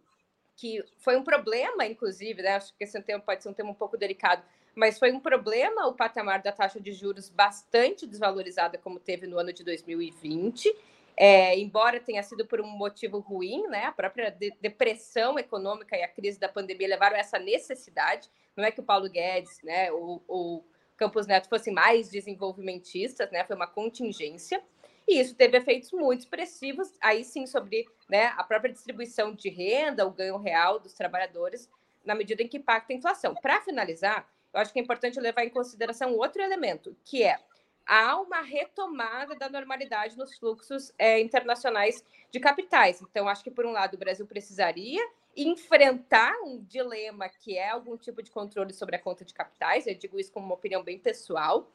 que 0.60 0.84
foi 0.98 1.16
um 1.16 1.24
problema, 1.24 1.86
inclusive, 1.86 2.42
né? 2.42 2.56
acho 2.56 2.76
que 2.76 2.84
esse 2.84 3.02
tema 3.02 3.24
pode 3.24 3.42
ser 3.42 3.50
um 3.50 3.54
tema 3.54 3.72
um 3.72 3.76
pouco 3.76 3.96
delicado, 3.96 4.44
mas 4.76 5.00
foi 5.00 5.10
um 5.12 5.20
problema 5.20 5.88
o 5.88 5.94
patamar 5.94 6.42
da 6.42 6.52
taxa 6.52 6.82
de 6.82 6.92
juros 6.92 7.30
bastante 7.30 8.06
desvalorizada, 8.06 8.78
como 8.78 9.00
teve 9.00 9.26
no 9.26 9.40
ano 9.40 9.54
de 9.54 9.64
2020. 9.64 10.76
É, 11.16 11.58
embora 11.58 12.00
tenha 12.00 12.24
sido 12.24 12.46
por 12.46 12.62
um 12.62 12.68
motivo 12.68 13.20
ruim, 13.20 13.68
né? 13.68 13.86
A 13.86 13.92
própria 13.92 14.30
de 14.30 14.54
depressão 14.62 15.38
econômica 15.38 15.98
e 15.98 16.04
a 16.04 16.08
crise 16.08 16.40
da 16.40 16.48
pandemia 16.48 16.88
levaram 16.88 17.16
a 17.16 17.20
essa 17.20 17.40
necessidade. 17.40 18.30
Não 18.56 18.64
é 18.64 18.72
que 18.72 18.80
o 18.80 18.84
Paulo 18.84 19.10
Guedes, 19.10 19.62
né, 19.64 19.92
ou 19.92 20.24
o 20.28 20.64
Campos 20.96 21.28
Neto 21.28 21.50
fossem 21.50 21.74
mais 21.74 22.10
desenvolvimentistas, 22.10 23.32
né? 23.32 23.44
Foi 23.46 23.56
uma 23.56 23.68
contingência. 23.68 24.62
E 25.10 25.20
isso 25.20 25.34
teve 25.34 25.58
efeitos 25.58 25.92
muito 25.92 26.20
expressivos, 26.20 26.94
aí 27.02 27.24
sim, 27.24 27.48
sobre 27.48 27.88
né, 28.08 28.28
a 28.38 28.44
própria 28.44 28.72
distribuição 28.72 29.34
de 29.34 29.50
renda, 29.50 30.06
o 30.06 30.12
ganho 30.12 30.38
real 30.38 30.80
dos 30.80 30.94
trabalhadores, 30.94 31.68
na 32.06 32.14
medida 32.14 32.44
em 32.44 32.48
que 32.48 32.58
impacta 32.58 32.94
a 32.94 32.96
inflação. 32.96 33.34
Para 33.34 33.60
finalizar, 33.60 34.30
eu 34.54 34.60
acho 34.60 34.72
que 34.72 34.78
é 34.78 34.84
importante 34.84 35.20
levar 35.20 35.44
em 35.44 35.50
consideração 35.50 36.14
outro 36.14 36.44
elemento, 36.44 36.96
que 37.04 37.24
é 37.24 37.40
há 37.88 38.22
uma 38.22 38.42
retomada 38.42 39.34
da 39.34 39.50
normalidade 39.50 40.16
nos 40.16 40.38
fluxos 40.38 40.94
é, 40.96 41.20
internacionais 41.20 42.06
de 42.30 42.40
capitais. 42.40 43.02
Então, 43.02 43.28
acho 43.28 43.44
que, 43.44 43.50
por 43.50 43.66
um 43.66 43.72
lado, 43.72 43.96
o 43.96 43.98
Brasil 43.98 44.28
precisaria 44.28 45.04
enfrentar 45.36 46.36
um 46.44 46.64
dilema 46.64 47.28
que 47.30 47.58
é 47.58 47.70
algum 47.70 47.98
tipo 47.98 48.22
de 48.22 48.30
controle 48.30 48.74
sobre 48.74 48.96
a 48.96 49.00
conta 49.00 49.26
de 49.26 49.34
capitais, 49.34 49.88
eu 49.88 49.96
digo 49.96 50.20
isso 50.20 50.32
como 50.32 50.46
uma 50.46 50.56
opinião 50.56 50.84
bem 50.84 51.00
pessoal, 51.00 51.68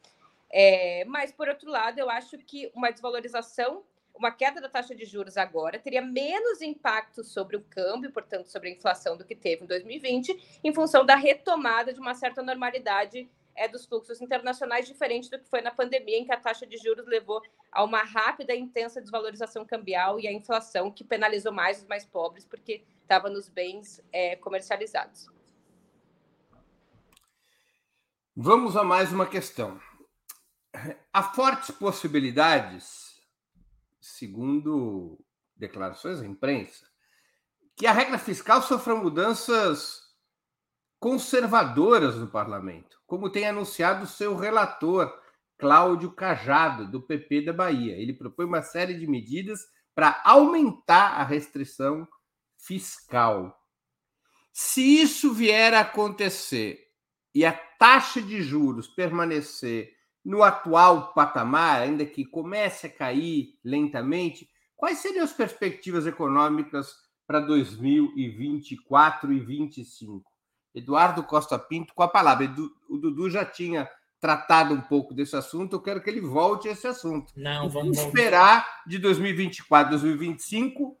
é, 0.51 1.03
mas, 1.05 1.31
por 1.31 1.47
outro 1.47 1.69
lado, 1.69 1.99
eu 1.99 2.09
acho 2.09 2.37
que 2.37 2.71
uma 2.75 2.91
desvalorização, 2.91 3.83
uma 4.13 4.31
queda 4.31 4.61
da 4.61 4.69
taxa 4.69 4.95
de 4.95 5.05
juros 5.05 5.37
agora 5.37 5.79
teria 5.79 6.01
menos 6.01 6.61
impacto 6.61 7.23
sobre 7.23 7.57
o 7.57 7.61
câmbio, 7.61 8.11
portanto, 8.11 8.47
sobre 8.47 8.69
a 8.69 8.71
inflação 8.71 9.17
do 9.17 9.25
que 9.25 9.35
teve 9.35 9.63
em 9.63 9.67
2020, 9.67 10.59
em 10.63 10.73
função 10.73 11.05
da 11.05 11.15
retomada 11.15 11.93
de 11.93 11.99
uma 11.99 12.13
certa 12.13 12.41
normalidade 12.41 13.29
é, 13.55 13.67
dos 13.67 13.85
fluxos 13.85 14.21
internacionais, 14.21 14.85
diferente 14.85 15.29
do 15.29 15.39
que 15.39 15.49
foi 15.49 15.61
na 15.61 15.71
pandemia, 15.71 16.17
em 16.17 16.25
que 16.25 16.31
a 16.31 16.39
taxa 16.39 16.65
de 16.67 16.77
juros 16.77 17.07
levou 17.07 17.41
a 17.71 17.83
uma 17.83 18.03
rápida 18.03 18.53
e 18.53 18.59
intensa 18.59 19.01
desvalorização 19.01 19.65
cambial 19.65 20.19
e 20.19 20.27
a 20.27 20.31
inflação 20.31 20.91
que 20.91 21.03
penalizou 21.03 21.51
mais 21.51 21.79
os 21.79 21.87
mais 21.87 22.05
pobres, 22.05 22.45
porque 22.45 22.83
estava 23.01 23.29
nos 23.29 23.47
bens 23.47 24.01
é, 24.11 24.35
comercializados. 24.35 25.27
Vamos 28.35 28.75
a 28.75 28.83
mais 28.83 29.13
uma 29.13 29.25
questão. 29.25 29.79
Há 31.13 31.23
fortes 31.23 31.71
possibilidades, 31.71 33.21
segundo 33.99 35.23
declarações 35.55 36.19
à 36.19 36.25
imprensa, 36.25 36.85
que 37.75 37.87
a 37.87 37.91
regra 37.91 38.17
fiscal 38.17 38.61
sofra 38.61 38.95
mudanças 38.95 40.01
conservadoras 40.99 42.15
no 42.15 42.27
parlamento, 42.27 42.99
como 43.05 43.29
tem 43.29 43.47
anunciado 43.47 44.07
seu 44.07 44.35
relator, 44.35 45.13
Cláudio 45.57 46.11
Cajado, 46.11 46.89
do 46.89 47.01
PP 47.01 47.41
da 47.41 47.53
Bahia. 47.53 47.95
Ele 47.95 48.13
propõe 48.13 48.45
uma 48.45 48.61
série 48.61 48.95
de 48.95 49.07
medidas 49.07 49.61
para 49.93 50.21
aumentar 50.25 51.19
a 51.19 51.23
restrição 51.23 52.07
fiscal. 52.57 53.57
Se 54.51 54.81
isso 54.81 55.33
vier 55.33 55.73
a 55.73 55.81
acontecer 55.81 56.85
e 57.33 57.45
a 57.45 57.53
taxa 57.53 58.21
de 58.21 58.41
juros 58.41 58.87
permanecer 58.87 59.94
no 60.25 60.41
atual 60.41 61.13
patamar, 61.13 61.83
ainda 61.83 62.03
que 62.05 62.25
comece 62.25 62.87
a 62.87 62.89
cair 62.89 63.53
lentamente, 63.63 64.49
quais 64.75 64.97
seriam 64.97 65.23
as 65.23 65.31
perspectivas 65.31 66.07
econômicas 66.07 66.95
para 67.27 67.39
2024 67.39 69.31
e 69.31 69.37
2025? 69.37 70.23
Eduardo 70.73 71.23
Costa 71.23 71.59
Pinto 71.59 71.93
com 71.93 72.03
a 72.03 72.07
palavra. 72.07 72.53
O 72.89 72.97
Dudu 72.97 73.29
já 73.29 73.45
tinha 73.45 73.87
tratado 74.19 74.73
um 74.73 74.81
pouco 74.81 75.13
desse 75.13 75.35
assunto, 75.35 75.75
eu 75.75 75.81
quero 75.81 76.01
que 76.01 76.09
ele 76.09 76.21
volte 76.21 76.67
a 76.67 76.71
esse 76.71 76.87
assunto. 76.87 77.31
Não, 77.35 77.69
vamos 77.69 77.99
esperar 77.99 78.81
de 78.87 78.97
2024, 78.97 79.91
2025, 79.91 80.97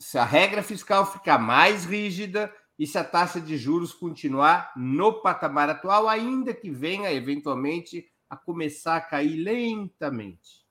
se 0.00 0.18
a 0.18 0.24
regra 0.24 0.62
fiscal 0.62 1.06
ficar 1.06 1.38
mais 1.38 1.84
rígida, 1.84 2.52
e 2.80 2.86
se 2.86 2.96
a 2.96 3.04
taxa 3.04 3.38
de 3.38 3.58
juros 3.58 3.92
continuar 3.92 4.72
no 4.74 5.20
patamar 5.20 5.68
atual, 5.68 6.08
ainda 6.08 6.54
que 6.54 6.70
venha 6.70 7.12
eventualmente 7.12 8.10
a 8.26 8.38
começar 8.38 8.96
a 8.96 9.02
cair 9.02 9.36
lentamente. 9.36 10.64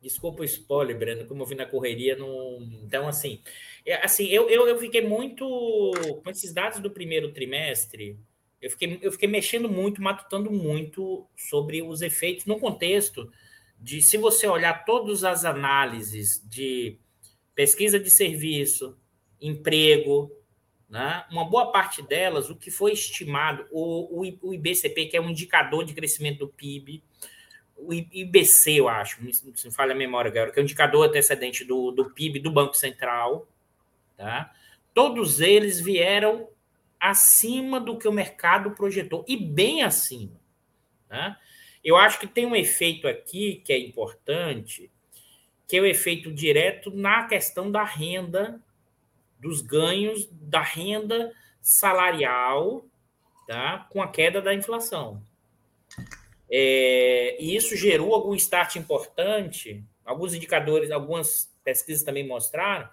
Desculpa 0.00 0.42
o 0.42 0.44
spoiler, 0.44 0.96
Breno, 0.96 1.26
como 1.26 1.42
eu 1.42 1.46
vi 1.46 1.56
na 1.56 1.66
correria. 1.66 2.14
Não... 2.14 2.62
Então, 2.84 3.08
assim, 3.08 3.42
é, 3.84 3.96
assim 3.96 4.26
eu, 4.28 4.48
eu, 4.48 4.68
eu 4.68 4.78
fiquei 4.78 5.04
muito. 5.04 5.44
Com 6.22 6.30
esses 6.30 6.54
dados 6.54 6.78
do 6.78 6.88
primeiro 6.88 7.32
trimestre, 7.32 8.16
eu 8.62 8.70
fiquei, 8.70 9.00
eu 9.02 9.10
fiquei 9.10 9.28
mexendo 9.28 9.68
muito, 9.68 10.00
matutando 10.00 10.52
muito 10.52 11.26
sobre 11.36 11.82
os 11.82 12.00
efeitos 12.00 12.46
no 12.46 12.60
contexto 12.60 13.28
de 13.76 14.00
se 14.00 14.16
você 14.16 14.46
olhar 14.46 14.84
todas 14.84 15.24
as 15.24 15.44
análises 15.44 16.40
de 16.48 16.96
pesquisa 17.56 17.98
de 17.98 18.08
serviço, 18.08 18.96
emprego, 19.40 20.30
né? 20.90 21.24
Uma 21.30 21.44
boa 21.44 21.70
parte 21.70 22.02
delas, 22.02 22.50
o 22.50 22.56
que 22.56 22.70
foi 22.70 22.92
estimado, 22.92 23.64
o, 23.70 24.26
o, 24.42 24.52
IBCP, 24.52 25.06
que 25.06 25.16
é 25.16 25.20
um 25.20 25.30
indicador 25.30 25.84
de 25.84 25.94
crescimento 25.94 26.40
do 26.40 26.48
PIB, 26.48 27.00
o 27.76 27.94
IBC, 27.94 28.72
eu 28.72 28.88
acho, 28.88 29.18
se 29.32 29.68
me 29.68 29.72
falha 29.72 29.92
a 29.92 29.96
memória 29.96 30.30
agora, 30.30 30.50
que 30.50 30.58
é 30.58 30.62
um 30.62 30.64
indicador 30.64 31.08
antecedente 31.08 31.64
do, 31.64 31.92
do 31.92 32.10
PIB 32.10 32.40
do 32.40 32.50
Banco 32.50 32.76
Central, 32.76 33.48
tá? 34.16 34.52
todos 34.92 35.40
eles 35.40 35.80
vieram 35.80 36.48
acima 36.98 37.80
do 37.80 37.96
que 37.96 38.06
o 38.06 38.12
mercado 38.12 38.72
projetou, 38.72 39.24
e 39.26 39.36
bem 39.36 39.82
acima. 39.82 40.38
Tá? 41.08 41.38
Eu 41.82 41.96
acho 41.96 42.18
que 42.18 42.26
tem 42.26 42.44
um 42.44 42.54
efeito 42.54 43.08
aqui 43.08 43.62
que 43.64 43.72
é 43.72 43.78
importante, 43.78 44.90
que 45.66 45.76
é 45.76 45.80
o 45.80 45.86
efeito 45.86 46.30
direto 46.32 46.90
na 46.90 47.26
questão 47.26 47.70
da 47.70 47.84
renda, 47.84 48.60
dos 49.40 49.60
ganhos 49.60 50.28
da 50.30 50.62
renda 50.62 51.32
salarial, 51.60 52.84
tá? 53.46 53.86
com 53.90 54.02
a 54.02 54.08
queda 54.08 54.40
da 54.40 54.54
inflação. 54.54 55.22
É, 56.50 57.36
e 57.42 57.56
isso 57.56 57.76
gerou 57.76 58.14
algum 58.14 58.34
start 58.34 58.76
importante. 58.76 59.84
Alguns 60.04 60.34
indicadores, 60.34 60.90
algumas 60.90 61.52
pesquisas 61.64 62.02
também 62.02 62.26
mostraram 62.26 62.88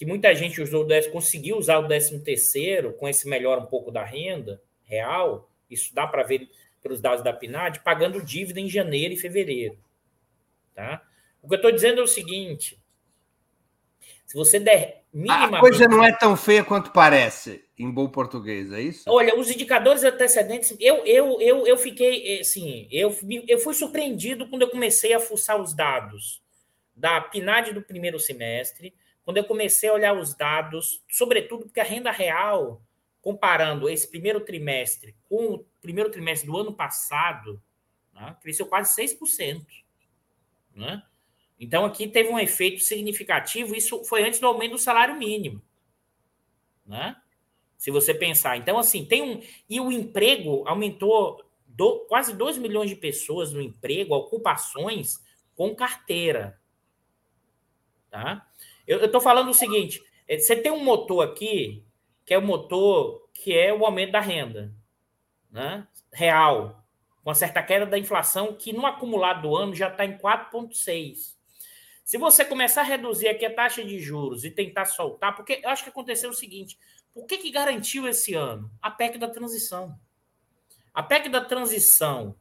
que 0.00 0.06
muita 0.06 0.34
gente 0.34 0.62
usou 0.62 0.86
décimo, 0.86 1.14
conseguiu 1.14 1.58
usar 1.58 1.78
o 1.78 1.86
13 1.86 2.20
terceiro 2.20 2.94
com 2.94 3.08
esse 3.08 3.28
melhor 3.28 3.58
um 3.58 3.66
pouco 3.66 3.90
da 3.90 4.04
renda 4.04 4.62
real. 4.84 5.50
Isso 5.68 5.94
dá 5.94 6.06
para 6.06 6.22
ver 6.22 6.48
pelos 6.82 7.00
dados 7.00 7.22
da 7.22 7.32
PNAD, 7.32 7.80
pagando 7.80 8.24
dívida 8.24 8.60
em 8.60 8.68
janeiro 8.68 9.12
e 9.12 9.18
fevereiro. 9.18 9.78
Tá? 10.74 11.06
O 11.42 11.48
que 11.48 11.54
eu 11.54 11.56
estou 11.56 11.70
dizendo 11.70 12.00
é 12.00 12.02
o 12.02 12.06
seguinte: 12.06 12.82
se 14.24 14.34
você 14.34 14.58
der 14.58 14.99
minimamente. 15.12 15.56
A 15.56 15.60
coisa 15.60 15.88
não 15.88 16.04
é 16.04 16.12
tão 16.12 16.36
feia 16.36 16.64
quanto 16.64 16.92
parece, 16.92 17.64
em 17.78 17.90
bom 17.90 18.08
português, 18.08 18.72
é 18.72 18.80
isso? 18.80 19.04
Olha, 19.08 19.38
os 19.38 19.50
indicadores 19.50 20.04
antecedentes, 20.04 20.76
eu, 20.78 21.04
eu, 21.04 21.40
eu, 21.40 21.66
eu 21.66 21.76
fiquei, 21.76 22.40
assim, 22.40 22.88
eu, 22.90 23.16
eu 23.48 23.58
fui 23.58 23.74
surpreendido 23.74 24.48
quando 24.48 24.62
eu 24.62 24.70
comecei 24.70 25.12
a 25.12 25.20
fuçar 25.20 25.60
os 25.60 25.74
dados 25.74 26.42
da 26.94 27.20
PNAD 27.20 27.72
do 27.72 27.82
primeiro 27.82 28.18
semestre, 28.18 28.94
quando 29.24 29.38
eu 29.38 29.44
comecei 29.44 29.88
a 29.88 29.94
olhar 29.94 30.12
os 30.12 30.34
dados, 30.34 31.02
sobretudo 31.08 31.64
porque 31.64 31.80
a 31.80 31.84
renda 31.84 32.10
real, 32.10 32.82
comparando 33.22 33.88
esse 33.88 34.08
primeiro 34.08 34.40
trimestre 34.40 35.14
com 35.28 35.54
o 35.54 35.66
primeiro 35.80 36.10
trimestre 36.10 36.48
do 36.48 36.56
ano 36.56 36.72
passado, 36.72 37.62
né, 38.12 38.36
cresceu 38.42 38.66
quase 38.66 38.94
6%. 39.00 39.64
Né? 40.74 41.02
Então, 41.60 41.84
aqui 41.84 42.08
teve 42.08 42.30
um 42.30 42.38
efeito 42.38 42.82
significativo. 42.82 43.76
Isso 43.76 44.02
foi 44.04 44.22
antes 44.22 44.40
do 44.40 44.46
aumento 44.46 44.72
do 44.72 44.78
salário 44.78 45.14
mínimo. 45.16 45.62
Né? 46.86 47.14
Se 47.76 47.90
você 47.90 48.14
pensar. 48.14 48.56
Então, 48.56 48.78
assim, 48.78 49.04
tem 49.04 49.22
um. 49.22 49.42
E 49.68 49.78
o 49.78 49.92
emprego 49.92 50.66
aumentou 50.66 51.44
do, 51.66 52.00
quase 52.08 52.34
2 52.34 52.56
milhões 52.56 52.88
de 52.88 52.96
pessoas 52.96 53.52
no 53.52 53.60
emprego, 53.60 54.14
ocupações 54.14 55.22
com 55.54 55.74
carteira. 55.74 56.58
Tá? 58.08 58.48
Eu 58.86 59.04
estou 59.04 59.20
falando 59.20 59.50
o 59.50 59.54
seguinte: 59.54 60.02
é, 60.26 60.38
você 60.38 60.56
tem 60.56 60.72
um 60.72 60.82
motor 60.82 61.22
aqui, 61.22 61.84
que 62.24 62.32
é 62.32 62.38
o 62.38 62.42
motor 62.42 63.28
que 63.34 63.56
é 63.56 63.72
o 63.72 63.84
aumento 63.84 64.12
da 64.12 64.20
renda 64.20 64.74
né? 65.50 65.86
real, 66.12 66.84
com 67.22 67.30
uma 67.30 67.34
certa 67.34 67.62
queda 67.62 67.84
da 67.84 67.98
inflação, 67.98 68.54
que 68.54 68.72
no 68.72 68.86
acumulado 68.86 69.42
do 69.42 69.56
ano 69.56 69.74
já 69.74 69.88
está 69.88 70.04
em 70.04 70.16
4,6%. 70.16 71.39
Se 72.10 72.18
você 72.18 72.44
começar 72.44 72.80
a 72.80 72.84
reduzir 72.84 73.28
aqui 73.28 73.46
a 73.46 73.54
taxa 73.54 73.84
de 73.84 74.00
juros 74.00 74.44
e 74.44 74.50
tentar 74.50 74.84
soltar, 74.84 75.36
porque 75.36 75.60
eu 75.62 75.70
acho 75.70 75.84
que 75.84 75.90
aconteceu 75.90 76.30
o 76.30 76.34
seguinte: 76.34 76.76
por 77.14 77.24
que, 77.24 77.38
que 77.38 77.52
garantiu 77.52 78.08
esse 78.08 78.34
ano? 78.34 78.68
A 78.82 78.90
PEC 78.90 79.16
da 79.16 79.28
transição. 79.28 79.96
A 80.92 81.04
PEC 81.04 81.28
da 81.28 81.40
transição 81.40 82.34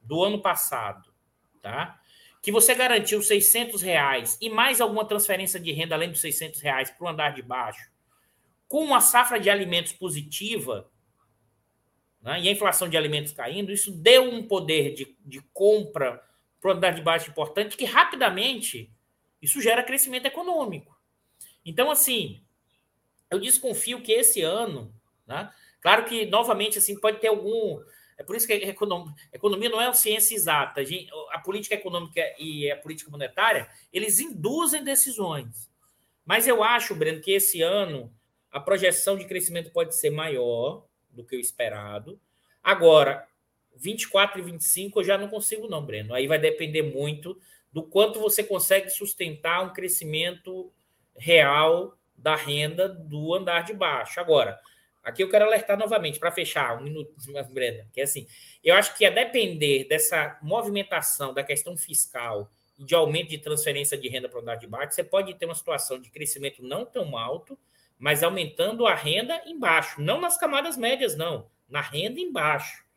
do 0.00 0.24
ano 0.24 0.40
passado, 0.40 1.12
tá? 1.60 2.00
Que 2.40 2.50
você 2.50 2.74
garantiu 2.74 3.20
600 3.20 3.82
reais 3.82 4.38
e 4.40 4.48
mais 4.48 4.80
alguma 4.80 5.04
transferência 5.04 5.60
de 5.60 5.70
renda 5.70 5.94
além 5.94 6.10
dos 6.10 6.22
600 6.22 6.58
reais 6.58 6.90
para 6.90 7.04
o 7.04 7.08
andar 7.10 7.34
de 7.34 7.42
baixo, 7.42 7.90
com 8.66 8.82
uma 8.82 9.02
safra 9.02 9.38
de 9.38 9.50
alimentos 9.50 9.92
positiva, 9.92 10.90
né? 12.22 12.40
e 12.40 12.48
a 12.48 12.52
inflação 12.52 12.88
de 12.88 12.96
alimentos 12.96 13.32
caindo, 13.32 13.70
isso 13.70 13.92
deu 13.92 14.22
um 14.22 14.48
poder 14.48 14.94
de, 14.94 15.14
de 15.26 15.42
compra 15.52 16.26
para 16.60 16.70
o 16.70 16.74
andar 16.74 16.90
de 16.90 17.02
baixo 17.02 17.30
importante, 17.30 17.76
que 17.76 17.84
rapidamente 17.84 18.90
isso 19.40 19.60
gera 19.60 19.82
crescimento 19.82 20.26
econômico. 20.26 20.98
Então, 21.64 21.90
assim, 21.90 22.42
eu 23.30 23.38
desconfio 23.38 24.00
que 24.02 24.12
esse 24.12 24.42
ano, 24.42 24.92
né, 25.26 25.52
claro 25.80 26.04
que, 26.04 26.26
novamente, 26.26 26.78
assim, 26.78 26.98
pode 26.98 27.18
ter 27.20 27.28
algum. 27.28 27.80
É 28.16 28.24
por 28.24 28.34
isso 28.34 28.46
que 28.46 28.52
a 28.52 28.56
economia, 28.56 29.14
a 29.32 29.36
economia 29.36 29.68
não 29.68 29.80
é 29.80 29.86
uma 29.86 29.94
ciência 29.94 30.34
exata. 30.34 30.80
A, 31.30 31.38
política 31.38 31.76
econômica 31.76 32.20
e 32.38 32.70
a 32.70 32.76
política 32.76 33.10
monetária, 33.10 33.68
eles 33.92 34.18
induzem 34.18 34.82
decisões. 34.82 35.70
Mas 36.24 36.48
eu 36.48 36.64
acho, 36.64 36.96
Breno, 36.96 37.20
que 37.20 37.30
esse 37.30 37.62
ano 37.62 38.12
a 38.50 38.58
projeção 38.58 39.16
de 39.16 39.26
crescimento 39.26 39.70
pode 39.70 39.94
ser 39.94 40.10
maior 40.10 40.84
do 41.10 41.22
que 41.22 41.36
o 41.36 41.40
esperado. 41.40 42.18
Agora, 42.62 43.27
24 43.78 44.40
e 44.40 44.42
25 44.42 45.00
eu 45.00 45.04
já 45.04 45.16
não 45.16 45.28
consigo, 45.28 45.68
não, 45.68 45.84
Breno. 45.84 46.14
Aí 46.14 46.26
vai 46.26 46.38
depender 46.38 46.82
muito 46.82 47.38
do 47.72 47.82
quanto 47.82 48.20
você 48.20 48.42
consegue 48.42 48.90
sustentar 48.90 49.64
um 49.64 49.72
crescimento 49.72 50.72
real 51.16 51.96
da 52.16 52.34
renda 52.34 52.88
do 52.88 53.34
andar 53.34 53.62
de 53.62 53.72
baixo. 53.72 54.18
Agora, 54.18 54.58
aqui 55.02 55.22
eu 55.22 55.30
quero 55.30 55.44
alertar 55.44 55.78
novamente, 55.78 56.18
para 56.18 56.32
fechar 56.32 56.76
um 56.78 56.82
minuto, 56.82 57.14
Breno, 57.52 57.88
que 57.92 58.00
é 58.00 58.04
assim, 58.04 58.26
eu 58.62 58.74
acho 58.74 58.96
que 58.96 59.04
a 59.04 59.10
depender 59.10 59.84
dessa 59.84 60.38
movimentação 60.42 61.32
da 61.32 61.44
questão 61.44 61.76
fiscal 61.76 62.50
e 62.78 62.84
de 62.84 62.94
aumento 62.94 63.30
de 63.30 63.38
transferência 63.38 63.96
de 63.96 64.08
renda 64.08 64.28
para 64.28 64.38
o 64.38 64.42
andar 64.42 64.56
de 64.56 64.66
baixo, 64.66 64.94
você 64.94 65.04
pode 65.04 65.34
ter 65.34 65.46
uma 65.46 65.54
situação 65.54 66.00
de 66.00 66.10
crescimento 66.10 66.62
não 66.62 66.84
tão 66.84 67.16
alto, 67.16 67.58
mas 67.98 68.22
aumentando 68.22 68.86
a 68.86 68.94
renda 68.94 69.42
embaixo, 69.46 70.00
não 70.00 70.20
nas 70.20 70.38
camadas 70.38 70.76
médias, 70.76 71.16
não, 71.16 71.48
na 71.68 71.80
renda 71.80 72.20
embaixo. 72.20 72.87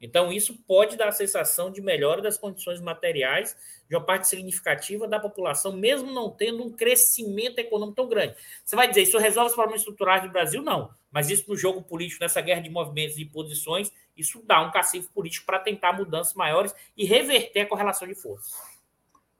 Então, 0.00 0.32
isso 0.32 0.56
pode 0.66 0.96
dar 0.96 1.08
a 1.08 1.12
sensação 1.12 1.70
de 1.70 1.80
melhora 1.80 2.22
das 2.22 2.38
condições 2.38 2.80
materiais 2.80 3.56
de 3.88 3.96
uma 3.96 4.04
parte 4.04 4.28
significativa 4.28 5.08
da 5.08 5.18
população, 5.18 5.72
mesmo 5.72 6.12
não 6.12 6.30
tendo 6.30 6.62
um 6.62 6.70
crescimento 6.70 7.58
econômico 7.58 7.96
tão 7.96 8.08
grande. 8.08 8.36
Você 8.64 8.76
vai 8.76 8.88
dizer, 8.88 9.02
isso 9.02 9.18
resolve 9.18 9.50
os 9.50 9.56
problemas 9.56 9.80
estruturais 9.80 10.22
do 10.22 10.30
Brasil? 10.30 10.62
Não. 10.62 10.90
Mas 11.10 11.30
isso 11.30 11.48
no 11.48 11.56
jogo 11.56 11.82
político, 11.82 12.22
nessa 12.22 12.40
guerra 12.40 12.60
de 12.60 12.70
movimentos 12.70 13.18
e 13.18 13.24
posições, 13.24 13.92
isso 14.16 14.42
dá 14.46 14.60
um 14.60 14.70
cacifo 14.70 15.10
político 15.10 15.46
para 15.46 15.58
tentar 15.58 15.92
mudanças 15.92 16.34
maiores 16.34 16.74
e 16.96 17.04
reverter 17.04 17.62
a 17.62 17.66
correlação 17.66 18.06
de 18.06 18.14
forças. 18.14 18.52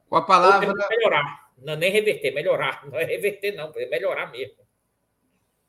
Com 0.09 0.15
a 0.15 0.21
palavra. 0.23 0.73
Melhorar. 0.89 1.49
Não, 1.57 1.75
nem 1.75 1.91
reverter, 1.91 2.31
melhorar. 2.31 2.85
Não 2.87 2.97
é 2.97 3.03
reverter, 3.03 3.51
não, 3.51 3.71
é 3.75 3.85
melhorar 3.85 4.31
mesmo. 4.31 4.57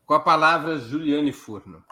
Com 0.06 0.14
a 0.14 0.20
palavra, 0.20 0.78
Juliane 0.78 1.32
Furno. 1.32 1.84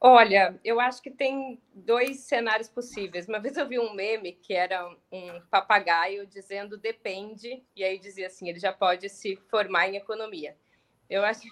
Olha, 0.00 0.58
eu 0.64 0.78
acho 0.78 1.02
que 1.02 1.10
tem 1.10 1.60
dois 1.74 2.20
cenários 2.20 2.68
possíveis. 2.68 3.26
Uma 3.26 3.40
vez 3.40 3.56
eu 3.56 3.66
vi 3.66 3.80
um 3.80 3.92
meme 3.92 4.32
que 4.32 4.54
era 4.54 4.88
um 5.10 5.40
papagaio 5.50 6.24
dizendo 6.24 6.78
depende, 6.78 7.64
e 7.74 7.82
aí 7.82 7.98
dizia 7.98 8.28
assim: 8.28 8.48
ele 8.48 8.60
já 8.60 8.72
pode 8.72 9.08
se 9.08 9.34
formar 9.50 9.88
em 9.88 9.96
economia. 9.96 10.56
Eu 11.10 11.24
acho 11.24 11.40
que 11.40 11.48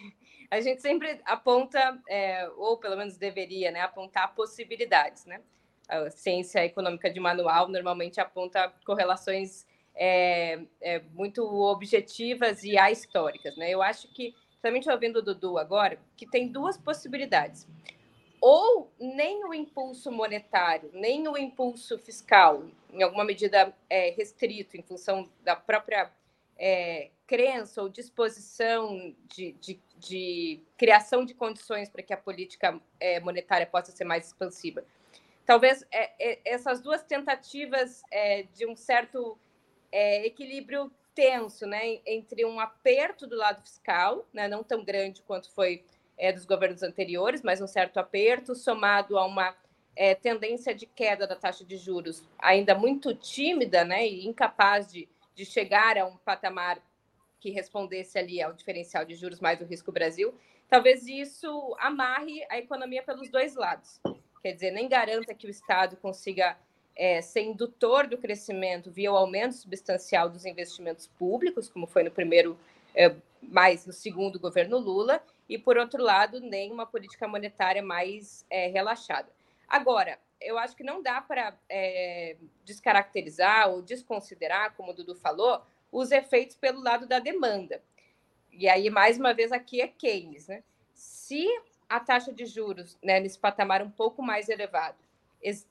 a 0.48 0.60
gente 0.60 0.80
sempre 0.80 1.20
aponta, 1.24 2.00
é, 2.08 2.48
ou 2.56 2.76
pelo 2.76 2.96
menos 2.96 3.16
deveria, 3.16 3.72
né, 3.72 3.80
apontar 3.80 4.32
possibilidades, 4.34 5.26
né? 5.26 5.40
A 5.88 6.08
ciência 6.10 6.64
econômica 6.64 7.10
de 7.10 7.18
manual 7.18 7.68
normalmente 7.68 8.20
aponta 8.20 8.72
correlações 8.84 9.66
é, 9.94 10.60
é, 10.80 11.00
muito 11.14 11.42
objetivas 11.42 12.62
e 12.62 12.78
ahistóricas, 12.78 13.56
né? 13.56 13.70
Eu 13.70 13.82
acho 13.82 14.06
que, 14.12 14.36
também 14.62 14.80
ouvindo 14.88 15.16
o 15.16 15.22
Dudu 15.22 15.58
agora, 15.58 15.98
que 16.16 16.28
tem 16.28 16.46
duas 16.48 16.76
possibilidades 16.76 17.66
ou 18.40 18.92
nem 18.98 19.44
o 19.44 19.54
impulso 19.54 20.10
monetário, 20.10 20.90
nem 20.92 21.26
o 21.28 21.36
impulso 21.36 21.98
fiscal, 21.98 22.64
em 22.92 23.02
alguma 23.02 23.24
medida 23.24 23.74
é, 23.88 24.10
restrito, 24.10 24.76
em 24.76 24.82
função 24.82 25.28
da 25.42 25.56
própria 25.56 26.10
é, 26.58 27.10
crença 27.26 27.82
ou 27.82 27.88
disposição 27.88 29.14
de, 29.28 29.52
de, 29.52 29.80
de, 29.98 30.60
criação 30.76 31.24
de 31.24 31.34
condições 31.34 31.88
para 31.88 32.02
que 32.02 32.12
a 32.12 32.16
política 32.16 32.80
é, 33.00 33.20
monetária 33.20 33.66
possa 33.66 33.92
ser 33.92 34.04
mais 34.04 34.26
expansiva. 34.26 34.84
Talvez 35.44 35.84
é, 35.90 36.12
é, 36.18 36.40
essas 36.44 36.80
duas 36.80 37.02
tentativas 37.02 38.02
é, 38.10 38.44
de 38.44 38.66
um 38.66 38.76
certo 38.76 39.38
equilíbrio 40.24 40.92
tenso 41.14 41.66
né, 41.66 42.00
entre 42.04 42.44
um 42.44 42.60
aperto 42.60 43.26
do 43.26 43.34
lado 43.34 43.62
fiscal, 43.62 44.28
né, 44.30 44.46
não 44.46 44.62
tão 44.62 44.84
grande 44.84 45.22
quanto 45.22 45.50
foi 45.50 45.82
é, 46.18 46.32
dos 46.32 46.44
governos 46.44 46.82
anteriores, 46.82 47.42
mas 47.42 47.60
um 47.60 47.66
certo 47.66 47.98
aperto, 47.98 48.54
somado 48.54 49.18
a 49.18 49.26
uma 49.26 49.54
é, 49.94 50.14
tendência 50.14 50.74
de 50.74 50.86
queda 50.86 51.26
da 51.26 51.34
taxa 51.34 51.64
de 51.64 51.76
juros 51.76 52.22
ainda 52.38 52.74
muito 52.74 53.14
tímida 53.14 53.84
né, 53.84 54.06
e 54.06 54.26
incapaz 54.26 54.92
de, 54.92 55.08
de 55.34 55.44
chegar 55.44 55.96
a 55.96 56.06
um 56.06 56.16
patamar 56.18 56.78
que 57.40 57.50
respondesse 57.50 58.18
ali 58.18 58.42
ao 58.42 58.52
diferencial 58.52 59.04
de 59.04 59.14
juros 59.14 59.40
mais 59.40 59.60
o 59.60 59.64
risco 59.64 59.92
Brasil, 59.92 60.34
talvez 60.68 61.06
isso 61.06 61.76
amarre 61.78 62.44
a 62.50 62.58
economia 62.58 63.02
pelos 63.02 63.30
dois 63.30 63.54
lados. 63.54 64.00
Quer 64.42 64.52
dizer, 64.52 64.70
nem 64.70 64.88
garanta 64.88 65.34
que 65.34 65.46
o 65.46 65.50
Estado 65.50 65.96
consiga 65.96 66.56
é, 66.94 67.20
ser 67.20 67.42
indutor 67.42 68.06
do 68.06 68.16
crescimento 68.16 68.90
via 68.90 69.12
o 69.12 69.16
aumento 69.16 69.54
substancial 69.54 70.28
dos 70.28 70.44
investimentos 70.44 71.06
públicos, 71.06 71.68
como 71.68 71.86
foi 71.86 72.02
no 72.02 72.10
primeiro, 72.10 72.58
é, 72.94 73.14
mais 73.42 73.86
no 73.86 73.92
segundo 73.92 74.40
governo 74.40 74.78
Lula, 74.78 75.22
e, 75.48 75.56
por 75.58 75.76
outro 75.76 76.02
lado, 76.02 76.40
nem 76.40 76.72
uma 76.72 76.86
política 76.86 77.28
monetária 77.28 77.82
mais 77.82 78.44
é, 78.50 78.66
relaxada. 78.68 79.30
Agora, 79.68 80.18
eu 80.40 80.58
acho 80.58 80.76
que 80.76 80.82
não 80.82 81.02
dá 81.02 81.20
para 81.20 81.56
é, 81.68 82.36
descaracterizar 82.64 83.70
ou 83.70 83.82
desconsiderar, 83.82 84.74
como 84.74 84.90
o 84.90 84.94
Dudu 84.94 85.14
falou, 85.14 85.62
os 85.90 86.10
efeitos 86.10 86.56
pelo 86.56 86.82
lado 86.82 87.06
da 87.06 87.18
demanda. 87.18 87.82
E 88.52 88.68
aí, 88.68 88.90
mais 88.90 89.18
uma 89.18 89.32
vez, 89.32 89.52
aqui 89.52 89.80
é 89.80 89.88
Keynes. 89.88 90.48
Né? 90.48 90.62
Se 90.94 91.46
a 91.88 92.00
taxa 92.00 92.32
de 92.32 92.44
juros 92.46 92.98
né, 93.02 93.20
nesse 93.20 93.38
patamar 93.38 93.82
um 93.82 93.90
pouco 93.90 94.22
mais 94.22 94.48
elevado 94.48 94.96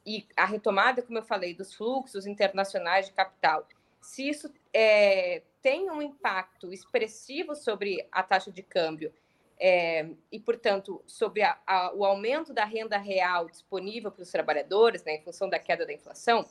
e 0.05 0.26
a 0.38 0.45
retomada, 0.45 1.01
como 1.01 1.17
eu 1.17 1.23
falei, 1.23 1.53
dos 1.53 1.73
fluxos 1.73 2.26
internacionais 2.26 3.07
de 3.07 3.13
capital, 3.13 3.67
se 3.99 4.30
isso 4.30 4.53
é, 4.71 5.41
tem 5.61 5.89
um 5.89 6.01
impacto 6.01 6.71
expressivo 6.71 7.55
sobre 7.55 8.07
a 8.11 8.23
taxa 8.23 8.51
de 8.51 8.61
câmbio 8.61 9.11
é, 9.60 10.10
e, 10.32 10.39
portanto, 10.39 11.01
sobre 11.08 11.41
a, 11.41 11.58
a, 11.66 11.93
o 11.93 12.03
aumento 12.03 12.53
da 12.53 12.66
renda 12.66 12.97
real 12.97 13.47
disponível 13.49 14.12
para 14.12 14.24
os 14.24 14.32
trabalhadores, 14.32 15.03
né, 15.03 15.16
em 15.16 15.22
função 15.22 15.49
da 15.49 15.60
queda 15.60 15.86
da 15.86 15.93
inflação, 15.93 16.45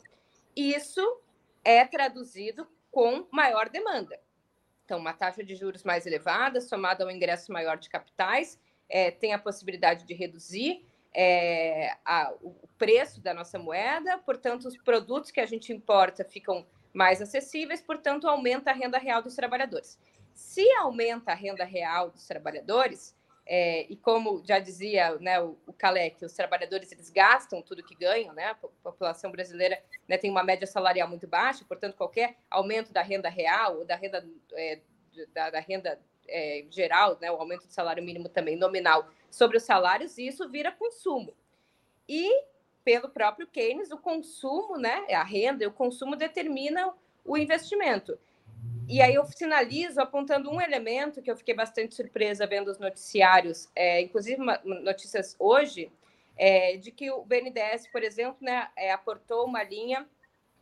isso 0.55 1.21
é 1.63 1.85
traduzido 1.85 2.67
com 2.91 3.27
maior 3.31 3.69
demanda. 3.69 4.19
Então, 4.85 4.99
uma 4.99 5.13
taxa 5.13 5.43
de 5.43 5.55
juros 5.55 5.83
mais 5.83 6.05
elevada, 6.05 6.61
somada 6.61 7.03
ao 7.03 7.11
ingresso 7.11 7.51
maior 7.51 7.77
de 7.77 7.89
capitais, 7.89 8.59
é, 8.87 9.11
tem 9.11 9.33
a 9.33 9.39
possibilidade 9.39 10.05
de 10.05 10.13
reduzir 10.13 10.85
é, 11.13 11.95
a, 12.03 12.33
o 12.41 12.67
preço 12.77 13.21
da 13.21 13.33
nossa 13.33 13.57
moeda, 13.57 14.17
portanto, 14.19 14.65
os 14.67 14.77
produtos 14.77 15.31
que 15.31 15.39
a 15.39 15.45
gente 15.45 15.71
importa 15.71 16.23
ficam 16.23 16.65
mais 16.93 17.21
acessíveis, 17.21 17.81
portanto, 17.81 18.27
aumenta 18.27 18.71
a 18.71 18.73
renda 18.73 18.97
real 18.97 19.21
dos 19.21 19.35
trabalhadores. 19.35 19.97
Se 20.35 20.69
aumenta 20.73 21.31
a 21.31 21.35
renda 21.35 21.63
real 21.63 22.11
dos 22.11 22.27
trabalhadores, 22.27 23.15
é, 23.47 23.85
e 23.91 23.95
como 23.95 24.43
já 24.43 24.59
dizia 24.59 25.15
né, 25.19 25.39
o, 25.39 25.57
o 25.67 25.73
Kalec, 25.73 26.25
os 26.25 26.33
trabalhadores 26.33 26.91
eles 26.91 27.09
gastam 27.09 27.61
tudo 27.61 27.83
que 27.83 27.95
ganham, 27.95 28.33
né? 28.33 28.47
A 28.47 28.55
população 28.55 29.31
brasileira 29.31 29.81
né, 30.07 30.17
tem 30.17 30.31
uma 30.31 30.43
média 30.43 30.65
salarial 30.65 31.07
muito 31.07 31.27
baixa, 31.27 31.63
portanto, 31.65 31.95
qualquer 31.95 32.37
aumento 32.49 32.91
da 32.91 33.01
renda 33.03 33.29
real 33.29 33.77
ou 33.77 33.85
da 33.85 33.95
renda, 33.95 34.27
é, 34.53 34.79
da, 35.31 35.51
da, 35.51 35.59
renda 35.59 35.99
é, 36.27 36.65
geral, 36.71 37.17
né, 37.21 37.31
o 37.31 37.35
aumento 37.35 37.67
do 37.67 37.73
salário 37.73 38.03
mínimo 38.03 38.27
também 38.27 38.57
nominal 38.57 39.07
sobre 39.29 39.57
os 39.57 39.63
salários, 39.63 40.17
isso 40.17 40.49
vira 40.49 40.71
consumo. 40.71 41.33
E, 42.09 42.45
pelo 42.83 43.09
próprio 43.09 43.47
Keynes, 43.47 43.91
o 43.91 43.97
consumo, 43.97 44.75
né, 44.75 45.05
a 45.11 45.23
renda 45.23 45.63
e 45.63 45.67
o 45.67 45.71
consumo 45.71 46.15
determinam 46.15 46.95
o 47.23 47.37
investimento. 47.37 48.17
E 48.87 49.01
aí 49.01 49.15
eu 49.15 49.25
finalizo 49.25 49.99
apontando 49.99 50.51
um 50.51 50.61
elemento 50.61 51.21
que 51.21 51.31
eu 51.31 51.35
fiquei 51.35 51.55
bastante 51.55 51.95
surpresa 51.95 52.45
vendo 52.45 52.69
os 52.69 52.77
noticiários, 52.77 53.67
é, 53.75 54.01
inclusive 54.01 54.39
uma, 54.39 54.61
notícias 54.63 55.35
hoje, 55.39 55.91
é, 56.37 56.77
de 56.77 56.91
que 56.91 57.09
o 57.09 57.23
BNDES, 57.23 57.87
por 57.91 58.03
exemplo, 58.03 58.37
né, 58.41 58.69
é, 58.75 58.91
aportou 58.91 59.45
uma 59.45 59.63
linha 59.63 60.07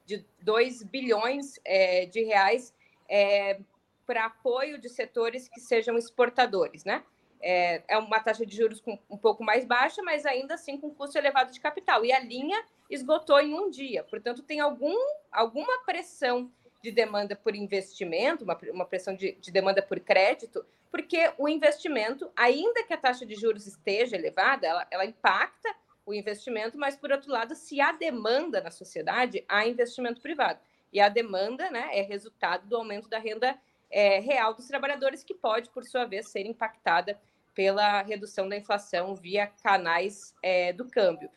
de 0.06 0.26
2 0.41 0.84
bilhões 0.84 1.60
é, 1.66 2.06
de 2.06 2.24
reais 2.24 2.74
é, 3.10 3.60
para 4.06 4.26
apoio 4.26 4.78
de 4.78 4.89
setores 4.89 5.47
que 5.47 5.60
sejam 5.60 5.97
exportadores, 5.97 6.84
né? 6.84 7.04
É, 7.41 7.84
é, 7.89 7.97
uma 7.97 8.22
taxa 8.22 8.45
de 8.45 8.56
juros 8.56 8.80
com, 8.80 8.97
um 9.10 9.18
pouco 9.18 9.43
mais 9.43 9.66
baixa, 9.66 10.01
mas 10.01 10.26
ainda 10.26 10.54
assim 10.54 10.78
com 10.78 10.93
custo 10.93 11.18
elevado 11.18 11.51
de 11.51 11.60
capital. 11.60 12.06
E 12.06 12.12
a 12.14 12.20
linha 12.20 12.64
esgotou 12.89 13.39
em 13.39 13.54
um 13.54 13.70
dia. 13.70 14.04
Portanto, 14.04 14.41
tem 14.41 14.62
algum, 14.62 14.95
alguma 15.30 15.84
pressão 15.86 16.49
de 16.84 16.92
demanda 16.92 17.34
por 17.34 17.56
investimento, 17.56 18.44
uma, 18.44 18.60
uma 18.72 18.86
pressão 18.86 19.16
de, 19.16 19.32
de 19.40 19.52
demanda 19.52 19.82
por 19.82 20.02
crédito, 20.02 20.66
porque 20.92 21.32
o 21.38 21.48
investimento, 21.48 22.30
ainda 22.36 22.84
que 22.84 22.94
a 22.94 22.98
taxa 22.98 23.26
de 23.26 23.36
juros 23.36 23.66
esteja 23.66 24.18
elevada, 24.18 24.68
ela, 24.68 24.88
ela 24.92 25.06
impacta 25.06 25.74
o 26.06 26.14
investimento, 26.14 26.78
mas, 26.78 26.98
por 26.98 27.10
outro 27.10 27.32
lado, 27.32 27.56
se 27.56 27.80
há 27.80 27.94
demanda 27.94 28.60
na 28.60 28.70
sociedade, 28.70 29.46
há 29.48 29.66
investimento 29.66 30.22
privado. 30.22 30.60
E 30.92 31.00
a 31.00 31.08
demanda 31.08 31.72
né, 31.72 31.90
é 31.94 32.02
resultado 32.02 32.68
do 32.68 32.76
aumento 32.76 33.08
da 33.08 33.18
renda 33.18 33.58
é, 33.90 34.20
real 34.20 34.54
dos 34.54 34.68
trabalhadores, 34.68 35.24
que 35.24 35.34
pode, 35.34 35.70
por 35.70 35.86
sua 35.86 36.04
vez, 36.04 36.28
ser 36.28 36.46
impactada 36.46 37.18
pela 37.56 38.02
redução 38.02 38.50
da 38.50 38.58
inflação 38.58 39.16
via 39.16 39.48
canais 39.48 40.36
é, 40.44 40.74
do 40.74 40.86
câmbio. 40.86 41.30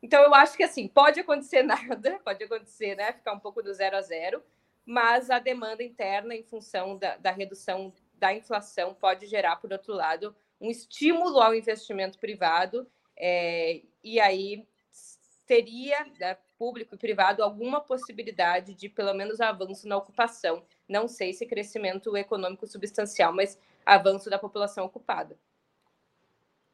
Então, 0.00 0.22
eu 0.22 0.32
acho 0.32 0.56
que 0.56 0.62
assim, 0.62 0.86
pode 0.86 1.18
acontecer 1.18 1.62
nada, 1.64 2.20
pode 2.24 2.44
acontecer, 2.44 2.94
né? 2.94 3.12
Ficar 3.12 3.32
um 3.32 3.40
pouco 3.40 3.62
do 3.62 3.74
zero 3.74 3.96
a 3.96 4.00
zero, 4.00 4.42
mas 4.84 5.30
a 5.30 5.38
demanda 5.38 5.82
interna, 5.82 6.34
em 6.34 6.42
função 6.42 6.96
da, 6.96 7.16
da 7.16 7.30
redução 7.30 7.92
da 8.14 8.34
inflação, 8.34 8.94
pode 8.94 9.26
gerar, 9.26 9.56
por 9.56 9.72
outro 9.72 9.92
lado, 9.94 10.34
um 10.60 10.70
estímulo 10.70 11.40
ao 11.40 11.54
investimento 11.54 12.18
privado, 12.18 12.86
é, 13.16 13.82
e 14.02 14.20
aí 14.20 14.66
teria, 15.46 16.06
né, 16.18 16.36
público 16.56 16.94
e 16.94 16.98
privado, 16.98 17.42
alguma 17.42 17.80
possibilidade 17.80 18.74
de, 18.74 18.88
pelo 18.88 19.12
menos, 19.12 19.40
avanço 19.40 19.88
na 19.88 19.96
ocupação. 19.96 20.62
Não 20.88 21.08
sei 21.08 21.32
se 21.32 21.44
crescimento 21.46 22.16
econômico 22.16 22.66
substancial, 22.66 23.32
mas 23.32 23.58
avanço 23.84 24.30
da 24.30 24.38
população 24.38 24.84
ocupada. 24.84 25.36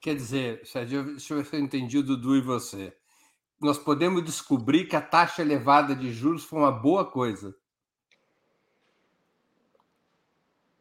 Quer 0.00 0.14
dizer, 0.14 0.60
deixa 0.60 1.32
eu 1.32 1.38
ver 1.38 1.44
se 1.44 1.56
eu 1.56 1.60
entendi 1.60 1.98
o 1.98 2.02
Dudu 2.02 2.36
e 2.36 2.40
você. 2.40 2.94
Nós 3.60 3.78
podemos 3.78 4.22
descobrir 4.22 4.86
que 4.86 4.94
a 4.94 5.00
taxa 5.00 5.42
elevada 5.42 5.96
de 5.96 6.12
juros 6.12 6.44
foi 6.44 6.60
uma 6.60 6.70
boa 6.70 7.10
coisa. 7.10 7.56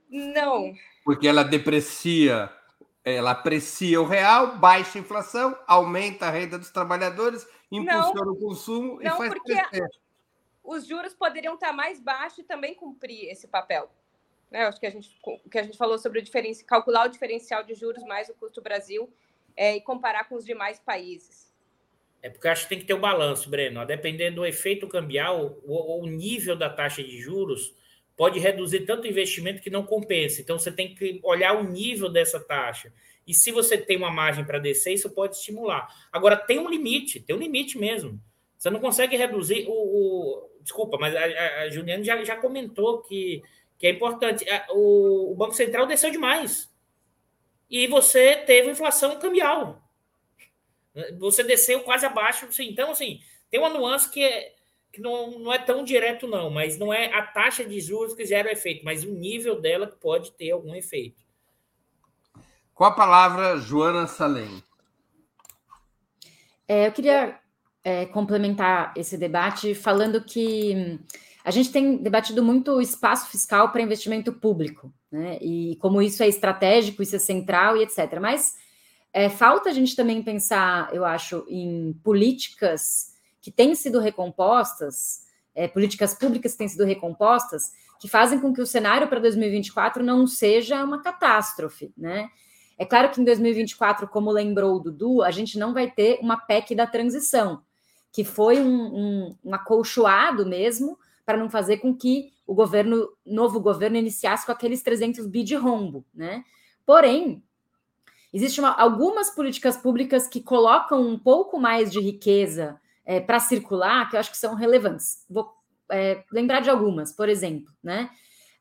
Não. 0.09 0.73
Porque 1.03 1.27
ela 1.27 1.43
deprecia, 1.43 2.51
ela 3.03 3.31
aprecia 3.31 4.01
o 4.01 4.05
real, 4.05 4.57
baixa 4.57 4.97
a 4.97 5.01
inflação, 5.01 5.57
aumenta 5.67 6.27
a 6.27 6.29
renda 6.29 6.57
dos 6.57 6.69
trabalhadores, 6.69 7.47
impulsiona 7.71 8.25
não, 8.25 8.33
o 8.33 8.39
consumo 8.39 8.99
não, 9.01 9.01
e 9.01 9.17
faz 9.17 9.33
porque 9.33 9.55
crescer. 9.55 9.89
Os 10.63 10.85
juros 10.85 11.13
poderiam 11.13 11.53
estar 11.53 11.71
mais 11.71 11.99
baixos 11.99 12.39
e 12.39 12.43
também 12.43 12.75
cumprir 12.75 13.29
esse 13.29 13.47
papel. 13.47 13.89
Né? 14.51 14.65
Acho 14.65 14.79
que 14.79 14.85
a 14.85 14.89
gente, 14.89 15.17
que 15.49 15.57
a 15.57 15.63
gente 15.63 15.77
falou 15.77 15.97
sobre 15.97 16.19
o 16.19 16.21
diferencial, 16.21 16.67
calcular 16.67 17.05
o 17.05 17.09
diferencial 17.09 17.63
de 17.63 17.73
juros 17.73 18.03
mais 18.03 18.29
o 18.29 18.33
custo 18.33 18.61
Brasil 18.61 19.09
é, 19.55 19.75
e 19.75 19.81
comparar 19.81 20.27
com 20.27 20.35
os 20.35 20.45
demais 20.45 20.79
países. 20.79 21.47
É 22.21 22.29
porque 22.29 22.47
eu 22.47 22.51
acho 22.51 22.63
que 22.63 22.69
tem 22.69 22.79
que 22.79 22.85
ter 22.85 22.93
o 22.93 22.97
um 22.97 23.01
balanço, 23.01 23.49
Breno. 23.49 23.85
Dependendo 23.85 24.37
do 24.37 24.45
efeito 24.45 24.87
cambial, 24.87 25.57
o, 25.63 26.01
o 26.01 26.05
nível 26.05 26.55
da 26.55 26.69
taxa 26.69 27.03
de 27.03 27.17
juros 27.17 27.75
pode 28.17 28.39
reduzir 28.39 28.81
tanto 28.81 29.07
investimento 29.07 29.61
que 29.61 29.69
não 29.69 29.85
compensa. 29.85 30.41
Então, 30.41 30.57
você 30.57 30.71
tem 30.71 30.93
que 30.93 31.21
olhar 31.23 31.53
o 31.53 31.63
nível 31.63 32.09
dessa 32.09 32.39
taxa. 32.39 32.91
E 33.27 33.33
se 33.33 33.51
você 33.51 33.77
tem 33.77 33.95
uma 33.95 34.09
margem 34.09 34.43
para 34.43 34.57
descer, 34.57 34.93
isso 34.93 35.09
pode 35.11 35.35
estimular. 35.35 35.87
Agora, 36.11 36.35
tem 36.35 36.57
um 36.57 36.67
limite, 36.67 37.19
tem 37.19 37.35
um 37.35 37.39
limite 37.39 37.77
mesmo. 37.77 38.19
Você 38.57 38.69
não 38.71 38.79
consegue 38.79 39.15
reduzir 39.15 39.65
o. 39.67 39.71
o 39.71 40.49
desculpa, 40.61 40.97
mas 40.97 41.15
a, 41.15 41.61
a, 41.61 41.69
Juliana 41.69 42.03
já, 42.03 42.21
já 42.23 42.35
comentou 42.35 43.01
que, 43.03 43.43
que 43.77 43.85
é 43.85 43.91
importante. 43.91 44.43
O, 44.71 45.31
o 45.31 45.35
Banco 45.35 45.53
Central 45.53 45.85
desceu 45.85 46.09
demais. 46.09 46.69
E 47.69 47.85
você 47.85 48.37
teve 48.37 48.71
inflação 48.71 49.19
cambial. 49.19 49.81
Você 51.19 51.43
desceu 51.43 51.81
quase 51.81 52.05
abaixo. 52.05 52.45
Assim, 52.45 52.69
então, 52.69 52.91
assim, 52.91 53.21
tem 53.51 53.59
uma 53.59 53.69
nuance 53.69 54.09
que 54.09 54.23
é, 54.23 54.55
que 54.91 55.01
não, 55.01 55.39
não 55.39 55.53
é 55.53 55.57
tão 55.57 55.83
direto, 55.83 56.27
não, 56.27 56.49
mas 56.49 56.77
não 56.77 56.93
é 56.93 57.13
a 57.13 57.21
taxa 57.21 57.63
de 57.63 57.79
juros 57.79 58.13
que 58.13 58.25
gera 58.25 58.49
o 58.49 58.51
efeito, 58.51 58.83
mas 58.83 59.03
o 59.03 59.11
nível 59.11 59.59
dela 59.59 59.87
que 59.87 59.95
pode 59.95 60.31
ter 60.31 60.51
algum 60.51 60.73
efeito. 60.73 61.21
Com 62.73 62.85
a 62.85 62.91
palavra, 62.91 63.57
Joana 63.57 64.07
Salem. 64.07 64.63
É, 66.67 66.87
eu 66.87 66.91
queria 66.91 67.39
é, 67.83 68.05
complementar 68.05 68.93
esse 68.95 69.17
debate 69.17 69.73
falando 69.73 70.23
que 70.23 70.99
a 71.43 71.51
gente 71.51 71.71
tem 71.71 71.97
debatido 71.97 72.43
muito 72.43 72.81
espaço 72.81 73.29
fiscal 73.29 73.71
para 73.71 73.81
investimento 73.81 74.33
público, 74.33 74.93
né? 75.09 75.37
E 75.41 75.77
como 75.77 76.01
isso 76.01 76.21
é 76.21 76.27
estratégico, 76.27 77.01
isso 77.01 77.15
é 77.15 77.19
central 77.19 77.77
e 77.77 77.83
etc. 77.83 78.19
Mas 78.19 78.55
é, 79.13 79.29
falta 79.29 79.69
a 79.69 79.73
gente 79.73 79.95
também 79.95 80.21
pensar, 80.21 80.93
eu 80.93 81.05
acho, 81.05 81.45
em 81.47 81.93
políticas 82.03 83.16
que 83.47 83.51
têm 83.51 83.73
sido 83.75 84.01
recompostas, 84.01 85.21
é, 85.55 85.69
políticas 85.69 86.13
públicas 86.13 86.51
que 86.51 86.57
têm 86.57 86.67
sido 86.67 86.83
recompostas, 86.83 87.71
que 87.97 88.05
fazem 88.05 88.41
com 88.41 88.53
que 88.53 88.59
o 88.59 88.65
cenário 88.65 89.07
para 89.07 89.21
2024 89.21 90.03
não 90.03 90.27
seja 90.27 90.83
uma 90.83 91.01
catástrofe, 91.01 91.93
né? 91.97 92.29
É 92.77 92.85
claro 92.85 93.09
que 93.09 93.21
em 93.21 93.23
2024, 93.23 94.05
como 94.09 94.31
lembrou 94.31 94.75
o 94.75 94.79
Dudu, 94.81 95.23
a 95.23 95.31
gente 95.31 95.57
não 95.57 95.73
vai 95.73 95.89
ter 95.89 96.19
uma 96.21 96.35
PEC 96.35 96.75
da 96.75 96.85
transição, 96.85 97.61
que 98.11 98.25
foi 98.25 98.59
um, 98.59 98.93
um, 98.93 99.37
um 99.45 99.55
acolchoado 99.55 100.45
mesmo 100.45 100.99
para 101.25 101.37
não 101.37 101.49
fazer 101.49 101.77
com 101.77 101.95
que 101.95 102.33
o 102.45 102.53
governo, 102.53 103.07
novo 103.25 103.61
governo, 103.61 103.95
iniciasse 103.95 104.45
com 104.45 104.51
aqueles 104.51 104.83
300 104.83 105.25
bi 105.25 105.41
de 105.41 105.55
rombo, 105.55 106.05
né? 106.13 106.43
Porém, 106.85 107.41
existem 108.33 108.65
algumas 108.65 109.29
políticas 109.29 109.77
públicas 109.77 110.27
que 110.27 110.43
colocam 110.43 111.01
um 111.07 111.17
pouco 111.17 111.57
mais 111.57 111.89
de 111.89 112.01
riqueza 112.01 112.77
é, 113.07 113.21
para 113.21 113.39
circular 113.39 114.09
que 114.09 114.17
eu 114.17 114.19
acho 114.19 114.29
que 114.29 114.37
são 114.37 114.53
relevantes. 114.53 115.25
Vou 115.29 115.49
é, 115.89 116.25
lembrar 116.29 116.59
de 116.59 116.69
algumas, 116.69 117.13
por 117.13 117.29
exemplo, 117.29 117.73
né? 117.81 118.09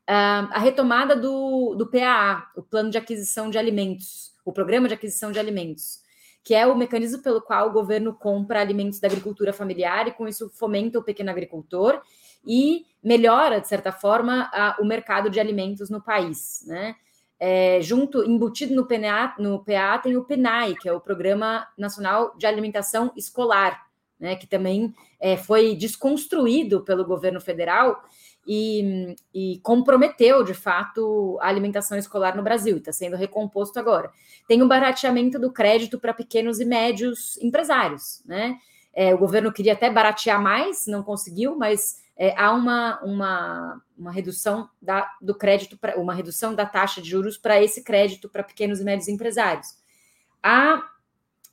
Uh, 0.09 0.47
a 0.53 0.59
retomada 0.59 1.17
do, 1.17 1.75
do 1.75 1.85
PAA, 1.85 2.49
o 2.55 2.63
Plano 2.63 2.89
de 2.89 2.97
Aquisição 2.97 3.49
de 3.49 3.57
Alimentos, 3.57 4.31
o 4.45 4.53
Programa 4.53 4.87
de 4.87 4.93
Aquisição 4.93 5.33
de 5.33 5.37
Alimentos, 5.37 5.99
que 6.45 6.55
é 6.55 6.65
o 6.65 6.77
mecanismo 6.77 7.21
pelo 7.21 7.41
qual 7.41 7.67
o 7.67 7.73
governo 7.73 8.13
compra 8.13 8.61
alimentos 8.61 9.01
da 9.01 9.09
agricultura 9.09 9.51
familiar 9.51 10.07
e 10.07 10.11
com 10.11 10.25
isso 10.25 10.49
fomenta 10.55 10.97
o 10.97 11.03
pequeno 11.03 11.29
agricultor 11.29 12.01
e 12.45 12.85
melhora, 13.03 13.59
de 13.59 13.67
certa 13.67 13.91
forma, 13.91 14.49
a, 14.53 14.77
o 14.79 14.85
mercado 14.85 15.29
de 15.29 15.41
alimentos 15.41 15.89
no 15.89 16.01
país, 16.01 16.63
né? 16.65 16.95
É, 17.37 17.81
junto, 17.81 18.23
embutido 18.23 18.73
no 18.73 18.87
PNA, 18.87 19.35
no 19.37 19.63
PA, 19.63 19.99
tem 19.99 20.15
o 20.15 20.23
PNAE, 20.23 20.75
que 20.75 20.87
é 20.87 20.93
o 20.93 21.01
Programa 21.01 21.67
Nacional 21.77 22.33
de 22.37 22.47
Alimentação 22.47 23.11
Escolar, 23.15 23.86
né, 24.19 24.35
que 24.35 24.47
também 24.47 24.93
é, 25.19 25.37
foi 25.37 25.75
desconstruído 25.75 26.83
pelo 26.83 27.05
governo 27.05 27.39
federal 27.39 28.01
e, 28.47 29.15
e, 29.33 29.59
comprometeu, 29.59 30.41
de 30.41 30.53
fato, 30.53 31.37
a 31.41 31.47
alimentação 31.49 31.97
escolar 31.97 32.35
no 32.35 32.43
Brasil, 32.43 32.77
está 32.77 32.93
sendo 32.93 33.17
recomposto 33.17 33.77
agora. 33.77 34.09
Tem 34.47 34.61
o 34.61 34.67
barateamento 34.67 35.37
do 35.37 35.51
crédito 35.51 35.99
para 35.99 36.13
pequenos 36.13 36.59
e 36.59 36.65
médios 36.65 37.37
empresários, 37.41 38.23
né? 38.25 38.57
É, 38.93 39.13
o 39.13 39.17
governo 39.17 39.53
queria 39.53 39.73
até 39.73 39.91
baratear 39.91 40.41
mais, 40.41 40.87
não 40.87 41.03
conseguiu, 41.03 41.55
mas 41.55 42.01
é, 42.17 42.33
há 42.35 42.51
uma, 42.51 42.99
uma, 43.03 43.81
uma 43.95 44.11
redução 44.11 44.67
da, 44.81 45.07
do 45.21 45.35
crédito, 45.35 45.77
pra, 45.77 45.95
uma 45.97 46.15
redução 46.15 46.55
da 46.55 46.65
taxa 46.65 46.99
de 46.99 47.09
juros 47.09 47.37
para 47.37 47.61
esse 47.61 47.83
crédito 47.83 48.27
para 48.27 48.43
pequenos 48.43 48.79
e 48.79 48.83
médios 48.83 49.07
empresários. 49.07 49.67
Há 50.41 50.83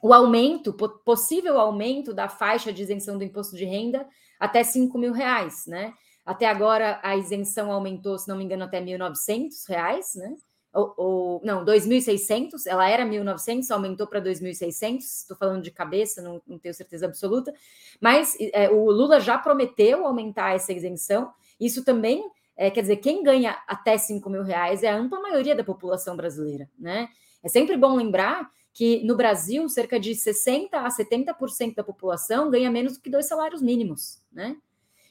o 0.05 0.13
aumento, 0.13 0.71
possível 1.03 1.59
aumento 1.59 2.13
da 2.13 2.29
faixa 2.29 2.71
de 2.71 2.83
isenção 2.83 3.17
do 3.17 3.25
imposto 3.25 3.57
de 3.57 3.65
renda 3.65 4.07
até 4.39 4.63
5 4.63 4.99
mil 4.99 5.15
reais, 5.15 5.65
né? 5.67 5.95
Até 6.27 6.45
agora 6.45 7.01
a 7.03 7.17
isenção 7.17 7.73
aumentou, 7.73 8.19
se 8.19 8.29
não 8.29 8.37
me 8.37 8.45
engano, 8.45 8.65
até 8.65 8.83
1.900 8.83 9.67
reais, 9.67 10.15
né? 10.15 10.37
ou, 10.75 10.95
ou 10.99 11.41
não, 11.43 11.65
2.600, 11.65 12.67
ela 12.67 12.87
era 12.87 13.07
1.900, 13.07 13.71
aumentou 13.71 14.07
para 14.07 14.21
2.600, 14.21 14.99
estou 14.99 15.39
falando 15.39 15.63
de 15.63 15.71
cabeça, 15.71 16.21
não, 16.21 16.43
não, 16.47 16.59
tenho 16.59 16.75
certeza 16.75 17.07
absoluta, 17.07 17.55
mas 17.99 18.37
é, 18.53 18.69
o 18.69 18.91
Lula 18.91 19.21
já 19.21 19.39
prometeu 19.39 20.07
aumentar 20.07 20.55
essa 20.55 20.71
isenção, 20.71 21.33
isso 21.59 21.83
também, 21.83 22.23
é, 22.59 22.71
quer 22.71 22.83
dizer, 22.83 22.97
quem 22.97 23.23
ganha 23.23 23.57
até 23.67 23.97
5 23.97 24.29
mil 24.29 24.43
reais 24.43 24.83
é 24.83 24.91
a 24.91 24.97
ampla 24.97 25.19
maioria 25.19 25.55
da 25.55 25.65
população 25.65 26.15
brasileira, 26.15 26.69
né? 26.79 27.09
É 27.43 27.49
sempre 27.49 27.77
bom 27.77 27.95
lembrar 27.95 28.51
que 28.75 29.05
no 29.05 29.17
Brasil, 29.17 29.69
cerca 29.69 30.01
de 30.01 30.11
60% 30.11 30.71
a 30.73 30.89
70% 30.89 31.77
da 31.77 31.85
população 31.85 32.51
ganha 32.51 32.69
menos 32.69 32.95
do 32.95 33.01
que 33.01 33.09
dois 33.09 33.27
salários 33.27 33.63
mínimos, 33.63 34.21
né? 34.33 34.57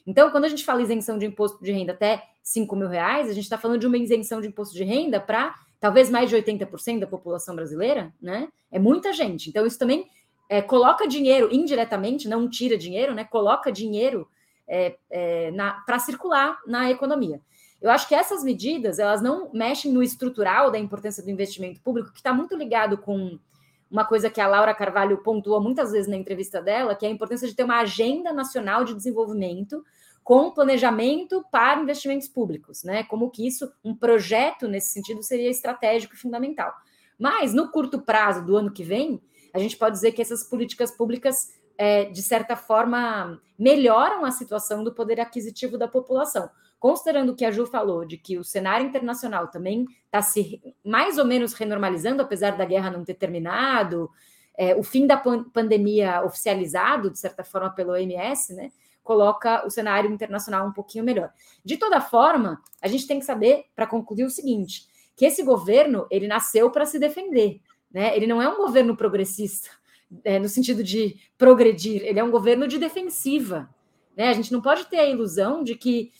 Então, 0.06 0.30
quando 0.30 0.44
a 0.44 0.48
gente 0.48 0.62
fala 0.62 0.82
isenção 0.82 1.16
de 1.16 1.24
imposto 1.24 1.64
de 1.64 1.72
renda 1.72 1.92
até 1.92 2.22
5 2.42 2.76
mil 2.76 2.88
reais, 2.88 3.30
a 3.30 3.32
gente 3.32 3.44
está 3.44 3.56
falando 3.56 3.80
de 3.80 3.86
uma 3.86 3.96
isenção 3.96 4.38
de 4.38 4.48
imposto 4.48 4.74
de 4.74 4.84
renda 4.84 5.18
para 5.18 5.54
talvez 5.80 6.10
mais 6.10 6.28
de 6.28 6.36
80% 6.36 7.00
da 7.00 7.06
população 7.06 7.56
brasileira, 7.56 8.12
né? 8.20 8.48
É 8.70 8.78
muita 8.78 9.14
gente. 9.14 9.48
Então, 9.48 9.64
isso 9.64 9.78
também 9.78 10.10
é, 10.46 10.60
coloca 10.60 11.08
dinheiro 11.08 11.48
indiretamente, 11.50 12.28
não 12.28 12.48
tira 12.48 12.76
dinheiro, 12.76 13.14
né? 13.14 13.24
Coloca 13.24 13.72
dinheiro 13.72 14.28
é, 14.68 14.96
é, 15.10 15.50
para 15.86 15.98
circular 15.98 16.58
na 16.66 16.90
economia. 16.90 17.40
Eu 17.80 17.90
acho 17.90 18.06
que 18.06 18.14
essas 18.14 18.44
medidas 18.44 18.98
elas 18.98 19.22
não 19.22 19.50
mexem 19.52 19.90
no 19.90 20.02
estrutural 20.02 20.70
da 20.70 20.78
importância 20.78 21.22
do 21.22 21.30
investimento 21.30 21.80
público, 21.80 22.12
que 22.12 22.18
está 22.18 22.32
muito 22.32 22.54
ligado 22.56 22.98
com 22.98 23.38
uma 23.90 24.04
coisa 24.04 24.30
que 24.30 24.40
a 24.40 24.46
Laura 24.46 24.74
Carvalho 24.74 25.18
pontuou 25.18 25.60
muitas 25.60 25.92
vezes 25.92 26.08
na 26.08 26.16
entrevista 26.16 26.60
dela, 26.60 26.94
que 26.94 27.06
é 27.06 27.08
a 27.08 27.12
importância 27.12 27.46
de 27.46 27.54
ter 27.54 27.64
uma 27.64 27.80
agenda 27.80 28.32
nacional 28.32 28.84
de 28.84 28.94
desenvolvimento 28.94 29.84
com 30.22 30.50
planejamento 30.50 31.44
para 31.50 31.80
investimentos 31.80 32.26
públicos, 32.28 32.82
né? 32.82 33.04
Como 33.04 33.30
que 33.30 33.46
isso, 33.46 33.70
um 33.84 33.94
projeto 33.94 34.66
nesse 34.66 34.90
sentido, 34.90 35.22
seria 35.22 35.50
estratégico 35.50 36.14
e 36.14 36.18
fundamental. 36.18 36.72
Mas 37.18 37.52
no 37.52 37.70
curto 37.70 38.00
prazo 38.00 38.44
do 38.44 38.56
ano 38.56 38.72
que 38.72 38.82
vem, 38.82 39.22
a 39.52 39.58
gente 39.58 39.76
pode 39.76 39.94
dizer 39.94 40.12
que 40.12 40.22
essas 40.22 40.42
políticas 40.42 40.90
públicas, 40.90 41.52
é, 41.76 42.06
de 42.06 42.22
certa 42.22 42.56
forma, 42.56 43.40
melhoram 43.58 44.24
a 44.24 44.30
situação 44.30 44.82
do 44.82 44.94
poder 44.94 45.20
aquisitivo 45.20 45.76
da 45.76 45.86
população. 45.86 46.48
Considerando 46.84 47.32
o 47.32 47.34
que 47.34 47.46
a 47.46 47.50
Ju 47.50 47.64
falou, 47.64 48.04
de 48.04 48.18
que 48.18 48.36
o 48.36 48.44
cenário 48.44 48.86
internacional 48.86 49.48
também 49.48 49.86
está 50.04 50.20
se 50.20 50.60
mais 50.84 51.16
ou 51.16 51.24
menos 51.24 51.54
renormalizando, 51.54 52.20
apesar 52.20 52.58
da 52.58 52.64
guerra 52.66 52.90
não 52.90 53.02
ter 53.02 53.14
terminado, 53.14 54.10
é, 54.54 54.76
o 54.76 54.82
fim 54.82 55.06
da 55.06 55.16
pandemia 55.16 56.22
oficializado, 56.22 57.10
de 57.10 57.18
certa 57.18 57.42
forma, 57.42 57.70
pelo 57.70 57.92
OMS, 57.92 58.52
né? 58.52 58.70
coloca 59.02 59.66
o 59.66 59.70
cenário 59.70 60.12
internacional 60.12 60.68
um 60.68 60.74
pouquinho 60.74 61.02
melhor. 61.02 61.32
De 61.64 61.78
toda 61.78 62.02
forma, 62.02 62.60
a 62.82 62.86
gente 62.86 63.06
tem 63.06 63.18
que 63.18 63.24
saber, 63.24 63.64
para 63.74 63.86
concluir, 63.86 64.24
o 64.24 64.30
seguinte: 64.30 64.86
que 65.16 65.24
esse 65.24 65.42
governo 65.42 66.06
ele 66.10 66.28
nasceu 66.28 66.70
para 66.70 66.84
se 66.84 66.98
defender. 66.98 67.62
Né? 67.90 68.14
Ele 68.14 68.26
não 68.26 68.42
é 68.42 68.46
um 68.46 68.58
governo 68.58 68.94
progressista, 68.94 69.70
é, 70.22 70.38
no 70.38 70.50
sentido 70.50 70.84
de 70.84 71.16
progredir, 71.38 72.02
ele 72.04 72.20
é 72.20 72.24
um 72.24 72.30
governo 72.30 72.68
de 72.68 72.76
defensiva. 72.76 73.70
Né? 74.14 74.28
A 74.28 74.34
gente 74.34 74.52
não 74.52 74.60
pode 74.60 74.84
ter 74.84 74.98
a 74.98 75.08
ilusão 75.08 75.64
de 75.64 75.74
que, 75.76 76.12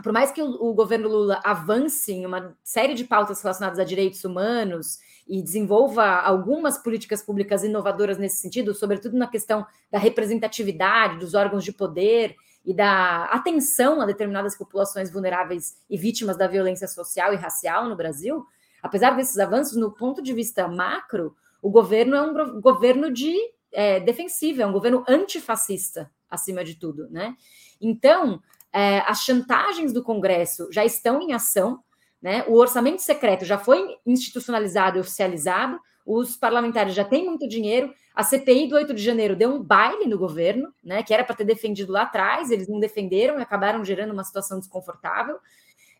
por 0.00 0.12
mais 0.12 0.30
que 0.30 0.40
o, 0.40 0.46
o 0.46 0.72
governo 0.72 1.08
Lula 1.08 1.40
avance 1.44 2.12
em 2.12 2.24
uma 2.24 2.56
série 2.62 2.94
de 2.94 3.04
pautas 3.04 3.42
relacionadas 3.42 3.78
a 3.78 3.84
direitos 3.84 4.24
humanos 4.24 4.98
e 5.28 5.42
desenvolva 5.42 6.04
algumas 6.04 6.78
políticas 6.78 7.22
públicas 7.22 7.62
inovadoras 7.62 8.16
nesse 8.16 8.38
sentido, 8.38 8.74
sobretudo 8.74 9.16
na 9.16 9.26
questão 9.26 9.66
da 9.90 9.98
representatividade 9.98 11.18
dos 11.18 11.34
órgãos 11.34 11.64
de 11.64 11.72
poder 11.72 12.34
e 12.64 12.72
da 12.72 13.24
atenção 13.24 14.00
a 14.00 14.06
determinadas 14.06 14.56
populações 14.56 15.12
vulneráveis 15.12 15.76
e 15.90 15.98
vítimas 15.98 16.36
da 16.36 16.46
violência 16.46 16.88
social 16.88 17.32
e 17.32 17.36
racial 17.36 17.88
no 17.88 17.96
Brasil, 17.96 18.46
apesar 18.82 19.16
desses 19.16 19.38
avanços, 19.38 19.76
no 19.76 19.92
ponto 19.92 20.22
de 20.22 20.32
vista 20.32 20.66
macro, 20.68 21.36
o 21.60 21.70
governo 21.70 22.16
é 22.16 22.22
um 22.22 22.60
governo 22.60 23.12
de 23.12 23.34
é, 23.72 24.00
defensivo, 24.00 24.62
é 24.62 24.66
um 24.66 24.72
governo 24.72 25.04
antifascista, 25.08 26.10
acima 26.30 26.64
de 26.64 26.76
tudo, 26.76 27.08
né? 27.10 27.36
Então, 27.80 28.40
é, 28.72 29.00
as 29.00 29.20
chantagens 29.20 29.92
do 29.92 30.02
Congresso 30.02 30.68
já 30.72 30.84
estão 30.84 31.20
em 31.20 31.32
ação, 31.32 31.80
né? 32.20 32.44
O 32.48 32.54
orçamento 32.54 33.02
secreto 33.02 33.44
já 33.44 33.58
foi 33.58 33.96
institucionalizado 34.06 34.96
e 34.96 35.00
oficializado, 35.00 35.78
os 36.06 36.36
parlamentares 36.36 36.94
já 36.94 37.04
têm 37.04 37.26
muito 37.26 37.48
dinheiro. 37.48 37.92
A 38.14 38.22
CPI 38.22 38.68
do 38.68 38.76
8 38.76 38.94
de 38.94 39.02
janeiro 39.02 39.36
deu 39.36 39.50
um 39.50 39.62
baile 39.62 40.06
no 40.06 40.18
governo, 40.18 40.72
né? 40.82 41.02
Que 41.02 41.12
era 41.12 41.24
para 41.24 41.36
ter 41.36 41.44
defendido 41.44 41.92
lá 41.92 42.02
atrás, 42.02 42.50
eles 42.50 42.68
não 42.68 42.80
defenderam 42.80 43.38
e 43.38 43.42
acabaram 43.42 43.84
gerando 43.84 44.12
uma 44.12 44.24
situação 44.24 44.58
desconfortável. 44.58 45.38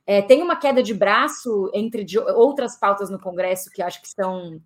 É, 0.06 0.20
tem 0.20 0.42
uma 0.42 0.56
queda 0.56 0.82
de 0.82 0.94
braço 0.94 1.70
entre 1.72 2.02
de 2.02 2.18
outras 2.18 2.76
pautas 2.76 3.08
no 3.08 3.20
Congresso 3.20 3.70
que 3.70 3.82
acho 3.82 4.02
que 4.02 4.08
são 4.08 4.60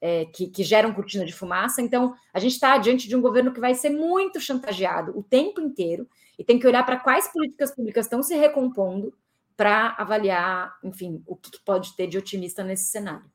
é, 0.00 0.24
que, 0.26 0.46
que, 0.46 0.62
geram 0.62 0.94
cortina 0.94 1.24
de 1.24 1.32
fumaça. 1.32 1.82
Então, 1.82 2.14
a 2.32 2.38
gente 2.38 2.52
está 2.52 2.78
diante 2.78 3.08
de 3.08 3.16
um 3.16 3.20
governo 3.20 3.52
que 3.52 3.60
vai 3.60 3.74
ser 3.74 3.90
muito 3.90 4.40
chantageado 4.40 5.16
o 5.18 5.22
tempo 5.22 5.60
inteiro 5.60 6.08
e 6.38 6.44
tem 6.44 6.58
que 6.58 6.66
olhar 6.66 6.84
para 6.84 6.98
quais 6.98 7.28
políticas 7.28 7.74
públicas 7.74 8.06
estão 8.06 8.22
se 8.22 8.36
recompondo 8.36 9.12
para 9.56 9.96
avaliar, 9.98 10.78
enfim, 10.84 11.22
o 11.26 11.34
que 11.34 11.50
pode 11.64 11.96
ter 11.96 12.06
de 12.06 12.16
otimista 12.16 12.62
nesse 12.62 12.90
cenário. 12.90 13.28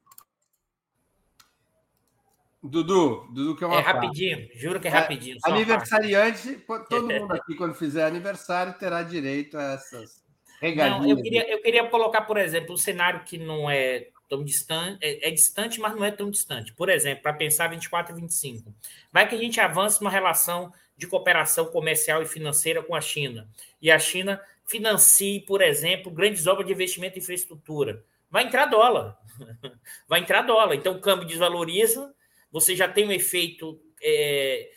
Dudu, 2.63 3.27
Dudu 3.33 3.57
que 3.57 3.63
é 3.65 3.67
uma. 3.67 3.75
É 3.75 3.81
rapidinho, 3.81 4.47
juro 4.55 4.79
que 4.79 4.87
é, 4.87 4.91
é 4.91 4.93
rapidinho. 4.93 5.37
aniversariante, 5.43 6.55
todo 6.89 7.09
mundo 7.09 7.33
aqui, 7.33 7.55
quando 7.55 7.75
fizer 7.75 8.05
aniversário, 8.05 8.73
terá 8.75 9.03
direito 9.03 9.57
a 9.57 9.73
essas 9.73 10.23
regalias. 10.61 11.01
Não, 11.01 11.09
eu 11.09 11.21
queria, 11.21 11.51
eu 11.51 11.61
queria 11.61 11.89
colocar, 11.89 12.21
por 12.21 12.37
exemplo, 12.37 12.73
um 12.73 12.77
cenário 12.77 13.25
que 13.25 13.37
não 13.37 13.69
é 13.69 14.07
tão 14.29 14.45
distante, 14.45 14.97
é, 15.01 15.27
é 15.27 15.31
distante, 15.31 15.81
mas 15.81 15.93
não 15.93 16.05
é 16.05 16.11
tão 16.11 16.31
distante. 16.31 16.73
Por 16.73 16.87
exemplo, 16.87 17.21
para 17.21 17.33
pensar 17.33 17.67
24 17.67 18.15
e 18.15 18.21
25. 18.21 18.73
Vai 19.11 19.27
que 19.27 19.35
a 19.35 19.37
gente 19.37 19.59
avance 19.59 19.99
uma 19.99 20.09
relação 20.09 20.71
de 20.95 21.07
cooperação 21.07 21.65
comercial 21.65 22.21
e 22.21 22.25
financeira 22.25 22.81
com 22.81 22.95
a 22.95 23.01
China. 23.01 23.49
E 23.81 23.91
a 23.91 23.99
China 23.99 24.41
financie, 24.65 25.41
por 25.41 25.61
exemplo, 25.61 26.11
grandes 26.11 26.47
obras 26.47 26.67
de 26.67 26.73
investimento 26.73 27.17
em 27.17 27.21
infraestrutura. 27.21 28.03
Vai 28.29 28.45
entrar 28.45 28.65
dólar. 28.65 29.17
Vai 30.07 30.21
entrar 30.21 30.41
dólar. 30.41 30.75
Então, 30.75 30.95
o 30.95 31.01
câmbio 31.01 31.27
desvaloriza, 31.27 32.13
você 32.51 32.75
já 32.75 32.87
tem 32.87 33.07
um 33.07 33.11
efeito 33.11 33.79
é, 34.01 34.71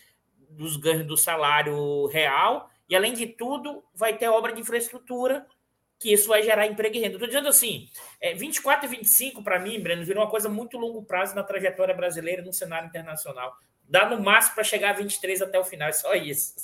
dos 0.51 0.77
ganhos 0.77 1.07
do 1.07 1.17
salário 1.17 2.07
real, 2.07 2.71
e, 2.89 2.95
além 2.95 3.13
de 3.13 3.27
tudo, 3.27 3.83
vai 3.95 4.17
ter 4.17 4.29
obra 4.29 4.53
de 4.53 4.61
infraestrutura, 4.61 5.47
que 5.99 6.13
isso 6.13 6.29
vai 6.29 6.43
gerar 6.43 6.67
emprego 6.67 6.97
e 6.97 7.01
renda. 7.01 7.15
Estou 7.15 7.27
dizendo 7.27 7.49
assim, 7.49 7.89
é, 8.21 8.35
24 8.35 8.87
e 8.87 8.89
25, 8.89 9.43
para 9.43 9.59
mim, 9.59 9.81
Breno, 9.81 10.05
virou 10.05 10.23
uma 10.23 10.31
coisa 10.31 10.49
muito 10.49 10.77
longo 10.77 11.03
prazo 11.03 11.35
na 11.35 11.43
trajetória 11.43 11.95
brasileira 11.95 12.43
no 12.43 12.53
cenário 12.53 12.89
internacional. 12.89 13.57
Dá 13.89 14.09
no 14.09 14.23
máximo 14.23 14.55
para 14.57 14.65
chegar 14.65 14.91
a 14.91 14.99
23 14.99 15.43
até 15.43 15.59
o 15.59 15.65
final, 15.65 15.89
é 15.89 15.93
só 15.93 16.15
isso. 16.15 16.55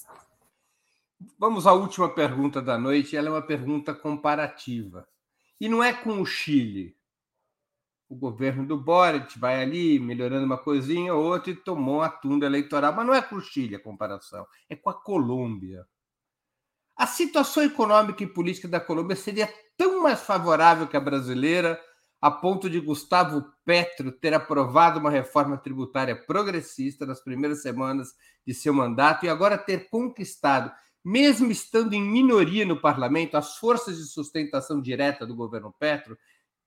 Vamos 1.39 1.67
à 1.67 1.73
última 1.73 2.09
pergunta 2.09 2.61
da 2.61 2.79
noite. 2.79 3.17
Ela 3.17 3.29
é 3.29 3.31
uma 3.31 3.43
pergunta 3.43 3.95
comparativa. 3.95 5.07
E 5.61 5.69
não 5.69 5.83
é 5.83 5.93
com 5.93 6.21
o 6.21 6.27
Chile. 6.27 6.97
O 8.09 8.17
governo 8.17 8.67
do 8.67 8.77
Boric 8.77 9.39
vai 9.39 9.63
ali 9.63 9.99
melhorando 9.99 10.45
uma 10.45 10.59
coisinha 10.59 11.15
ou 11.15 11.25
outra 11.25 11.51
e 11.53 11.57
tomou 11.57 12.03
a 12.03 12.09
tunda 12.09 12.47
eleitoral. 12.47 12.93
Mas 12.93 13.07
não 13.07 13.15
é 13.15 13.23
com 13.23 13.37
o 13.37 13.41
Chile 13.41 13.77
a 13.77 13.83
comparação, 13.83 14.47
é 14.69 14.77
com 14.77 14.91
a 14.91 14.95
Colômbia. 14.95 15.87
A 16.97 17.07
situação 17.07 17.63
econômica 17.63 18.23
e 18.23 18.27
política 18.27 18.69
da 18.69 18.81
Colômbia 18.81 19.17
seria 19.17 19.53
tão 19.77 20.03
mais 20.03 20.21
favorável 20.21 20.87
que 20.87 20.97
a 20.97 21.01
brasileira 21.01 21.81
a 22.23 22.31
ponto 22.31 22.71
de 22.71 22.79
Gustavo 22.79 23.45
Petro 23.65 24.13
ter 24.13 24.33
aprovado 24.33 25.01
uma 25.01 25.11
reforma 25.11 25.59
tributária 25.59 26.15
progressista 26.15 27.05
nas 27.05 27.19
primeiras 27.21 27.63
semanas 27.63 28.15
de 28.47 28.55
seu 28.55 28.73
mandato 28.73 29.27
e 29.27 29.29
agora 29.29 29.59
ter 29.59 29.91
conquistado, 29.91 30.71
mesmo 31.05 31.51
estando 31.51 31.95
em 31.95 32.01
minoria 32.01 32.65
no 32.65 32.81
parlamento, 32.81 33.37
as 33.37 33.57
forças 33.57 33.99
de 33.99 34.05
sustentação 34.05 34.81
direta 34.81 35.27
do 35.27 35.35
governo 35.35 35.75
Petro 35.77 36.17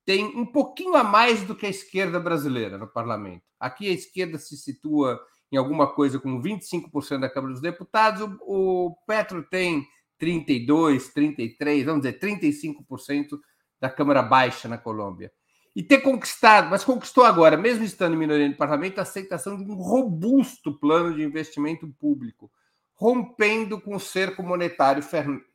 têm 0.04 0.26
um 0.26 0.46
pouquinho 0.46 0.96
a 0.96 1.06
mais 1.06 1.44
do 1.44 1.56
que 1.56 1.66
a 1.66 1.70
esquerda 1.70 2.20
brasileira 2.20 2.78
no 2.78 2.88
parlamento. 2.88 3.44
Aqui 3.58 3.88
a 3.88 3.94
esquerda 3.94 4.38
se 4.38 4.58
situa 4.58 5.18
em 5.50 5.56
alguma 5.56 5.88
coisa 5.88 6.20
como 6.20 6.42
25% 6.42 7.18
da 7.18 7.30
Câmara 7.30 7.54
dos 7.54 7.62
Deputados, 7.62 8.22
o, 8.42 8.88
o 8.88 8.96
Petro 9.08 9.42
tem 9.50 9.88
32, 10.18 11.14
33, 11.14 11.86
vamos 11.86 12.02
dizer, 12.02 12.20
35% 12.20 13.40
da 13.80 13.90
Câmara 13.90 14.22
Baixa 14.22 14.68
na 14.68 14.78
Colômbia. 14.78 15.32
E 15.76 15.84
ter 15.84 16.00
conquistado, 16.00 16.70
mas 16.70 16.86
conquistou 16.86 17.26
agora, 17.26 17.58
mesmo 17.58 17.84
estando 17.84 18.14
em 18.14 18.18
minoria 18.18 18.48
no 18.48 18.56
parlamento, 18.56 19.00
a 19.00 19.02
aceitação 19.02 19.58
de 19.58 19.70
um 19.70 19.76
robusto 19.76 20.74
plano 20.80 21.14
de 21.14 21.22
investimento 21.22 21.86
público, 22.00 22.50
rompendo 22.94 23.80
com 23.82 23.96
o 23.96 24.00
cerco 24.00 24.42
monetário 24.42 25.04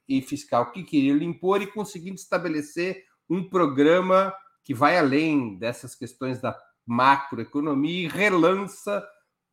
e 0.07 0.21
fiscal 0.21 0.73
que 0.73 0.83
queria 0.83 1.15
lhe 1.15 1.25
impor 1.25 1.63
e 1.63 1.67
conseguindo 1.67 2.17
estabelecer 2.17 3.05
um 3.31 3.49
programa 3.49 4.35
que 4.63 4.75
vai 4.75 4.99
além 4.99 5.57
dessas 5.57 5.95
questões 5.95 6.39
da 6.39 6.55
macroeconomia 6.87 8.05
e 8.05 8.09
relança 8.09 9.03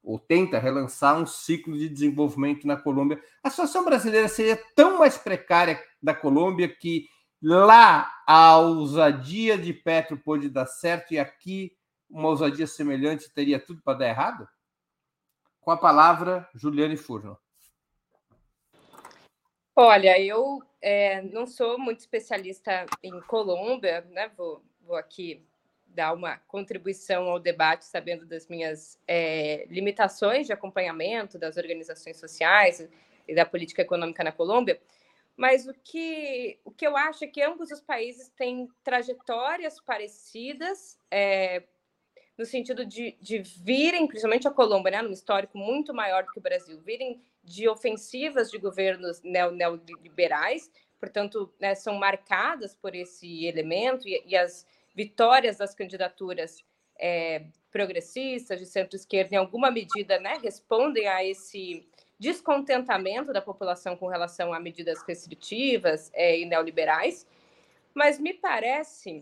ou 0.04 0.20
tenta 0.20 0.60
relançar 0.60 1.18
um 1.18 1.26
ciclo 1.26 1.78
de 1.78 1.88
desenvolvimento 1.88 2.66
na 2.66 2.76
Colômbia. 2.76 3.22
A 3.44 3.50
situação 3.50 3.86
brasileira 3.86 4.28
seria 4.28 4.60
tão 4.76 5.00
mais 5.00 5.18
precária 5.18 5.82
da 6.02 6.14
Colômbia 6.14 6.68
que 6.68 7.08
lá 7.42 8.12
a 8.26 8.58
ousadia 8.58 9.58
de 9.58 9.74
Petro 9.74 10.18
pôde 10.18 10.50
dar 10.50 10.66
certo 10.66 11.14
e 11.14 11.20
aqui 11.20 11.76
uma 12.10 12.30
ousadia 12.30 12.68
semelhante 12.68 13.34
teria 13.34 13.60
tudo 13.60 13.82
para 13.82 14.00
dar 14.00 14.08
errado? 14.08 14.48
Com 15.62 15.72
a 15.72 15.78
palavra, 15.78 16.48
Juliane 16.56 16.96
Furno. 16.96 17.38
Olha, 19.76 20.20
eu 20.20 20.64
é, 20.82 21.22
não 21.22 21.46
sou 21.46 21.78
muito 21.78 22.00
especialista 22.00 22.86
em 23.04 23.20
Colômbia, 23.22 24.02
né? 24.10 24.32
Vou, 24.36 24.64
vou 24.82 24.96
aqui 24.96 25.46
dar 25.86 26.14
uma 26.14 26.38
contribuição 26.48 27.30
ao 27.30 27.40
debate, 27.40 27.86
sabendo 27.86 28.26
das 28.26 28.48
minhas 28.48 29.00
é, 29.08 29.66
limitações 29.70 30.48
de 30.48 30.54
acompanhamento 30.54 31.38
das 31.38 31.58
organizações 31.58 32.18
sociais 32.18 32.88
e 33.28 33.36
da 33.36 33.46
política 33.46 33.82
econômica 33.82 34.24
na 34.24 34.32
Colômbia. 34.32 34.80
Mas 35.38 35.68
o 35.68 35.74
que, 35.84 36.60
o 36.66 36.72
que 36.72 36.86
eu 36.86 36.98
acho 36.98 37.24
é 37.24 37.28
que 37.28 37.44
ambos 37.44 37.70
os 37.72 37.80
países 37.80 38.28
têm 38.30 38.68
trajetórias 38.84 39.80
parecidas, 39.80 41.00
é, 41.12 41.62
no 42.36 42.44
sentido 42.44 42.84
de, 42.84 43.16
de 43.22 43.40
virem, 43.40 44.08
principalmente 44.08 44.48
a 44.48 44.52
Colômbia, 44.52 44.94
né, 44.94 45.02
num 45.04 45.12
histórico 45.12 45.56
muito 45.56 45.94
maior 45.94 46.24
do 46.24 46.32
que 46.32 46.40
o 46.40 46.42
Brasil, 46.42 46.82
virem 46.82 47.22
de 47.44 47.70
ofensivas 47.70 48.50
de 48.50 48.58
governos 48.58 49.22
neoliberais, 49.24 50.72
portanto, 51.00 51.54
né, 51.60 51.76
são 51.76 51.94
marcadas 51.96 52.76
por 52.76 52.96
esse 52.96 53.46
elemento 53.46 54.08
e, 54.08 54.24
e 54.26 54.36
as 54.36 54.66
vitórias 54.96 55.58
das 55.58 55.76
candidaturas 55.76 56.66
é, 57.00 57.46
progressistas, 57.72 58.60
de 58.60 58.66
centro-esquerda, 58.66 59.36
em 59.36 59.38
alguma 59.38 59.70
medida, 59.70 60.20
né, 60.20 60.40
respondem 60.42 61.08
a 61.08 61.24
esse 61.24 61.88
descontentamento 62.20 63.32
da 63.32 63.42
população 63.42 63.96
com 63.96 64.08
relação 64.08 64.54
a 64.54 64.60
medidas 64.60 65.02
restritivas 65.04 66.12
é, 66.14 66.40
e 66.40 66.46
neoliberais. 66.46 67.26
Mas 67.94 68.20
me 68.20 68.34
parece 68.34 69.22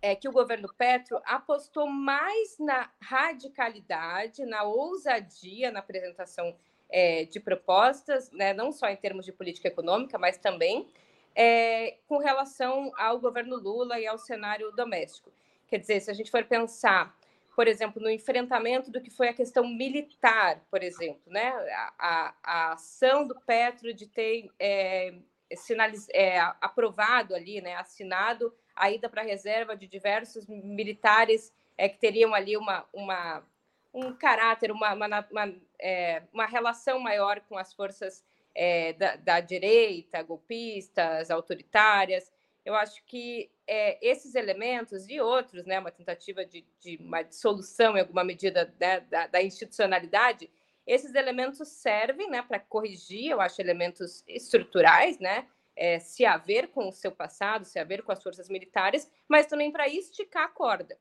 é, 0.00 0.14
que 0.14 0.28
o 0.28 0.32
governo 0.32 0.68
Petro 0.76 1.20
apostou 1.24 1.86
mais 1.86 2.58
na 2.58 2.90
radicalidade, 3.00 4.44
na 4.44 4.62
ousadia 4.62 5.70
na 5.70 5.80
apresentação 5.80 6.54
é, 6.88 7.24
de 7.24 7.38
propostas, 7.38 8.30
né, 8.30 8.52
não 8.52 8.72
só 8.72 8.88
em 8.88 8.96
termos 8.96 9.24
de 9.24 9.32
política 9.32 9.68
econômica, 9.68 10.18
mas 10.18 10.38
também 10.38 10.88
é, 11.34 11.96
com 12.08 12.18
relação 12.18 12.90
ao 12.96 13.20
governo 13.20 13.56
Lula 13.56 14.00
e 14.00 14.06
ao 14.06 14.18
cenário 14.18 14.72
doméstico. 14.72 15.30
Quer 15.68 15.78
dizer, 15.78 16.00
se 16.00 16.10
a 16.10 16.14
gente 16.14 16.30
for 16.30 16.44
pensar, 16.44 17.14
por 17.58 17.66
exemplo, 17.66 18.00
no 18.00 18.08
enfrentamento 18.08 18.88
do 18.88 19.00
que 19.00 19.10
foi 19.10 19.26
a 19.26 19.34
questão 19.34 19.66
militar, 19.66 20.64
por 20.70 20.80
exemplo, 20.80 21.22
né? 21.26 21.48
a, 21.48 21.92
a, 21.98 22.34
a 22.40 22.72
ação 22.74 23.26
do 23.26 23.34
Petro 23.40 23.92
de 23.92 24.06
ter 24.06 24.48
é, 24.60 25.12
sinaliz, 25.56 26.06
é, 26.10 26.38
aprovado 26.60 27.34
ali, 27.34 27.60
né? 27.60 27.74
assinado 27.74 28.54
a 28.76 28.92
ida 28.92 29.08
para 29.08 29.22
a 29.22 29.24
reserva 29.24 29.76
de 29.76 29.88
diversos 29.88 30.46
militares 30.46 31.52
é, 31.76 31.88
que 31.88 31.98
teriam 31.98 32.32
ali 32.32 32.56
uma, 32.56 32.86
uma, 32.92 33.44
um 33.92 34.14
caráter, 34.14 34.70
uma, 34.70 34.94
uma, 34.94 35.26
uma, 35.28 35.54
é, 35.80 36.22
uma 36.32 36.46
relação 36.46 37.00
maior 37.00 37.40
com 37.40 37.58
as 37.58 37.74
forças 37.74 38.24
é, 38.54 38.92
da, 38.92 39.16
da, 39.16 39.40
direita, 39.40 40.22
golpistas, 40.22 41.28
autoritárias. 41.28 42.30
Eu 42.64 42.76
acho 42.76 43.02
que 43.04 43.50
é, 43.68 43.98
esses 44.00 44.34
elementos 44.34 45.08
e 45.10 45.20
outros, 45.20 45.66
né, 45.66 45.78
uma 45.78 45.90
tentativa 45.90 46.42
de, 46.44 46.66
de 46.80 46.96
uma 46.96 47.22
dissolução 47.22 47.96
em 47.96 48.00
alguma 48.00 48.24
medida 48.24 48.74
né, 48.80 49.00
da, 49.00 49.26
da, 49.26 49.42
institucionalidade, 49.42 50.50
esses 50.86 51.14
elementos 51.14 51.68
servem 51.68 52.30
né, 52.30 52.40
para 52.40 52.58
corrigir, 52.58 53.30
eu 53.30 53.42
acho, 53.42 53.60
elementos 53.60 54.24
estruturais, 54.26 55.18
né, 55.18 55.46
é, 55.76 55.98
se 55.98 56.24
haver 56.24 56.68
com 56.68 56.88
o 56.88 56.92
seu 56.92 57.12
passado, 57.12 57.66
se 57.66 57.78
haver 57.78 58.02
com 58.02 58.10
as 58.10 58.22
forças 58.22 58.48
militares, 58.48 59.08
mas 59.28 59.46
também 59.46 59.70
para 59.70 59.86
esticar 59.86 60.44
a 60.44 60.48
corda. 60.48 60.98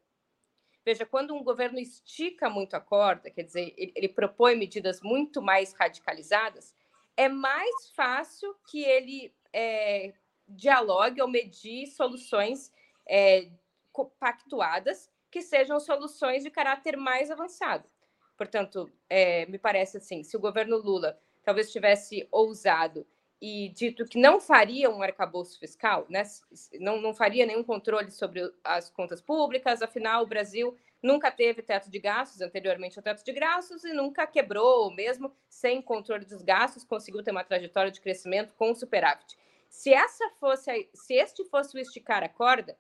Veja, 0.86 1.06
quando 1.06 1.34
um 1.34 1.44
governo 1.44 1.80
estica 1.80 2.50
muito 2.50 2.76
a 2.76 2.82
corda, 2.82 3.32
quer 3.32 3.44
dizer, 3.44 3.74
ele, 3.78 3.94
ele 3.96 4.10
propõe 4.10 4.56
medidas 4.56 5.02
muito 5.02 5.42
mais 5.42 5.74
radicalizadas, 5.74 6.76
é 7.16 7.30
mais 7.30 7.90
fácil 7.96 8.54
que 8.70 8.84
ele 8.84 9.34
é, 9.54 10.14
dialogue 10.48 11.22
ou 11.22 11.28
medir 11.28 11.88
soluções 11.88 12.72
é, 13.08 13.50
pactuadas 14.20 15.10
que 15.30 15.42
sejam 15.42 15.80
soluções 15.80 16.44
de 16.44 16.50
caráter 16.50 16.96
mais 16.96 17.30
avançado. 17.30 17.88
Portanto, 18.38 18.90
é, 19.10 19.46
me 19.48 19.58
parece 19.58 19.98
assim, 19.98 20.24
se 20.24 20.38
o 20.38 20.40
governo 20.40 20.78
Lula 20.78 21.20
talvez 21.44 21.72
tivesse 21.72 22.28
ousado 22.32 23.06
e 23.42 23.70
dito 23.70 24.06
que 24.06 24.20
não 24.20 24.40
faria 24.40 24.90
um 24.90 25.02
arcabouço 25.02 25.60
fiscal, 25.60 26.06
né? 26.10 26.24
não, 26.80 27.00
não 27.02 27.14
faria 27.14 27.46
nenhum 27.46 27.64
controle 27.64 28.12
sobre 28.12 28.52
as 28.64 28.90
contas 28.90 29.22
públicas, 29.22 29.82
afinal, 29.82 30.24
o 30.24 30.28
Brasil 30.28 30.76
nunca 31.02 31.32
teve 31.32 31.62
teto 31.62 31.90
de 31.90 32.00
gastos 32.00 32.42
anteriormente 32.42 32.98
ao 32.98 33.04
teto 33.04 33.24
de 33.24 33.32
gastos 33.32 33.84
e 33.84 33.94
nunca 33.94 34.26
quebrou, 34.26 34.92
mesmo 34.92 35.32
sem 35.48 35.82
controle 35.82 36.26
dos 36.26 36.42
gastos, 36.42 36.84
conseguiu 36.84 37.24
ter 37.24 37.32
uma 37.32 37.44
trajetória 37.44 37.92
de 37.92 38.02
crescimento 38.02 38.54
com 38.56 38.74
superávit. 38.74 39.38
Se 39.70 39.94
essa 39.94 40.30
fosse, 40.40 40.90
se 40.94 41.14
este 41.14 41.44
fosse 41.46 41.76
o 41.76 41.80
esticar 41.80 42.24
a 42.24 42.30
corda, 42.30 42.78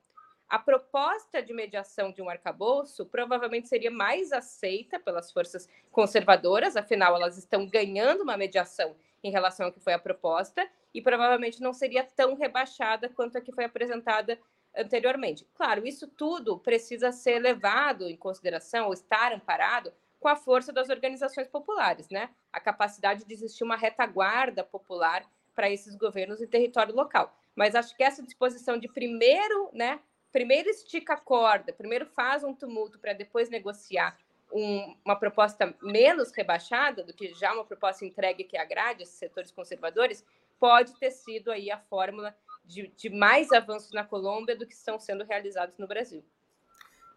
a 0.49 0.57
proposta 0.57 1.41
de 1.41 1.53
mediação 1.53 2.11
de 2.11 2.21
um 2.21 2.29
arcabouço 2.29 3.05
provavelmente 3.05 3.67
seria 3.67 3.91
mais 3.91 4.31
aceita 4.31 4.99
pelas 4.99 5.31
forças 5.31 5.67
conservadoras, 5.91 6.77
afinal 6.77 7.15
elas 7.15 7.37
estão 7.37 7.67
ganhando 7.67 8.23
uma 8.23 8.37
mediação 8.37 8.95
em 9.23 9.29
relação 9.29 9.65
ao 9.65 9.73
que 9.73 9.79
foi 9.79 9.93
a 9.93 9.99
proposta 9.99 10.67
e 10.93 11.01
provavelmente 11.01 11.61
não 11.61 11.73
seria 11.73 12.03
tão 12.03 12.35
rebaixada 12.35 13.09
quanto 13.09 13.37
a 13.37 13.41
que 13.41 13.51
foi 13.51 13.65
apresentada 13.65 14.39
anteriormente. 14.75 15.45
Claro, 15.53 15.85
isso 15.85 16.07
tudo 16.07 16.57
precisa 16.59 17.11
ser 17.11 17.39
levado 17.39 18.07
em 18.07 18.15
consideração 18.15 18.87
ou 18.87 18.93
estar 18.93 19.33
amparado 19.33 19.91
com 20.19 20.27
a 20.27 20.35
força 20.35 20.71
das 20.71 20.89
organizações 20.89 21.47
populares, 21.47 22.09
né? 22.09 22.29
A 22.51 22.59
capacidade 22.59 23.25
de 23.25 23.33
existir 23.33 23.63
uma 23.63 23.75
retaguarda 23.75 24.63
popular 24.63 25.25
para 25.57 25.71
esses 25.71 25.95
governos 25.95 26.39
em 26.39 26.45
território 26.45 26.93
local. 26.93 27.35
Mas 27.55 27.73
acho 27.73 27.97
que 27.97 28.03
essa 28.03 28.21
disposição 28.21 28.77
de 28.77 28.87
primeiro, 28.87 29.71
né, 29.73 29.99
primeiro 30.31 30.69
estica 30.69 31.15
a 31.15 31.17
corda, 31.17 31.73
primeiro 31.73 32.05
faz 32.05 32.43
um 32.43 32.53
tumulto 32.53 32.99
para 32.99 33.13
depois 33.13 33.49
negociar 33.49 34.15
um, 34.53 34.95
uma 35.03 35.15
proposta 35.15 35.75
menos 35.81 36.31
rebaixada 36.31 37.03
do 37.03 37.11
que 37.11 37.33
já 37.33 37.51
uma 37.53 37.65
proposta 37.65 38.05
entregue 38.05 38.43
que 38.43 38.55
agrade 38.55 39.01
esses 39.01 39.15
setores 39.15 39.51
conservadores, 39.51 40.23
pode 40.59 40.93
ter 40.99 41.09
sido 41.09 41.51
aí 41.51 41.71
a 41.71 41.79
fórmula 41.79 42.37
de, 42.63 42.93
de 42.95 43.09
mais 43.09 43.51
avanços 43.51 43.91
na 43.91 44.03
Colômbia 44.03 44.55
do 44.55 44.67
que 44.67 44.75
estão 44.75 44.99
sendo 44.99 45.23
realizados 45.23 45.79
no 45.79 45.87
Brasil. 45.87 46.23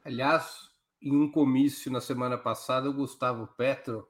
Aliás, 0.03 0.71
em 1.03 1.15
um 1.15 1.31
comício 1.31 1.93
na 1.93 2.01
semana 2.01 2.39
passada, 2.39 2.89
o 2.89 2.95
Gustavo 2.95 3.47
Petro, 3.49 4.09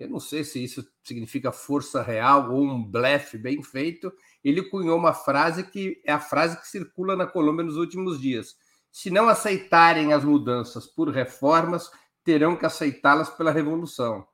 eu 0.00 0.08
não 0.08 0.18
sei 0.18 0.42
se 0.44 0.64
isso 0.64 0.82
significa 1.04 1.52
força 1.52 2.02
real 2.02 2.50
ou 2.50 2.62
um 2.62 2.82
blefe 2.82 3.36
bem 3.36 3.62
feito, 3.62 4.10
ele 4.42 4.62
cunhou 4.62 4.98
uma 4.98 5.12
frase 5.12 5.62
que 5.62 6.00
é 6.06 6.10
a 6.10 6.18
frase 6.18 6.58
que 6.58 6.66
circula 6.66 7.14
na 7.14 7.26
Colômbia 7.26 7.66
nos 7.66 7.76
últimos 7.76 8.18
dias. 8.18 8.56
Se 8.90 9.10
não 9.10 9.28
aceitarem 9.28 10.14
as 10.14 10.24
mudanças 10.24 10.86
por 10.86 11.10
reformas, 11.10 11.90
terão 12.24 12.56
que 12.56 12.64
aceitá-las 12.64 13.28
pela 13.28 13.52
revolução. 13.52 14.26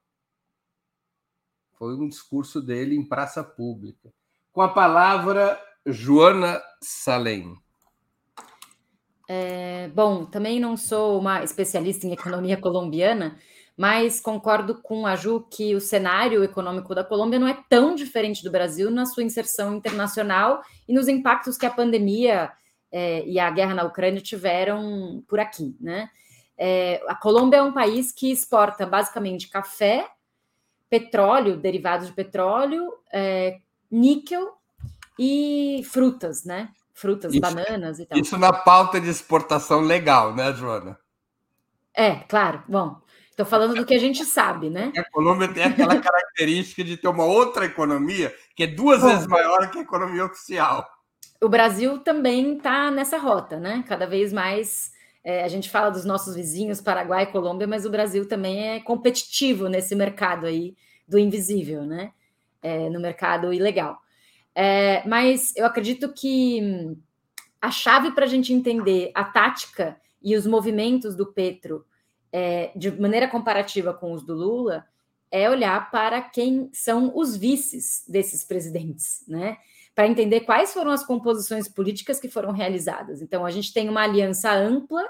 Foi 1.72 1.96
um 1.96 2.08
discurso 2.08 2.62
dele 2.62 2.94
em 2.94 3.04
praça 3.04 3.42
pública. 3.42 4.14
Com 4.52 4.62
a 4.62 4.68
palavra 4.68 5.60
Joana 5.84 6.62
Salem. 6.80 7.56
É, 9.28 9.88
bom, 9.88 10.24
também 10.24 10.60
não 10.60 10.76
sou 10.76 11.18
uma 11.18 11.42
especialista 11.42 12.06
em 12.06 12.12
economia 12.12 12.56
colombiana, 12.56 13.36
mas 13.76 14.20
concordo 14.20 14.80
com 14.82 15.06
a 15.06 15.14
Ju 15.14 15.46
que 15.50 15.74
o 15.74 15.80
cenário 15.80 16.42
econômico 16.42 16.94
da 16.94 17.04
Colômbia 17.04 17.38
não 17.38 17.46
é 17.46 17.58
tão 17.68 17.94
diferente 17.94 18.42
do 18.42 18.50
Brasil 18.50 18.90
na 18.90 19.04
sua 19.04 19.22
inserção 19.22 19.74
internacional 19.74 20.62
e 20.88 20.94
nos 20.94 21.08
impactos 21.08 21.58
que 21.58 21.66
a 21.66 21.70
pandemia 21.70 22.50
é, 22.90 23.26
e 23.26 23.38
a 23.38 23.50
guerra 23.50 23.74
na 23.74 23.84
Ucrânia 23.84 24.20
tiveram 24.20 25.22
por 25.28 25.38
aqui, 25.38 25.76
né? 25.78 26.08
É, 26.56 27.02
a 27.06 27.14
Colômbia 27.14 27.58
é 27.58 27.62
um 27.62 27.72
país 27.72 28.10
que 28.10 28.32
exporta 28.32 28.86
basicamente 28.86 29.50
café, 29.50 30.08
petróleo, 30.88 31.58
derivados 31.58 32.06
de 32.06 32.14
petróleo, 32.14 32.90
é, 33.12 33.58
níquel 33.90 34.56
e 35.18 35.82
frutas, 35.90 36.44
né? 36.44 36.70
Frutas, 36.94 37.34
isso, 37.34 37.40
bananas 37.42 37.98
e 37.98 38.06
tal. 38.06 38.18
Isso 38.18 38.38
na 38.38 38.54
pauta 38.54 38.98
de 38.98 39.10
exportação 39.10 39.82
legal, 39.82 40.34
né, 40.34 40.50
Joana? 40.54 40.98
É, 41.92 42.14
claro. 42.28 42.62
Bom, 42.66 43.00
estou 43.36 43.44
falando 43.44 43.74
do 43.74 43.84
que 43.84 43.94
a 43.94 43.98
gente 43.98 44.24
sabe, 44.24 44.70
né? 44.70 44.90
A 44.96 45.04
Colômbia 45.10 45.46
tem 45.46 45.62
aquela 45.62 45.96
característica 46.00 46.82
de 46.82 46.96
ter 46.96 47.06
uma 47.06 47.24
outra 47.24 47.66
economia 47.66 48.34
que 48.54 48.62
é 48.62 48.66
duas 48.66 49.02
Bom, 49.02 49.08
vezes 49.08 49.26
maior 49.26 49.70
que 49.70 49.78
a 49.78 49.82
economia 49.82 50.24
oficial. 50.24 50.88
O 51.42 51.48
Brasil 51.48 51.98
também 51.98 52.56
está 52.56 52.90
nessa 52.90 53.18
rota, 53.18 53.60
né? 53.60 53.84
Cada 53.86 54.06
vez 54.06 54.32
mais 54.32 54.90
é, 55.22 55.44
a 55.44 55.48
gente 55.48 55.68
fala 55.68 55.90
dos 55.90 56.06
nossos 56.06 56.34
vizinhos, 56.34 56.80
Paraguai 56.80 57.24
e 57.24 57.26
Colômbia, 57.26 57.66
mas 57.66 57.84
o 57.84 57.90
Brasil 57.90 58.26
também 58.26 58.70
é 58.70 58.80
competitivo 58.80 59.68
nesse 59.68 59.94
mercado 59.94 60.46
aí 60.46 60.74
do 61.06 61.18
invisível, 61.18 61.84
né? 61.84 62.12
É, 62.62 62.88
no 62.88 62.98
mercado 62.98 63.52
ilegal. 63.52 63.98
É, 64.54 65.06
mas 65.06 65.54
eu 65.54 65.66
acredito 65.66 66.10
que 66.10 66.96
a 67.60 67.70
chave 67.70 68.12
para 68.12 68.24
a 68.24 68.28
gente 68.28 68.54
entender 68.54 69.12
a 69.14 69.24
tática 69.24 70.00
e 70.22 70.34
os 70.34 70.46
movimentos 70.46 71.14
do 71.14 71.26
Petro 71.26 71.84
é, 72.32 72.70
de 72.76 72.90
maneira 72.90 73.28
comparativa 73.28 73.94
com 73.94 74.12
os 74.12 74.22
do 74.24 74.34
Lula 74.34 74.86
é 75.30 75.50
olhar 75.50 75.90
para 75.90 76.20
quem 76.20 76.70
são 76.72 77.12
os 77.14 77.36
vices 77.36 78.04
desses 78.08 78.44
presidentes, 78.44 79.24
né? 79.26 79.58
para 79.96 80.06
entender 80.06 80.40
quais 80.40 80.74
foram 80.74 80.90
as 80.90 81.02
composições 81.04 81.66
políticas 81.68 82.20
que 82.20 82.28
foram 82.28 82.52
realizadas. 82.52 83.22
Então, 83.22 83.46
a 83.46 83.50
gente 83.50 83.72
tem 83.72 83.88
uma 83.88 84.02
aliança 84.02 84.52
ampla 84.52 85.02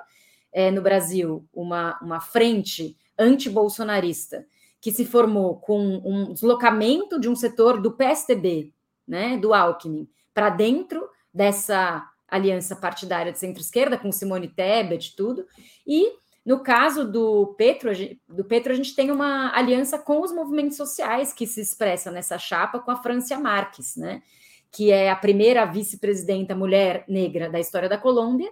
é, 0.52 0.70
no 0.70 0.80
Brasil, 0.80 1.44
uma, 1.52 1.98
uma 2.00 2.20
frente 2.20 2.96
anti-bolsonarista, 3.18 4.46
que 4.80 4.92
se 4.92 5.04
formou 5.04 5.56
com 5.56 6.00
um 6.04 6.32
deslocamento 6.32 7.18
de 7.18 7.28
um 7.28 7.34
setor 7.34 7.80
do 7.80 7.90
PSDB, 7.90 8.72
né, 9.06 9.36
do 9.36 9.52
Alckmin, 9.52 10.08
para 10.32 10.50
dentro 10.50 11.08
dessa 11.34 12.08
aliança 12.28 12.76
partidária 12.76 13.32
de 13.32 13.40
centro-esquerda, 13.40 13.98
com 13.98 14.12
Simone 14.12 14.46
Tebet 14.46 15.10
e 15.10 15.16
tudo, 15.16 15.46
e 15.84 16.12
no 16.46 16.60
caso 16.60 17.04
do 17.04 17.56
Petro, 17.58 17.90
do 18.28 18.44
Petro, 18.44 18.72
a 18.72 18.76
gente 18.76 18.94
tem 18.94 19.10
uma 19.10 19.52
aliança 19.52 19.98
com 19.98 20.22
os 20.22 20.30
movimentos 20.30 20.76
sociais 20.76 21.32
que 21.32 21.44
se 21.44 21.60
expressa 21.60 22.08
nessa 22.08 22.38
chapa 22.38 22.78
com 22.78 22.92
a 22.92 23.02
Francia 23.02 23.36
Marques, 23.36 23.96
né? 23.96 24.22
que 24.70 24.92
é 24.92 25.10
a 25.10 25.16
primeira 25.16 25.64
vice-presidenta 25.64 26.54
mulher 26.54 27.04
negra 27.08 27.50
da 27.50 27.58
história 27.58 27.88
da 27.88 27.98
Colômbia. 27.98 28.48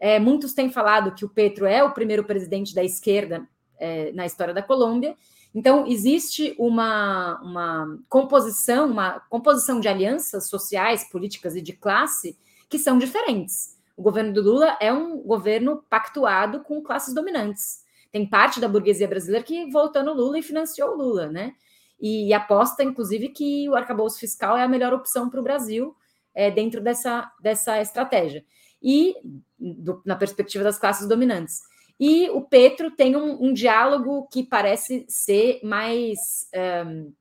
É, 0.00 0.18
muitos 0.18 0.52
têm 0.52 0.68
falado 0.68 1.14
que 1.14 1.24
o 1.24 1.28
Petro 1.28 1.64
é 1.64 1.84
o 1.84 1.92
primeiro 1.92 2.24
presidente 2.24 2.74
da 2.74 2.82
esquerda 2.82 3.48
é, 3.78 4.10
na 4.10 4.26
história 4.26 4.52
da 4.52 4.62
Colômbia. 4.62 5.14
Então, 5.54 5.86
existe 5.86 6.56
uma, 6.58 7.40
uma 7.40 7.98
composição, 8.08 8.90
uma 8.90 9.20
composição 9.30 9.78
de 9.78 9.86
alianças 9.86 10.48
sociais, 10.48 11.08
políticas 11.08 11.54
e 11.54 11.62
de 11.62 11.72
classe 11.72 12.36
que 12.68 12.80
são 12.80 12.98
diferentes. 12.98 13.77
O 13.98 14.02
governo 14.02 14.32
do 14.32 14.40
Lula 14.40 14.78
é 14.80 14.92
um 14.92 15.18
governo 15.18 15.82
pactuado 15.90 16.60
com 16.60 16.80
classes 16.80 17.12
dominantes. 17.12 17.84
Tem 18.12 18.24
parte 18.24 18.60
da 18.60 18.68
burguesia 18.68 19.08
brasileira 19.08 19.44
que 19.44 19.68
votou 19.70 20.04
no 20.04 20.14
Lula 20.14 20.38
e 20.38 20.42
financiou 20.42 20.92
o 20.92 20.96
Lula, 20.96 21.26
né? 21.26 21.54
e 22.00 22.32
aposta, 22.32 22.84
inclusive, 22.84 23.30
que 23.30 23.68
o 23.68 23.74
arcabouço 23.74 24.20
fiscal 24.20 24.56
é 24.56 24.62
a 24.62 24.68
melhor 24.68 24.92
opção 24.94 25.28
para 25.28 25.40
o 25.40 25.42
Brasil 25.42 25.96
é, 26.34 26.50
dentro 26.50 26.80
dessa, 26.80 27.30
dessa 27.40 27.80
estratégia. 27.80 28.44
E 28.80 29.16
do, 29.58 30.00
na 30.04 30.14
perspectiva 30.14 30.62
das 30.62 30.78
classes 30.78 31.08
dominantes. 31.08 31.62
E 31.98 32.30
o 32.30 32.40
Petro 32.42 32.92
tem 32.92 33.16
um, 33.16 33.46
um 33.46 33.52
diálogo 33.52 34.28
que 34.32 34.44
parece 34.44 35.04
ser 35.08 35.58
mais 35.64 36.48
um, 36.86 37.12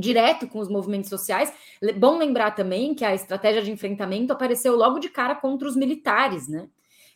direto 0.00 0.48
com 0.48 0.58
os 0.58 0.68
movimentos 0.68 1.10
sociais. 1.10 1.52
Bom 1.96 2.18
lembrar 2.18 2.52
também 2.52 2.94
que 2.94 3.04
a 3.04 3.14
estratégia 3.14 3.62
de 3.62 3.70
enfrentamento 3.70 4.32
apareceu 4.32 4.74
logo 4.74 4.98
de 4.98 5.08
cara 5.08 5.34
contra 5.34 5.68
os 5.68 5.76
militares, 5.76 6.48
né? 6.48 6.68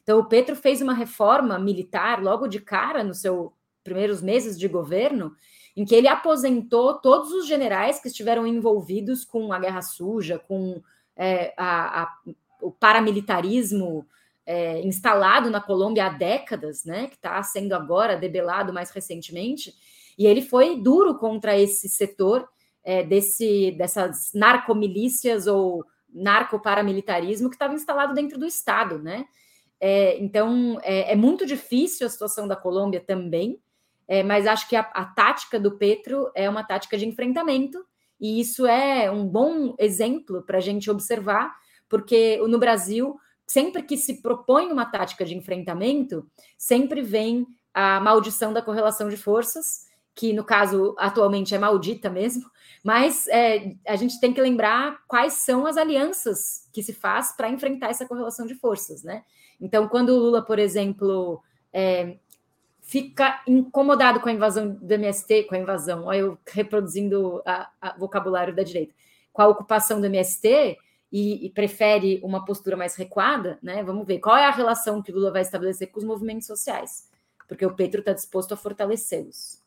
Então, 0.02 0.18
o 0.20 0.26
Petro 0.26 0.54
fez 0.54 0.82
uma 0.82 0.92
reforma 0.92 1.58
militar 1.58 2.22
logo 2.22 2.46
de 2.46 2.60
cara 2.60 3.02
nos 3.02 3.22
seus 3.22 3.50
primeiros 3.82 4.20
meses 4.22 4.58
de 4.58 4.68
governo, 4.68 5.34
em 5.76 5.84
que 5.84 5.94
ele 5.94 6.06
aposentou 6.06 6.94
todos 6.94 7.32
os 7.32 7.46
generais 7.46 7.98
que 7.98 8.08
estiveram 8.08 8.46
envolvidos 8.46 9.24
com 9.24 9.52
a 9.52 9.58
guerra 9.58 9.82
suja, 9.82 10.38
com 10.38 10.82
é, 11.16 11.52
a, 11.56 12.02
a, 12.02 12.18
o 12.60 12.70
paramilitarismo 12.70 14.06
é, 14.46 14.80
instalado 14.82 15.50
na 15.50 15.60
Colômbia 15.60 16.06
há 16.06 16.10
décadas, 16.10 16.84
né, 16.84 17.06
que 17.08 17.16
está 17.16 17.42
sendo 17.42 17.74
agora 17.74 18.16
debelado 18.16 18.72
mais 18.72 18.90
recentemente, 18.90 19.74
e 20.18 20.26
ele 20.26 20.42
foi 20.42 20.76
duro 20.80 21.18
contra 21.18 21.58
esse 21.58 21.88
setor 21.88 22.48
é, 22.84 23.02
desse, 23.02 23.72
dessas 23.72 24.30
narcomilícias 24.34 25.46
ou 25.46 25.84
narcoparamilitarismo 26.12 27.48
que 27.48 27.56
estava 27.56 27.74
instalado 27.74 28.14
dentro 28.14 28.38
do 28.38 28.46
Estado, 28.46 28.98
né? 28.98 29.26
É, 29.80 30.16
então 30.22 30.78
é, 30.82 31.12
é, 31.12 31.16
muito 31.16 31.44
difícil 31.44 32.06
a 32.06 32.10
situação 32.10 32.46
da 32.46 32.54
Colômbia 32.54 33.00
também, 33.00 33.60
é, 34.06 34.22
mas 34.22 34.46
acho 34.46 34.68
que 34.68 34.76
a, 34.76 34.80
a, 34.80 35.04
tática 35.04 35.58
do 35.58 35.76
Petro 35.76 36.30
é 36.34 36.48
uma 36.48 36.62
tática 36.62 36.96
de 36.96 37.06
enfrentamento, 37.06 37.84
e 38.20 38.40
isso 38.40 38.66
é 38.66 39.10
um 39.10 39.26
bom 39.26 39.74
exemplo 39.78 40.42
para 40.42 40.58
a 40.58 40.60
gente 40.60 40.90
observar, 40.90 41.54
porque 41.88 42.38
no 42.46 42.58
Brasil, 42.58 43.16
sempre 43.46 43.82
que 43.82 43.96
se 43.96 44.22
propõe 44.22 44.70
uma 44.72 44.86
tática 44.86 45.24
de 45.24 45.36
enfrentamento, 45.36 46.26
sempre 46.56 47.02
vem 47.02 47.46
a 47.72 47.98
maldição 47.98 48.52
da 48.52 48.62
correlação 48.62 49.08
de 49.08 49.16
forças, 49.16 49.86
que 50.14 50.32
no 50.32 50.44
caso 50.44 50.94
atualmente 50.98 51.54
é 51.54 51.58
maldita 51.58 52.08
mesmo, 52.08 52.48
mas 52.82 53.26
é, 53.28 53.74
a 53.86 53.96
gente 53.96 54.20
tem 54.20 54.32
que 54.32 54.40
lembrar 54.40 55.02
quais 55.08 55.34
são 55.34 55.66
as 55.66 55.76
alianças 55.76 56.68
que 56.72 56.82
se 56.82 56.92
faz 56.92 57.32
para 57.32 57.48
enfrentar 57.48 57.88
essa 57.88 58.06
correlação 58.06 58.46
de 58.46 58.54
forças, 58.54 59.02
né? 59.02 59.24
Então, 59.60 59.88
quando 59.88 60.10
o 60.10 60.18
Lula, 60.18 60.44
por 60.44 60.58
exemplo, 60.58 61.42
é, 61.72 62.18
fica 62.82 63.42
incomodado 63.46 64.20
com 64.20 64.28
a 64.28 64.32
invasão 64.32 64.74
do 64.74 64.92
MST, 64.92 65.44
com 65.44 65.54
a 65.54 65.58
invasão, 65.58 66.04
olha 66.04 66.18
eu 66.18 66.38
reproduzindo 66.46 67.36
o 67.36 67.42
vocabulário 67.98 68.54
da 68.54 68.62
direita, 68.62 68.94
com 69.32 69.40
a 69.40 69.48
ocupação 69.48 70.00
do 70.00 70.06
MST 70.06 70.76
e, 71.10 71.46
e, 71.46 71.50
prefere 71.50 72.20
uma 72.22 72.44
postura 72.44 72.76
mais 72.76 72.94
recuada, 72.94 73.58
né? 73.62 73.82
Vamos 73.82 74.06
ver 74.06 74.18
qual 74.18 74.36
é 74.36 74.44
a 74.44 74.50
relação 74.50 75.02
que 75.02 75.12
Lula 75.12 75.32
vai 75.32 75.42
estabelecer 75.42 75.90
com 75.90 75.98
os 75.98 76.04
movimentos 76.04 76.46
sociais, 76.46 77.08
porque 77.48 77.64
o 77.64 77.74
Petro 77.74 78.00
está 78.00 78.12
disposto 78.12 78.52
a 78.52 78.56
fortalecê-los. 78.56 79.63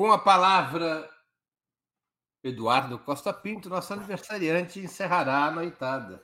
Com 0.00 0.10
a 0.10 0.18
palavra, 0.18 1.10
Eduardo 2.42 2.98
Costa 3.00 3.34
Pinto, 3.34 3.68
nosso 3.68 3.92
aniversariante, 3.92 4.80
encerrará 4.80 5.44
a 5.44 5.50
noitada. 5.50 6.22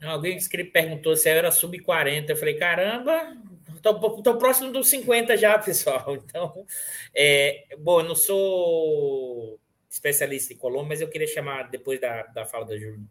Alguém 0.00 0.36
disse 0.36 0.48
que 0.48 0.54
ele 0.54 0.70
perguntou 0.70 1.16
se 1.16 1.28
eu 1.28 1.34
era 1.34 1.50
sub-40. 1.50 2.30
Eu 2.30 2.36
falei, 2.36 2.54
caramba, 2.54 3.36
estou 3.74 4.38
próximo 4.38 4.70
dos 4.70 4.88
50 4.90 5.36
já, 5.36 5.58
pessoal. 5.58 6.14
Então, 6.14 6.64
é, 7.12 7.66
bom, 7.80 7.98
eu 7.98 8.06
não 8.06 8.14
sou 8.14 9.58
especialista 9.90 10.52
em 10.52 10.56
Colômbia, 10.56 10.90
mas 10.90 11.00
eu 11.00 11.08
queria 11.08 11.26
chamar, 11.26 11.70
depois 11.70 12.00
da, 12.00 12.22
da 12.22 12.46
fala 12.46 12.64
da, 12.64 12.78
Ju, 12.78 13.04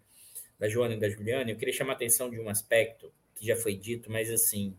da 0.57 0.69
Joana 0.69 0.93
e 0.93 0.97
da 0.97 1.09
Juliana, 1.09 1.51
eu 1.51 1.57
queria 1.57 1.73
chamar 1.73 1.91
a 1.91 1.95
atenção 1.97 2.29
de 2.29 2.39
um 2.39 2.47
aspecto 2.47 3.11
que 3.36 3.45
já 3.45 3.57
foi 3.57 3.75
dito, 3.75 4.09
mas 4.09 4.31
assim, 4.31 4.77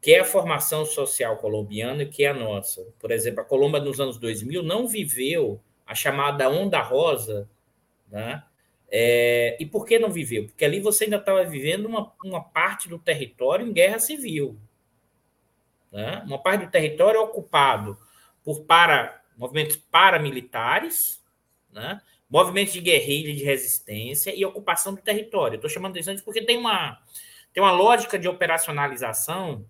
que 0.00 0.12
é 0.12 0.20
a 0.20 0.24
formação 0.24 0.84
social 0.84 1.36
colombiana 1.38 2.02
e 2.02 2.08
que 2.08 2.24
é 2.24 2.28
a 2.28 2.34
nossa? 2.34 2.86
Por 2.98 3.10
exemplo, 3.10 3.40
a 3.40 3.44
Colômbia 3.44 3.80
nos 3.80 4.00
anos 4.00 4.18
2000 4.18 4.62
não 4.62 4.86
viveu 4.86 5.60
a 5.86 5.94
chamada 5.94 6.48
onda 6.48 6.80
rosa, 6.80 7.48
né? 8.10 8.42
É, 8.90 9.56
e 9.60 9.66
por 9.66 9.84
que 9.84 9.98
não 9.98 10.10
viveu? 10.10 10.46
Porque 10.46 10.64
ali 10.64 10.80
você 10.80 11.04
ainda 11.04 11.16
estava 11.16 11.44
vivendo 11.44 11.86
uma, 11.86 12.12
uma 12.24 12.42
parte 12.42 12.88
do 12.88 12.98
território 12.98 13.66
em 13.66 13.72
guerra 13.72 13.98
civil. 13.98 14.58
Né? 15.92 16.22
Uma 16.26 16.38
parte 16.38 16.64
do 16.64 16.70
território 16.70 17.20
ocupado 17.20 17.98
por 18.42 18.62
para, 18.62 19.22
movimentos 19.36 19.76
paramilitares, 19.76 21.22
né? 21.70 22.00
movimentos 22.30 22.72
de 22.72 22.80
guerrilha 22.80 23.34
de 23.34 23.44
resistência 23.44 24.34
e 24.34 24.44
ocupação 24.44 24.94
do 24.94 25.02
território. 25.02 25.56
Estou 25.56 25.68
chamando 25.68 25.92
atenção 25.92 26.14
disso 26.14 26.24
porque 26.24 26.42
tem 26.42 26.56
uma, 26.56 26.98
tem 27.52 27.62
uma 27.62 27.72
lógica 27.72 28.18
de 28.18 28.26
operacionalização 28.26 29.66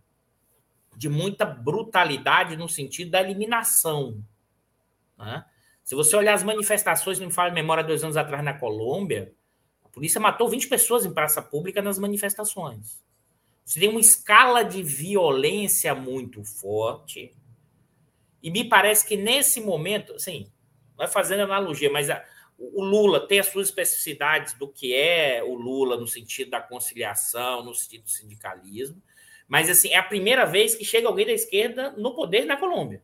de 0.99 1.09
muita 1.09 1.47
brutalidade 1.47 2.57
no 2.57 2.69
sentido 2.69 3.13
da 3.13 3.21
eliminação. 3.21 4.21
Né? 5.17 5.45
Se 5.85 5.95
você 5.95 6.17
olhar 6.17 6.35
as 6.35 6.43
manifestações, 6.43 7.21
não 7.21 7.29
me 7.29 7.33
fala 7.33 7.53
memória, 7.53 7.85
dois 7.85 8.03
anos 8.03 8.17
atrás 8.17 8.45
na 8.45 8.53
Colômbia, 8.53 9.33
a 9.85 9.89
polícia 9.89 10.21
matou 10.21 10.49
20 10.49 10.67
pessoas 10.67 11.07
em 11.07 11.15
praça 11.15 11.41
pública 11.41 11.81
nas 11.81 12.01
manifestações. 12.01 13.01
Você 13.65 13.79
tem 13.79 13.89
uma 13.89 14.01
escala 14.01 14.65
de 14.65 14.83
violência 14.83 15.95
muito 15.95 16.43
forte. 16.43 17.33
E 18.43 18.51
me 18.51 18.69
parece 18.69 19.07
que 19.07 19.17
nesse 19.17 19.61
momento, 19.61 20.15
assim, 20.15 20.51
vai 20.97 21.07
fazendo 21.07 21.43
analogia, 21.45 21.93
mas 21.93 22.11
a, 22.11 22.25
o 22.59 22.83
Lula 22.83 23.25
tem 23.25 23.39
as 23.39 23.47
suas 23.47 23.69
especificidades 23.69 24.55
do 24.55 24.67
que 24.67 24.93
é 24.93 25.45
o 25.45 25.55
Lula 25.55 25.97
no 25.97 26.09
sentido 26.09 26.51
da 26.51 26.61
conciliação, 26.61 27.65
no 27.65 27.73
sentido 27.73 28.03
do 28.03 28.11
sindicalismo. 28.11 29.01
Mas 29.49 29.71
assim, 29.71 29.89
é 29.89 29.97
a 29.97 30.03
primeira 30.03 30.45
vez 30.45 30.75
que 30.75 30.85
chega 30.85 31.09
alguém 31.09 31.25
da 31.25 31.33
esquerda 31.33 31.93
no 31.93 32.15
poder 32.15 32.45
na 32.45 32.57
Colômbia. 32.57 33.03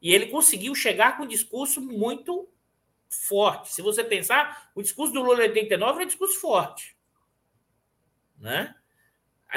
E 0.00 0.12
ele 0.12 0.26
conseguiu 0.26 0.74
chegar 0.74 1.16
com 1.16 1.24
um 1.24 1.28
discurso 1.28 1.80
muito 1.80 2.48
forte. 3.28 3.72
Se 3.72 3.82
você 3.82 4.02
pensar, 4.02 4.70
o 4.74 4.82
discurso 4.82 5.12
do 5.12 5.22
Lula 5.22 5.44
em 5.44 5.48
89 5.50 6.00
é 6.00 6.04
um 6.04 6.08
discurso 6.08 6.40
forte. 6.40 6.96
Né? 8.38 8.74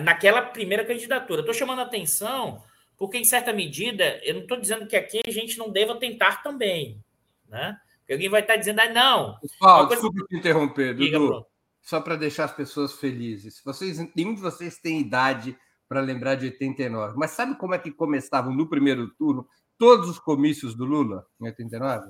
Naquela 0.04 0.42
primeira 0.42 0.84
candidatura. 0.86 1.40
Estou 1.40 1.56
chamando 1.56 1.80
a 1.80 1.84
atenção 1.84 2.62
porque, 2.98 3.18
em 3.18 3.24
certa 3.24 3.54
medida, 3.54 4.20
eu 4.24 4.36
não 4.36 4.42
estou 4.42 4.60
dizendo 4.60 4.88
que 4.88 4.96
aqui 4.96 5.22
a 5.26 5.32
gente 5.32 5.58
não 5.58 5.72
deva 5.72 5.96
tentar 5.96 6.44
também. 6.44 7.02
Né? 7.48 7.80
Porque 8.00 8.14
alguém 8.14 8.30
vai 8.30 8.42
estar 8.42 8.58
dizendo, 8.58 8.82
ah, 8.82 8.90
não. 8.90 9.40
Paulo, 9.60 9.88
coisa... 9.88 10.02
desculpe 10.02 10.28
te 10.28 10.38
interromper, 10.38 10.94
Dudu. 10.94 11.46
Só 11.82 12.02
para 12.02 12.16
deixar 12.16 12.46
as 12.46 12.54
pessoas 12.54 12.94
felizes. 12.94 13.62
Vocês, 13.64 13.98
nenhum 14.16 14.34
de 14.34 14.42
vocês 14.42 14.78
tem 14.78 15.00
idade 15.00 15.58
para 15.88 16.02
lembrar 16.02 16.36
de 16.36 16.46
89. 16.46 17.16
Mas 17.18 17.32
sabe 17.32 17.56
como 17.58 17.74
é 17.74 17.80
que 17.80 17.92
começavam 17.92 18.54
no 18.54 18.68
primeiro 18.68 19.10
turno 19.16 19.48
todos 19.78 20.10
os 20.10 20.20
comícios 20.20 20.76
do 20.76 20.86
Lula 20.86 21.26
em 21.40 21.46
89? 21.46 22.10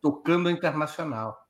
Tocando 0.00 0.50
internacional. 0.50 1.46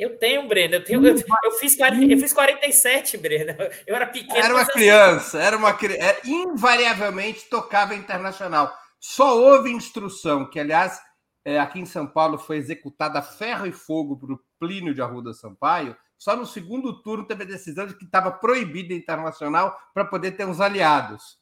Eu 0.00 0.18
tenho, 0.18 0.48
Breno. 0.48 0.76
Eu, 0.76 0.84
tenho, 0.84 1.06
eu, 1.06 1.14
eu, 1.14 1.52
fiz, 1.52 1.78
eu 1.78 2.18
fiz 2.18 2.32
47, 2.32 3.18
Breno. 3.18 3.54
Eu 3.86 3.94
era 3.94 4.06
pequeno. 4.06 4.38
Era 4.38 4.54
uma 4.54 4.66
criança, 4.66 5.38
era 5.38 5.56
uma 5.56 5.74
criança. 5.74 6.16
Invariavelmente 6.24 7.48
tocava 7.50 7.94
internacional. 7.94 8.74
Só 8.98 9.38
houve 9.38 9.70
instrução, 9.70 10.48
que, 10.48 10.58
aliás, 10.58 10.98
é, 11.44 11.58
aqui 11.58 11.80
em 11.80 11.86
São 11.86 12.06
Paulo 12.06 12.38
foi 12.38 12.56
executada 12.56 13.18
a 13.18 13.22
ferro 13.22 13.66
e 13.66 13.72
fogo 13.72 14.16
por 14.16 14.42
Plínio 14.58 14.94
de 14.94 15.02
Arruda 15.02 15.32
Sampaio, 15.34 15.96
só 16.20 16.36
no 16.36 16.44
segundo 16.44 17.00
turno 17.00 17.26
teve 17.26 17.44
a 17.44 17.46
decisão 17.46 17.86
de 17.86 17.96
que 17.96 18.04
estava 18.04 18.30
proibida 18.30 18.92
internacional 18.92 19.74
para 19.94 20.04
poder 20.04 20.32
ter 20.32 20.46
uns 20.46 20.60
aliados. 20.60 21.40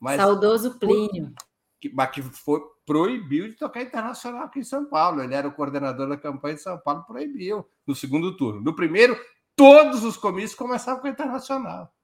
Mas, 0.00 0.16
Saudoso 0.16 0.76
Plínio. 0.76 1.32
Que, 1.80 1.88
mas 1.94 2.10
que 2.10 2.20
foi, 2.20 2.60
proibiu 2.84 3.46
de 3.46 3.54
tocar 3.54 3.80
internacional 3.80 4.42
aqui 4.42 4.58
em 4.58 4.64
São 4.64 4.86
Paulo. 4.86 5.22
Ele 5.22 5.36
era 5.36 5.46
o 5.46 5.52
coordenador 5.52 6.08
da 6.08 6.16
campanha 6.16 6.56
de 6.56 6.62
São 6.62 6.76
Paulo, 6.78 7.04
proibiu 7.04 7.64
no 7.86 7.94
segundo 7.94 8.36
turno. 8.36 8.60
No 8.60 8.74
primeiro, 8.74 9.16
todos 9.54 10.02
os 10.02 10.16
comícios 10.16 10.56
começavam 10.56 11.00
com 11.00 11.06
internacional. 11.06 11.94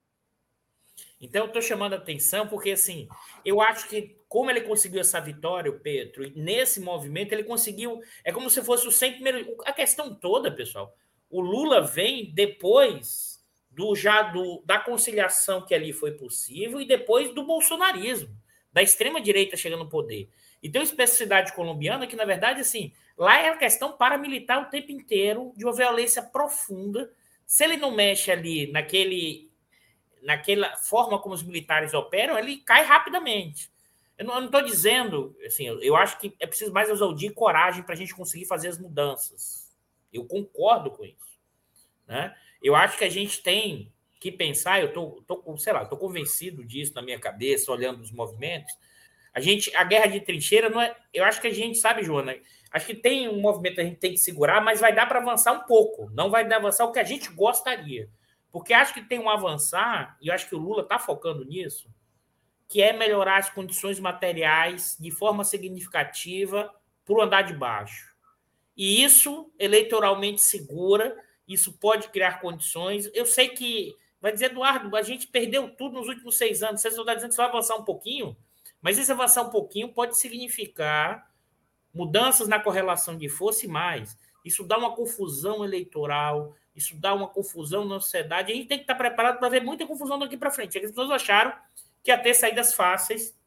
Então, 1.20 1.42
eu 1.42 1.46
estou 1.48 1.62
chamando 1.62 1.94
a 1.94 1.96
atenção 1.96 2.46
porque, 2.46 2.70
assim, 2.70 3.08
eu 3.44 3.60
acho 3.60 3.88
que 3.88 4.20
como 4.28 4.52
ele 4.52 4.60
conseguiu 4.60 5.00
essa 5.00 5.20
vitória, 5.20 5.68
o 5.68 5.80
Petro, 5.80 6.30
nesse 6.36 6.80
movimento 6.80 7.32
ele 7.32 7.42
conseguiu. 7.42 8.00
É 8.22 8.30
como 8.30 8.48
se 8.48 8.62
fosse 8.62 8.86
o 8.86 8.92
100 8.92 9.14
primeiro. 9.14 9.56
A 9.66 9.72
questão 9.72 10.14
toda, 10.14 10.52
pessoal, 10.52 10.94
o 11.34 11.40
Lula 11.40 11.80
vem 11.80 12.32
depois 12.32 13.44
do 13.68 13.96
já 13.96 14.22
do, 14.22 14.62
da 14.64 14.78
conciliação 14.78 15.66
que 15.66 15.74
ali 15.74 15.92
foi 15.92 16.12
possível 16.12 16.80
e 16.80 16.86
depois 16.86 17.34
do 17.34 17.42
bolsonarismo, 17.42 18.32
da 18.72 18.80
extrema 18.80 19.20
direita 19.20 19.56
chegando 19.56 19.82
no 19.82 19.90
poder. 19.90 20.30
E 20.62 20.70
tem 20.70 20.80
uma 20.80 20.86
especificidade 20.86 21.52
colombiana 21.52 22.06
que, 22.06 22.14
na 22.14 22.24
verdade, 22.24 22.60
assim, 22.60 22.92
lá 23.18 23.36
é 23.36 23.48
a 23.48 23.56
questão 23.56 23.96
paramilitar 23.96 24.62
o 24.62 24.70
tempo 24.70 24.92
inteiro, 24.92 25.52
de 25.56 25.64
uma 25.64 25.74
violência 25.74 26.22
profunda. 26.22 27.10
Se 27.44 27.64
ele 27.64 27.78
não 27.78 27.90
mexe 27.90 28.30
ali 28.30 28.70
naquele, 28.70 29.50
naquela 30.22 30.76
forma 30.76 31.18
como 31.18 31.34
os 31.34 31.42
militares 31.42 31.94
operam, 31.94 32.38
ele 32.38 32.58
cai 32.58 32.84
rapidamente. 32.84 33.68
Eu 34.16 34.24
não 34.24 34.44
estou 34.44 34.62
dizendo, 34.62 35.36
assim, 35.44 35.66
eu 35.66 35.96
acho 35.96 36.16
que 36.20 36.32
é 36.38 36.46
preciso 36.46 36.72
mais 36.72 36.88
ousadia 36.88 37.28
e 37.28 37.34
coragem 37.34 37.82
para 37.82 37.94
a 37.94 37.98
gente 37.98 38.14
conseguir 38.14 38.44
fazer 38.44 38.68
as 38.68 38.78
mudanças. 38.78 39.64
Eu 40.12 40.24
concordo 40.24 40.92
com 40.92 41.04
isso. 41.04 41.23
Né? 42.06 42.34
Eu 42.62 42.74
acho 42.74 42.98
que 42.98 43.04
a 43.04 43.10
gente 43.10 43.42
tem 43.42 43.92
que 44.20 44.32
pensar, 44.32 44.80
eu 44.80 44.92
tô, 44.92 45.22
tô 45.26 45.56
sei 45.58 45.72
lá, 45.72 45.82
estou 45.82 45.98
convencido 45.98 46.64
disso 46.64 46.94
na 46.94 47.02
minha 47.02 47.18
cabeça, 47.18 47.70
olhando 47.70 48.00
os 48.00 48.10
movimentos. 48.10 48.72
A 49.34 49.40
gente, 49.40 49.74
a 49.76 49.84
guerra 49.84 50.06
de 50.06 50.20
trincheira 50.20 50.70
não 50.70 50.80
é. 50.80 50.96
Eu 51.12 51.24
acho 51.24 51.40
que 51.40 51.48
a 51.48 51.52
gente 51.52 51.76
sabe, 51.76 52.02
Joana. 52.02 52.34
Acho 52.70 52.86
que 52.86 52.94
tem 52.94 53.28
um 53.28 53.40
movimento 53.40 53.74
que 53.74 53.80
a 53.80 53.84
gente 53.84 53.98
tem 53.98 54.12
que 54.12 54.18
segurar, 54.18 54.60
mas 54.60 54.80
vai 54.80 54.94
dar 54.94 55.06
para 55.06 55.20
avançar 55.20 55.52
um 55.52 55.66
pouco. 55.66 56.10
Não 56.10 56.30
vai 56.30 56.46
dar 56.46 56.56
avançar 56.56 56.84
o 56.84 56.92
que 56.92 56.98
a 56.98 57.04
gente 57.04 57.30
gostaria. 57.32 58.08
Porque 58.50 58.72
acho 58.72 58.94
que 58.94 59.02
tem 59.02 59.18
um 59.18 59.28
avançar, 59.28 60.16
e 60.22 60.28
eu 60.28 60.34
acho 60.34 60.48
que 60.48 60.54
o 60.54 60.58
Lula 60.58 60.82
está 60.82 60.98
focando 60.98 61.44
nisso, 61.44 61.88
que 62.68 62.80
é 62.80 62.92
melhorar 62.92 63.38
as 63.38 63.50
condições 63.50 64.00
materiais 64.00 64.96
de 64.98 65.10
forma 65.10 65.44
significativa 65.44 66.72
para 67.04 67.14
o 67.14 67.20
andar 67.20 67.42
de 67.42 67.54
baixo. 67.54 68.14
E 68.76 69.04
isso, 69.04 69.52
eleitoralmente 69.58 70.40
segura, 70.40 71.16
isso 71.46 71.72
pode 71.74 72.08
criar 72.08 72.40
condições. 72.40 73.10
Eu 73.14 73.26
sei 73.26 73.48
que, 73.48 73.94
vai 74.20 74.32
dizer, 74.32 74.46
Eduardo, 74.46 74.94
a 74.96 75.02
gente 75.02 75.26
perdeu 75.26 75.68
tudo 75.68 75.94
nos 75.94 76.08
últimos 76.08 76.36
seis 76.36 76.62
anos. 76.62 76.80
Você 76.80 76.88
está 76.88 77.14
dizendo 77.14 77.30
que 77.30 77.36
vai 77.36 77.46
avançar 77.46 77.76
um 77.76 77.84
pouquinho, 77.84 78.36
mas 78.80 78.98
esse 78.98 79.12
avançar 79.12 79.42
um 79.42 79.50
pouquinho 79.50 79.88
pode 79.92 80.18
significar 80.18 81.30
mudanças 81.92 82.48
na 82.48 82.58
correlação 82.58 83.16
de 83.16 83.28
força 83.28 83.66
e 83.66 83.68
mais. 83.68 84.18
Isso 84.44 84.64
dá 84.64 84.76
uma 84.76 84.94
confusão 84.94 85.64
eleitoral, 85.64 86.54
isso 86.74 86.96
dá 86.96 87.14
uma 87.14 87.28
confusão 87.28 87.84
na 87.84 88.00
sociedade. 88.00 88.52
A 88.52 88.54
gente 88.54 88.66
tem 88.66 88.78
que 88.78 88.84
estar 88.84 88.94
preparado 88.94 89.38
para 89.38 89.48
ver 89.48 89.62
muita 89.62 89.86
confusão 89.86 90.18
daqui 90.18 90.36
para 90.36 90.50
frente. 90.50 90.76
As 90.76 90.90
pessoas 90.90 91.10
acharam 91.10 91.54
que 92.02 92.10
ia 92.10 92.18
ter 92.18 92.34
saídas 92.34 92.74
fáceis, 92.74 93.38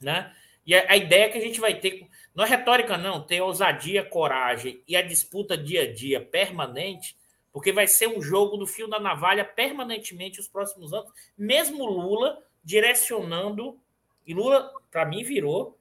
né? 0.00 0.34
E 0.64 0.74
a, 0.74 0.92
a, 0.92 0.96
ideia 0.96 1.24
é 1.24 1.28
que 1.28 1.38
a 1.38 1.40
gente 1.40 1.60
vai 1.60 1.74
ter, 1.74 2.08
não 2.34 2.44
é 2.44 2.48
retórica, 2.48 2.96
não, 2.96 3.20
ter 3.20 3.40
ousadia, 3.40 4.04
coragem 4.04 4.82
e 4.86 4.96
a 4.96 5.02
disputa 5.02 5.56
dia 5.56 5.82
a 5.82 5.92
dia 5.92 6.20
permanente, 6.20 7.16
porque 7.52 7.72
vai 7.72 7.86
ser 7.86 8.08
um 8.08 8.22
jogo 8.22 8.56
do 8.56 8.66
fio 8.66 8.88
da 8.88 8.98
navalha 8.98 9.44
permanentemente 9.44 10.40
os 10.40 10.48
próximos 10.48 10.92
anos, 10.92 11.12
mesmo 11.36 11.84
Lula 11.84 12.42
direcionando, 12.64 13.78
e 14.26 14.32
Lula, 14.32 14.72
para 14.90 15.04
mim, 15.04 15.22
virou, 15.22 15.78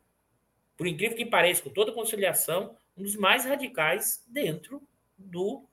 por 0.76 0.88
incrível 0.88 1.16
que 1.16 1.26
pareça, 1.26 1.62
com 1.62 1.70
toda 1.70 1.92
conciliação, 1.92 2.76
um 2.98 3.04
dos 3.04 3.16
mais 3.16 3.46
radicais 3.46 4.24
dentro 4.28 4.82
do, 5.18 5.64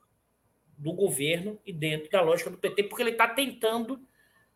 do 0.77 0.93
governo 0.93 1.59
e 1.65 1.73
dentro 1.73 2.09
da 2.09 2.21
lógica 2.21 2.49
do 2.49 2.57
PT, 2.57 2.83
porque 2.83 3.03
ele 3.03 3.11
está 3.11 3.27
tentando 3.27 3.99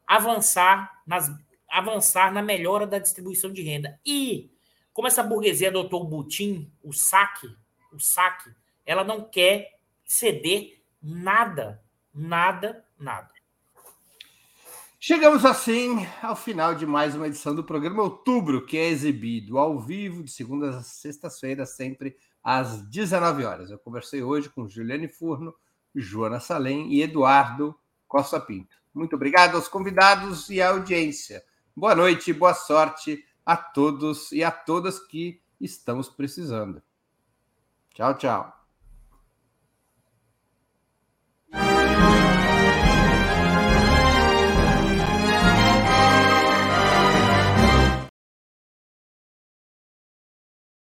avançar 0.07 1.01
nas 1.05 1.29
avançar 1.73 2.31
na 2.31 2.43
melhora 2.43 2.85
da 2.85 2.99
distribuição 2.99 3.51
de 3.51 3.63
renda. 3.63 3.99
E 4.05 4.51
como 4.93 5.07
essa 5.07 5.23
burguesia 5.23 5.69
adotou 5.69 6.03
o 6.03 6.07
butim, 6.07 6.71
o 6.83 6.93
saque, 6.93 7.47
o 7.91 7.99
saque, 7.99 8.51
ela 8.85 9.03
não 9.03 9.23
quer 9.27 9.79
ceder 10.05 10.82
nada, 11.03 11.83
nada, 12.13 12.85
nada. 12.97 13.29
Chegamos 14.97 15.43
assim 15.43 16.07
ao 16.21 16.33
final 16.33 16.73
de 16.73 16.85
mais 16.85 17.13
uma 17.13 17.27
edição 17.27 17.53
do 17.53 17.61
programa 17.61 18.01
Outubro, 18.01 18.65
que 18.65 18.77
é 18.77 18.87
exibido 18.87 19.57
ao 19.57 19.77
vivo 19.77 20.23
de 20.23 20.31
segundas 20.31 20.73
a 20.75 20.81
sextas-feiras, 20.81 21.71
sempre 21.71 22.15
às 22.41 22.81
19 22.83 23.43
horas. 23.43 23.69
Eu 23.69 23.77
conversei 23.77 24.23
hoje 24.23 24.49
com 24.49 24.69
Juliane 24.69 25.09
Furno, 25.09 25.53
Joana 25.93 26.39
Salem 26.39 26.93
e 26.93 27.01
Eduardo 27.01 27.77
Costa 28.07 28.39
Pinto. 28.39 28.77
Muito 28.93 29.17
obrigado 29.17 29.55
aos 29.55 29.67
convidados 29.67 30.49
e 30.49 30.61
à 30.61 30.69
audiência. 30.69 31.43
Boa 31.75 31.93
noite, 31.95 32.31
boa 32.31 32.53
sorte 32.53 33.25
a 33.45 33.57
todos 33.57 34.31
e 34.31 34.41
a 34.41 34.51
todas 34.51 34.99
que 34.99 35.41
estamos 35.59 36.07
precisando. 36.07 36.81
Tchau, 37.93 38.17
tchau. 38.17 38.62